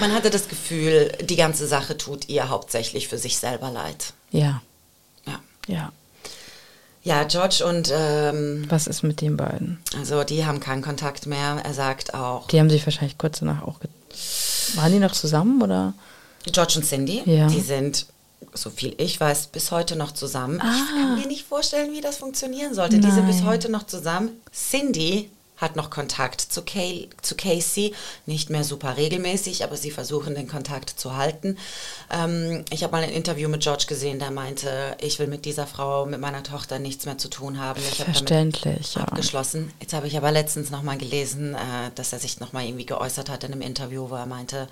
man 0.00 0.12
hatte 0.12 0.30
das 0.30 0.48
Gefühl, 0.48 1.12
die 1.20 1.36
ganze 1.36 1.66
Sache 1.66 1.96
tut 1.96 2.28
ihr 2.28 2.48
hauptsächlich 2.48 3.08
für 3.08 3.18
sich 3.18 3.38
selber 3.38 3.70
leid. 3.70 4.12
ja, 4.30 4.62
Ja. 5.26 5.40
ja. 5.66 5.92
Ja, 7.02 7.24
George 7.24 7.64
und. 7.66 7.90
Ähm, 7.94 8.66
Was 8.68 8.86
ist 8.86 9.02
mit 9.02 9.22
den 9.22 9.38
beiden? 9.38 9.78
Also, 9.98 10.22
die 10.22 10.44
haben 10.44 10.60
keinen 10.60 10.82
Kontakt 10.82 11.26
mehr. 11.26 11.58
Er 11.64 11.72
sagt 11.72 12.12
auch. 12.12 12.46
Die 12.48 12.60
haben 12.60 12.68
sich 12.68 12.86
wahrscheinlich 12.86 13.16
kurz 13.16 13.38
danach 13.38 13.62
auch. 13.62 13.80
Waren 14.74 14.92
die 14.92 14.98
noch 14.98 15.12
zusammen 15.12 15.62
oder? 15.62 15.94
George 16.44 16.74
und 16.76 16.84
Cindy, 16.84 17.22
ja. 17.24 17.46
die 17.48 17.60
sind, 17.60 18.06
so 18.54 18.70
viel 18.70 18.94
ich 18.98 19.18
weiß, 19.18 19.46
bis 19.48 19.70
heute 19.70 19.96
noch 19.96 20.12
zusammen. 20.12 20.60
Ah. 20.60 20.72
Ich 20.74 20.90
kann 20.90 21.18
mir 21.18 21.26
nicht 21.26 21.46
vorstellen, 21.46 21.92
wie 21.92 22.00
das 22.02 22.18
funktionieren 22.18 22.74
sollte. 22.74 22.98
Nein. 22.98 23.08
Die 23.08 23.14
sind 23.14 23.26
bis 23.26 23.44
heute 23.44 23.70
noch 23.70 23.86
zusammen. 23.86 24.30
Cindy 24.52 25.30
hat 25.60 25.76
noch 25.76 25.90
Kontakt 25.90 26.40
zu, 26.40 26.62
Kay, 26.62 27.10
zu 27.20 27.36
Casey, 27.36 27.94
nicht 28.26 28.50
mehr 28.50 28.64
super 28.64 28.96
regelmäßig, 28.96 29.62
aber 29.62 29.76
sie 29.76 29.90
versuchen 29.90 30.34
den 30.34 30.48
Kontakt 30.48 30.90
zu 30.90 31.16
halten. 31.16 31.58
Ähm, 32.10 32.64
ich 32.70 32.82
habe 32.82 32.92
mal 32.92 33.02
ein 33.02 33.10
Interview 33.10 33.48
mit 33.48 33.62
George 33.62 33.84
gesehen, 33.86 34.18
der 34.18 34.30
meinte, 34.30 34.96
ich 35.00 35.18
will 35.18 35.26
mit 35.26 35.44
dieser 35.44 35.66
Frau, 35.66 36.06
mit 36.06 36.20
meiner 36.20 36.42
Tochter 36.42 36.78
nichts 36.78 37.04
mehr 37.04 37.18
zu 37.18 37.28
tun 37.28 37.58
haben. 37.58 37.80
Ich 37.80 38.02
Verständlich, 38.02 38.94
ja. 38.94 39.02
abgeschlossen. 39.02 39.72
Jetzt 39.80 39.92
habe 39.92 40.06
ich 40.06 40.16
aber 40.16 40.32
letztens 40.32 40.70
noch 40.70 40.82
mal 40.82 40.96
gelesen, 40.96 41.54
äh, 41.54 41.90
dass 41.94 42.12
er 42.12 42.18
sich 42.18 42.40
noch 42.40 42.52
mal 42.52 42.64
irgendwie 42.64 42.86
geäußert 42.86 43.28
hat 43.28 43.44
in 43.44 43.52
einem 43.52 43.62
Interview, 43.62 44.08
wo 44.08 44.14
er 44.14 44.26
meinte, 44.26 44.68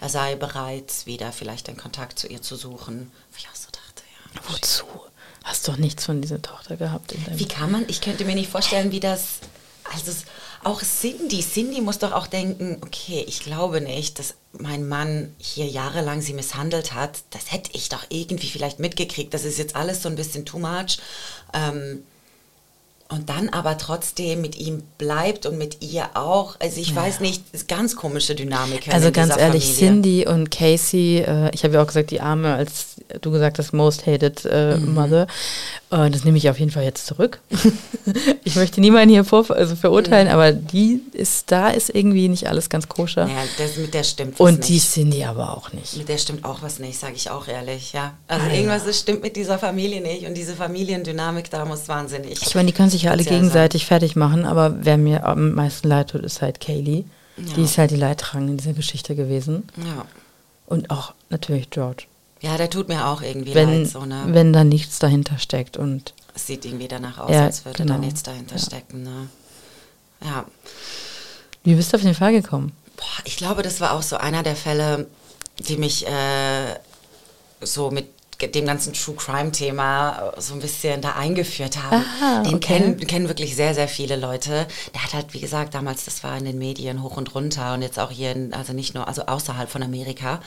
er 0.00 0.08
sei 0.08 0.34
bereit, 0.34 0.92
wieder 1.04 1.30
vielleicht 1.32 1.68
den 1.68 1.76
Kontakt 1.76 2.18
zu 2.18 2.26
ihr 2.26 2.40
zu 2.40 2.56
suchen. 2.56 3.12
Ich 3.36 3.46
auch 3.48 3.54
so 3.54 3.68
dachte, 3.70 4.02
ja. 4.34 4.40
Wozu? 4.48 4.84
Hast 5.44 5.68
doch 5.68 5.76
nichts 5.76 6.06
von 6.06 6.22
dieser 6.22 6.40
Tochter 6.40 6.76
gehabt. 6.76 7.14
wie 7.34 7.46
kann 7.46 7.70
man, 7.70 7.84
ich 7.88 8.00
könnte 8.00 8.24
mir 8.24 8.34
nicht 8.34 8.50
vorstellen, 8.50 8.92
wie 8.92 9.00
das 9.00 9.40
also 9.92 10.12
auch 10.64 10.80
Cindy, 10.82 11.42
Cindy 11.42 11.80
muss 11.80 11.98
doch 11.98 12.12
auch 12.12 12.26
denken, 12.26 12.78
okay, 12.82 13.24
ich 13.26 13.40
glaube 13.40 13.80
nicht, 13.80 14.18
dass 14.18 14.34
mein 14.52 14.86
Mann 14.86 15.34
hier 15.38 15.66
jahrelang 15.66 16.20
sie 16.20 16.34
misshandelt 16.34 16.94
hat. 16.94 17.24
Das 17.30 17.50
hätte 17.50 17.70
ich 17.74 17.88
doch 17.88 18.04
irgendwie 18.10 18.48
vielleicht 18.48 18.78
mitgekriegt. 18.78 19.34
Das 19.34 19.44
ist 19.44 19.58
jetzt 19.58 19.74
alles 19.74 20.02
so 20.02 20.08
ein 20.08 20.16
bisschen 20.16 20.44
too 20.44 20.58
much. 20.58 20.98
Ähm, 21.52 22.04
und 23.12 23.28
dann 23.28 23.50
aber 23.50 23.76
trotzdem 23.76 24.40
mit 24.40 24.56
ihm 24.56 24.82
bleibt 24.96 25.44
und 25.44 25.58
mit 25.58 25.82
ihr 25.82 26.08
auch. 26.14 26.56
Also 26.60 26.80
ich 26.80 26.90
ja. 26.90 26.96
weiß 26.96 27.20
nicht, 27.20 27.44
ist 27.52 27.68
ganz 27.68 27.94
komische 27.94 28.34
Dynamik. 28.34 28.88
Also 28.92 29.12
ganz 29.12 29.36
ehrlich, 29.36 29.64
Familie. 29.64 29.92
Cindy 29.92 30.26
und 30.26 30.50
Casey, 30.50 31.18
äh, 31.18 31.50
ich 31.52 31.62
habe 31.62 31.74
ja 31.74 31.82
auch 31.82 31.86
gesagt, 31.86 32.10
die 32.10 32.20
Arme, 32.20 32.54
als 32.54 32.96
du 33.20 33.30
gesagt 33.30 33.58
hast, 33.58 33.72
most 33.72 34.06
hated 34.06 34.46
äh, 34.46 34.76
mhm. 34.76 34.94
mother. 34.94 35.26
Äh, 35.90 36.10
das 36.10 36.24
nehme 36.24 36.38
ich 36.38 36.48
auf 36.48 36.58
jeden 36.58 36.70
Fall 36.70 36.84
jetzt 36.84 37.06
zurück. 37.06 37.40
ich 38.44 38.56
möchte 38.56 38.80
niemanden 38.80 39.10
hier 39.10 39.24
vor, 39.24 39.50
also 39.50 39.76
verurteilen, 39.76 40.28
mhm. 40.28 40.34
aber 40.34 40.52
die 40.52 41.02
ist, 41.12 41.52
da 41.52 41.68
ist 41.68 41.94
irgendwie 41.94 42.28
nicht 42.28 42.48
alles 42.48 42.70
ganz 42.70 42.88
koscher. 42.88 43.28
Ja, 43.28 43.42
das, 43.58 43.76
mit 43.76 43.92
der 43.92 44.04
stimmt 44.04 44.40
was 44.40 44.40
Und 44.40 44.58
nicht. 44.60 44.68
die 44.70 44.78
Cindy 44.80 45.24
aber 45.24 45.54
auch 45.54 45.72
nicht. 45.72 45.98
Mit 45.98 46.08
der 46.08 46.18
stimmt 46.18 46.46
auch 46.46 46.62
was 46.62 46.78
nicht, 46.78 46.98
sage 46.98 47.14
ich 47.16 47.30
auch 47.30 47.46
ehrlich, 47.46 47.92
ja. 47.92 48.14
Also 48.26 48.46
ah, 48.46 48.52
irgendwas 48.52 48.86
ja. 48.86 48.92
stimmt 48.94 49.22
mit 49.22 49.36
dieser 49.36 49.58
Familie 49.58 50.00
nicht 50.00 50.26
und 50.26 50.34
diese 50.34 50.54
Familiendynamik 50.56 51.50
da 51.50 51.66
muss 51.66 51.88
wahnsinnig. 51.88 52.40
Ich 52.40 52.54
meine, 52.54 52.68
die 52.68 52.72
können 52.72 52.90
sich 52.90 53.01
ja 53.02 53.10
alle 53.10 53.24
gegenseitig 53.24 53.82
sein. 53.82 53.88
fertig 53.88 54.16
machen, 54.16 54.44
aber 54.44 54.84
wer 54.84 54.96
mir 54.96 55.26
am 55.26 55.52
meisten 55.52 55.88
leid 55.88 56.10
tut, 56.10 56.22
ist 56.22 56.42
halt 56.42 56.60
Kaylee. 56.60 57.04
Ja. 57.36 57.54
Die 57.54 57.62
ist 57.62 57.78
halt 57.78 57.90
die 57.90 57.96
Leidtragende 57.96 58.52
in 58.52 58.58
dieser 58.58 58.74
Geschichte 58.74 59.14
gewesen. 59.14 59.64
Ja. 59.76 60.04
Und 60.66 60.90
auch 60.90 61.14
natürlich 61.30 61.70
George. 61.70 62.04
Ja, 62.40 62.56
der 62.56 62.68
tut 62.68 62.88
mir 62.88 63.06
auch 63.06 63.22
irgendwie 63.22 63.54
wenn, 63.54 63.82
leid. 63.82 63.90
So, 63.90 64.04
ne? 64.04 64.24
Wenn 64.26 64.52
da 64.52 64.64
nichts 64.64 64.98
dahinter 64.98 65.38
steckt. 65.38 65.76
Und 65.76 66.12
es 66.34 66.46
sieht 66.46 66.64
irgendwie 66.64 66.88
danach 66.88 67.18
aus, 67.18 67.30
ja, 67.30 67.44
als 67.44 67.64
würde 67.64 67.84
genau. 67.84 67.94
da 67.94 68.00
nichts 68.00 68.22
dahinter 68.22 68.56
ja. 68.56 68.62
stecken. 68.62 69.02
Ne? 69.02 69.28
Ja. 70.24 70.44
Wie 71.64 71.74
bist 71.74 71.92
du 71.92 71.96
auf 71.96 72.02
den 72.02 72.14
Fall 72.14 72.32
gekommen? 72.32 72.72
Boah, 72.96 73.22
ich 73.24 73.36
glaube, 73.36 73.62
das 73.62 73.80
war 73.80 73.92
auch 73.92 74.02
so 74.02 74.16
einer 74.16 74.42
der 74.42 74.56
Fälle, 74.56 75.06
die 75.58 75.76
mich 75.76 76.06
äh, 76.06 76.74
so 77.60 77.90
mit 77.90 78.08
dem 78.48 78.66
ganzen 78.66 78.92
True 78.92 79.14
Crime 79.14 79.52
Thema 79.52 80.32
so 80.38 80.54
ein 80.54 80.60
bisschen 80.60 81.00
da 81.00 81.12
eingeführt 81.12 81.82
haben. 81.82 82.04
Aha, 82.20 82.42
den 82.42 82.54
okay. 82.54 82.78
kennen, 82.78 83.06
kennen 83.06 83.28
wirklich 83.28 83.56
sehr, 83.56 83.74
sehr 83.74 83.88
viele 83.88 84.16
Leute. 84.16 84.66
Der 84.94 85.04
hat 85.04 85.14
halt, 85.14 85.34
wie 85.34 85.40
gesagt, 85.40 85.74
damals, 85.74 86.04
das 86.04 86.22
war 86.24 86.36
in 86.36 86.44
den 86.44 86.58
Medien 86.58 87.02
hoch 87.02 87.16
und 87.16 87.34
runter 87.34 87.74
und 87.74 87.82
jetzt 87.82 87.98
auch 87.98 88.10
hier, 88.10 88.32
in, 88.32 88.52
also 88.52 88.72
nicht 88.72 88.94
nur, 88.94 89.08
also 89.08 89.22
außerhalb 89.22 89.70
von 89.70 89.82
Amerika. 89.82 90.40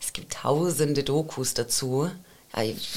Es 0.00 0.12
gibt 0.12 0.32
tausende 0.32 1.02
Dokus 1.02 1.54
dazu. 1.54 2.10
Ich, 2.60 2.88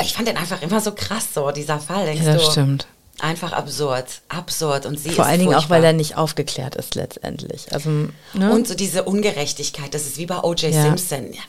ich 0.00 0.12
fand 0.12 0.28
den 0.28 0.36
einfach 0.36 0.62
immer 0.62 0.80
so 0.80 0.92
krass, 0.92 1.28
so 1.34 1.50
dieser 1.50 1.78
Fall. 1.78 2.06
Denkst 2.06 2.24
ja, 2.24 2.34
das 2.34 2.44
du, 2.44 2.50
stimmt. 2.50 2.86
Einfach 3.20 3.52
absurd, 3.52 4.06
absurd 4.28 4.86
und 4.86 4.98
sie 4.98 5.10
Vor 5.10 5.26
allen 5.26 5.38
Dingen 5.38 5.54
auch, 5.54 5.70
weil 5.70 5.84
er 5.84 5.92
nicht 5.92 6.16
aufgeklärt 6.16 6.74
ist 6.74 6.94
letztendlich. 6.94 7.72
Also, 7.72 7.90
ne? 8.32 8.52
Und 8.52 8.66
so 8.66 8.74
diese 8.74 9.04
Ungerechtigkeit, 9.04 9.94
das 9.94 10.06
ist 10.06 10.16
wie 10.16 10.26
bei 10.26 10.40
O.J. 10.42 10.72
Ja. 10.72 10.82
Simpson. 10.82 11.32
Ja, 11.32 11.42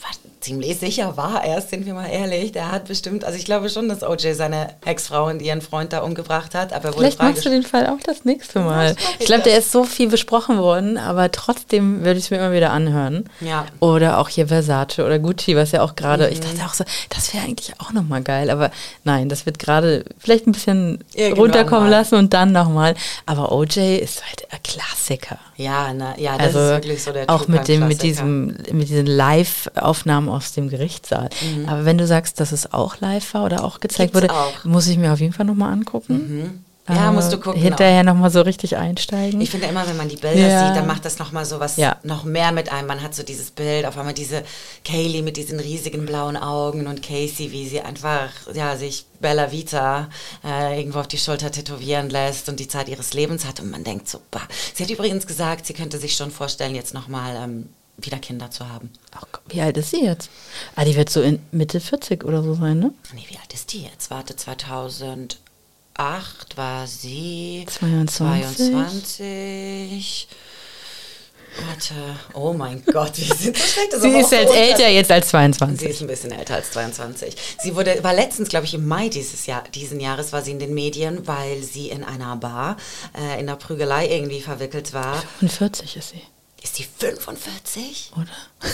ziemlich 0.44 0.78
sicher 0.78 1.16
war 1.16 1.44
er, 1.44 1.62
sind 1.62 1.86
wir 1.86 1.94
mal 1.94 2.08
ehrlich. 2.08 2.52
Der 2.52 2.72
hat 2.72 2.86
bestimmt, 2.86 3.24
also 3.24 3.38
ich 3.38 3.46
glaube 3.46 3.70
schon, 3.70 3.88
dass 3.88 4.04
OJ 4.04 4.34
seine 4.34 4.76
Ex-Frau 4.86 5.28
und 5.28 5.42
ihren 5.42 5.62
Freund 5.62 5.94
da 5.94 6.02
umgebracht 6.02 6.54
hat. 6.54 6.74
Aber 6.74 6.92
Vielleicht 6.92 7.22
machst 7.22 7.46
du 7.46 7.50
den 7.50 7.64
Fall 7.64 7.88
auch 7.88 8.00
das 8.04 8.26
nächste 8.26 8.60
Mal. 8.60 8.96
ich 9.20 9.26
glaube, 9.26 9.44
der 9.44 9.58
ist 9.58 9.72
so 9.72 9.86
viel 9.86 10.10
besprochen 10.10 10.60
worden, 10.60 10.98
aber 10.98 11.32
trotzdem 11.32 12.04
würde 12.04 12.20
ich 12.20 12.26
es 12.26 12.32
mir 12.32 12.38
immer 12.38 12.52
wieder 12.52 12.72
anhören. 12.72 13.30
Ja. 13.40 13.66
Oder 13.80 14.20
auch 14.20 14.30
hier 14.30 14.48
Versace 14.48 15.00
oder 15.00 15.18
Gucci, 15.18 15.56
was 15.56 15.72
ja 15.72 15.82
auch 15.82 15.96
gerade, 15.96 16.28
mhm. 16.28 16.34
ich 16.34 16.40
dachte 16.42 16.66
auch 16.66 16.74
so, 16.74 16.84
das 17.10 17.34
wäre 17.34 17.46
eigentlich 17.46 17.74
auch 17.80 17.94
nochmal 17.94 18.22
geil. 18.22 18.50
Aber 18.50 18.70
nein, 19.06 19.30
das 19.30 19.46
wird 19.46 19.60
gerade 19.60 20.04
vielleicht 20.18 20.46
ein 20.46 20.52
bisschen 20.52 21.04
Irgendwann 21.14 21.40
runterkommen 21.42 21.90
mal. 21.90 21.98
lassen 21.98 22.16
und 22.16 22.34
dann 22.34 22.52
nochmal. 22.52 22.96
Aber 23.26 23.54
OJ 23.54 23.98
ist 23.98 24.26
halt 24.26 24.52
ein 24.52 24.60
Klassiker. 24.64 25.40
Ja, 25.56 25.94
na, 25.94 26.18
ja, 26.18 26.38
das 26.38 26.56
also 26.56 26.60
ist 26.60 26.84
wirklich 26.84 27.04
so 27.04 27.12
der 27.12 27.30
Auch 27.30 27.48
mit, 27.48 27.68
dem, 27.68 27.88
mit, 27.88 28.02
diesem, 28.02 28.48
mit 28.72 28.90
diesen 28.90 29.06
Live-Aufnahmen 29.06 30.30
aus 30.30 30.54
dem 30.54 30.70
Gerichtssaal. 30.70 31.30
Mhm. 31.42 31.70
Aber 31.70 31.86
wenn 31.86 31.98
du 31.98 32.08
sagst, 32.08 32.40
dass 32.40 32.52
es 32.52 32.74
auch 32.74 33.00
live 33.02 33.34
war 33.34 33.46
oder 33.46 33.64
auch 33.64 33.80
gezeigt 33.80 34.14
Gibt's 34.14 34.30
wurde, 34.30 34.34
auch. 34.34 34.66
muss 34.66 34.88
ich 34.88 34.98
mir 34.98 35.14
auf 35.14 35.20
jeden 35.20 35.34
Fall 35.34 35.46
nochmal 35.46 35.72
angucken. 35.72 36.14
Mhm. 36.14 36.64
Ja, 36.90 37.14
musst 37.14 37.32
du 37.32 37.40
gucken. 37.40 37.62
Hinterher 37.62 38.04
nochmal 38.04 38.30
so 38.30 38.42
richtig 38.42 38.76
einsteigen. 38.76 39.40
Ich 39.40 39.52
finde 39.52 39.68
immer, 39.68 39.88
wenn 39.88 39.96
man 39.96 40.10
die 40.10 40.18
Bilder 40.18 40.48
ja. 40.48 40.68
sieht, 40.68 40.76
dann 40.76 40.86
macht 40.86 41.06
das 41.06 41.18
nochmal 41.18 41.46
so 41.46 41.62
was, 41.62 41.78
ja. 41.78 41.98
noch 42.04 42.26
mehr 42.26 42.52
mit 42.52 42.72
einem. 42.74 42.88
Man 42.88 43.02
hat 43.02 43.16
so 43.16 43.24
dieses 43.24 43.52
Bild, 43.52 43.86
auf 43.86 43.98
einmal 43.98 44.14
diese 44.14 44.44
Kaylee 44.84 45.22
mit 45.22 45.38
diesen 45.38 45.62
riesigen 45.62 46.06
blauen 46.06 46.36
Augen 46.36 46.88
und 46.88 47.02
Casey, 47.02 47.52
wie 47.52 47.70
sie 47.70 47.80
einfach, 47.80 48.30
ja, 48.54 48.76
sich 48.76 49.06
Bella 49.22 49.54
Vita 49.54 50.10
äh, 50.44 50.78
irgendwo 50.78 51.00
auf 51.00 51.08
die 51.08 51.18
Schulter 51.18 51.52
tätowieren 51.52 52.10
lässt 52.10 52.50
und 52.50 52.60
die 52.60 52.68
Zeit 52.68 52.90
ihres 52.90 53.14
Lebens 53.14 53.46
hat. 53.46 53.62
Und 53.62 53.72
man 53.72 53.86
denkt 53.86 54.10
so, 54.10 54.20
bah. 54.30 54.42
Sie 54.74 54.84
hat 54.84 54.92
übrigens 54.92 55.26
gesagt, 55.26 55.66
sie 55.66 55.74
könnte 55.74 56.00
sich 56.00 56.18
schon 56.18 56.32
vorstellen, 56.32 56.76
jetzt 56.76 56.94
nochmal 56.94 57.38
ähm, 57.38 57.70
wieder 57.96 58.18
Kinder 58.18 58.52
zu 58.52 58.68
haben. 58.68 58.92
Ach, 59.12 59.24
wie 59.48 59.62
alt 59.62 59.78
ist 59.78 59.92
sie 59.92 60.04
jetzt? 60.04 60.30
Ah, 60.76 60.84
die 60.84 60.98
wird 60.98 61.10
so 61.10 61.22
in 61.22 61.40
Mitte 61.52 61.80
40 61.80 62.26
oder 62.26 62.44
so 62.44 62.56
sein, 62.56 62.80
ne? 62.80 62.94
Nee, 63.14 63.24
wie 63.30 63.38
alt 63.38 63.54
ist 63.54 63.72
die 63.72 63.84
jetzt? 63.84 64.12
Warte, 64.12 64.36
2008 65.96 66.58
war 66.58 66.88
sie 66.88 67.66
22. 67.68 68.72
22. 68.72 70.28
Warte, 71.68 71.94
oh 72.34 72.54
mein 72.54 72.84
Gott, 72.84 73.12
wir 73.16 73.36
sind 73.36 73.56
so 73.56 73.64
schlecht. 73.64 73.94
Sie 74.02 74.10
ist 74.10 74.32
jetzt 74.32 74.56
älter 74.56 74.90
jetzt 74.90 75.12
als 75.12 75.28
22. 75.28 75.80
Sie 75.80 75.94
ist 75.94 76.02
ein 76.02 76.08
bisschen 76.08 76.32
älter 76.32 76.56
als 76.56 76.72
22. 76.72 77.36
Sie 77.62 77.76
wurde, 77.76 78.04
war 78.04 78.14
letztens, 78.14 78.50
glaube 78.50 78.66
ich, 78.66 78.74
im 78.74 78.88
Mai 78.88 79.10
dieses 79.10 79.46
Jahr, 79.46 79.64
diesen 79.76 80.00
Jahres 80.00 80.34
war 80.34 80.42
sie 80.42 80.50
in 80.52 80.58
den 80.58 80.74
Medien, 80.74 81.28
weil 81.28 81.62
sie 81.62 81.90
in 81.90 82.04
einer 82.04 82.36
Bar 82.38 82.78
äh, 83.16 83.40
in 83.40 83.46
der 83.46 83.56
Prügelei 83.56 84.08
irgendwie 84.08 84.42
verwickelt 84.42 84.94
war. 84.94 85.22
45 85.42 85.98
ist 85.98 86.10
sie. 86.10 86.22
Ist 86.64 86.80
die 86.80 86.86
45? 86.98 88.14
Oder? 88.16 88.26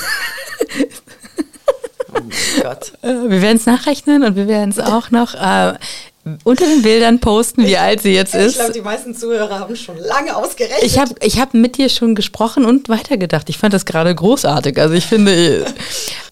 oh 2.14 2.14
mein 2.14 2.32
Gott. 2.62 2.94
Äh, 3.02 3.30
wir 3.30 3.42
werden 3.42 3.58
es 3.58 3.66
nachrechnen 3.66 4.24
und 4.24 4.38
wir 4.38 4.48
werden 4.48 4.70
es 4.70 4.80
auch 4.80 5.12
noch 5.12 5.34
äh, 5.34 5.74
unter 6.44 6.66
den 6.66 6.82
Bildern 6.82 7.20
posten, 7.20 7.66
wie 7.66 7.78
alt 7.78 8.02
sie 8.02 8.14
jetzt 8.14 8.36
ist. 8.36 8.52
Ich 8.52 8.56
glaube, 8.58 8.74
die 8.74 8.82
meisten 8.82 9.16
Zuhörer 9.16 9.60
haben 9.60 9.76
schon 9.76 9.98
lange 9.98 10.36
ausgerechnet. 10.36 10.84
Ich 10.84 11.00
habe 11.00 11.16
ich 11.22 11.40
hab 11.40 11.54
mit 11.54 11.78
dir 11.78 11.90
schon 11.90 12.16
gesprochen 12.16 12.66
und 12.66 12.90
weitergedacht. 12.90 13.50
Ich 13.50 13.58
fand 13.58 13.74
das 13.74 13.86
gerade 13.86 14.14
großartig. 14.14 14.78
Also 14.80 14.94
ich 14.94 15.06
finde... 15.06 15.66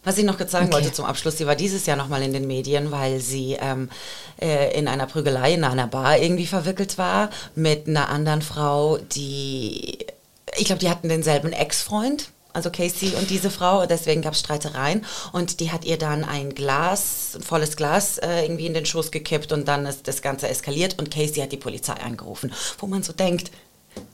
Was 0.04 0.18
ich 0.18 0.24
noch 0.24 0.40
sagen 0.48 0.68
okay. 0.68 0.74
wollte 0.76 0.94
zum 0.94 1.06
Abschluss, 1.06 1.38
sie 1.38 1.48
war 1.48 1.56
dieses 1.56 1.86
Jahr 1.86 1.98
nochmal 1.98 2.22
in 2.22 2.32
den 2.32 2.48
Medien, 2.48 2.92
weil 2.92 3.20
sie 3.20 3.58
ähm, 3.60 3.90
äh, 4.42 4.78
in 4.78 4.88
einer 4.88 5.06
Prügelei 5.06 5.54
in 5.54 5.66
einer 5.66 5.88
Bar 5.88 6.18
irgendwie 6.20 6.48
verwickelt 6.48 6.98
war 6.98 7.30
mit 7.56 7.88
einer 7.88 8.08
anderen 8.08 8.42
Frau, 8.42 8.98
die 8.98 9.98
ich 10.56 10.66
glaube, 10.66 10.80
die 10.80 10.90
hatten 10.90 11.10
denselben 11.10 11.52
Ex-Freund, 11.52 12.30
also 12.58 12.72
Casey 12.72 13.14
und 13.16 13.30
diese 13.30 13.52
Frau, 13.52 13.86
deswegen 13.86 14.24
gab 14.24 14.34
es 14.34 14.40
Streitereien. 14.40 15.06
Und 15.32 15.60
die 15.60 15.72
hat 15.72 15.86
ihr 15.86 15.98
dann 15.98 16.24
ein 16.24 16.56
Glas, 16.56 17.36
ein 17.36 17.44
volles 17.44 17.78
Glas 17.78 18.18
äh, 18.18 18.42
irgendwie 18.42 18.66
in 18.66 18.74
den 18.74 18.86
Schoß 18.86 19.12
gekippt 19.12 19.52
und 19.52 19.68
dann 19.68 19.86
ist 19.86 20.08
das 20.08 20.24
Ganze 20.24 20.50
eskaliert 20.50 20.98
und 20.98 21.12
Casey 21.12 21.36
hat 21.42 21.52
die 21.52 21.58
Polizei 21.58 21.94
angerufen, 21.94 22.52
wo 22.80 22.88
man 22.88 23.04
so 23.04 23.14
denkt, 23.14 23.52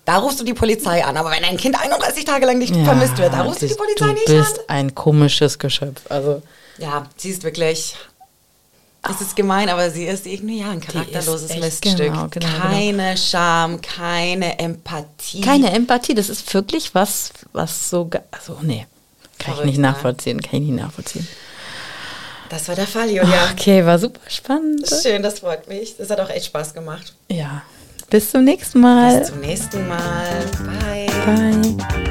da 0.06 0.18
rufst 0.18 0.42
du 0.42 0.44
die 0.44 0.54
Polizei 0.54 1.04
an, 1.04 1.16
aber 1.16 1.32
wenn 1.32 1.44
ein 1.46 1.58
Kind 1.58 1.82
31 1.82 2.26
Tage 2.26 2.46
lang 2.46 2.58
nicht 2.58 2.76
ja, 2.76 2.84
vermisst 2.84 3.18
wird, 3.18 3.34
da 3.34 3.44
rufst 3.44 3.62
du 3.62 3.68
die 3.68 3.76
Polizei 3.76 4.14
nicht 4.14 4.28
an. 4.30 4.36
Du 4.36 4.40
bist 4.40 4.70
ein 4.70 4.96
komisches 4.96 5.58
Geschöpf, 5.58 6.02
also... 6.10 6.42
Ja, 6.80 7.08
sie 7.18 7.30
ist 7.30 7.44
wirklich 7.44 7.96
es 9.10 9.22
ist 9.22 9.36
gemein, 9.36 9.70
aber 9.70 9.90
sie 9.90 10.06
ist 10.06 10.26
irgendwie 10.26 10.60
ja 10.60 10.72
ein 10.72 10.80
charakterloses 10.80 11.56
Miststück. 11.58 11.98
Genau, 11.98 12.28
genau, 12.28 12.48
genau, 12.48 12.48
keine 12.62 13.18
Scham, 13.18 13.82
keine 13.82 14.60
Empathie. 14.60 15.42
Keine 15.42 15.72
Empathie, 15.72 16.14
das 16.16 16.30
ist 16.30 16.54
wirklich 16.54 16.96
was, 16.96 17.32
was 17.52 17.90
so, 17.90 18.10
also 18.32 18.58
nee, 18.62 18.86
kann 19.40 19.56
Verrückt, 19.56 19.60
ich 19.62 19.66
nicht 19.72 19.80
nachvollziehen, 19.80 20.42
kann 20.42 20.62
ich 20.62 20.70
nicht 20.70 20.82
nachvollziehen. 20.82 21.28
das 22.50 22.68
war 22.68 22.76
der 22.76 22.88
Fall, 22.88 23.10
Julia. 23.10 23.50
Okay, 23.52 23.86
war 23.86 24.00
super 24.00 24.22
spannend. 24.30 24.88
Schön, 25.02 25.22
das 25.22 25.40
freut 25.40 25.68
mich. 25.68 25.98
Das 25.98 26.10
hat 26.10 26.20
auch 26.20 26.30
echt 26.30 26.46
Spaß 26.46 26.74
gemacht. 26.74 27.14
Ja. 27.30 27.64
Bis 28.10 28.32
zum 28.32 28.44
nächsten 28.44 28.80
Mal. 28.80 29.20
Bis 29.20 29.30
zum 29.30 29.40
nächsten 29.40 29.88
Mal. 29.88 30.46
Bye. 30.80 31.08
Bye. 31.26 32.03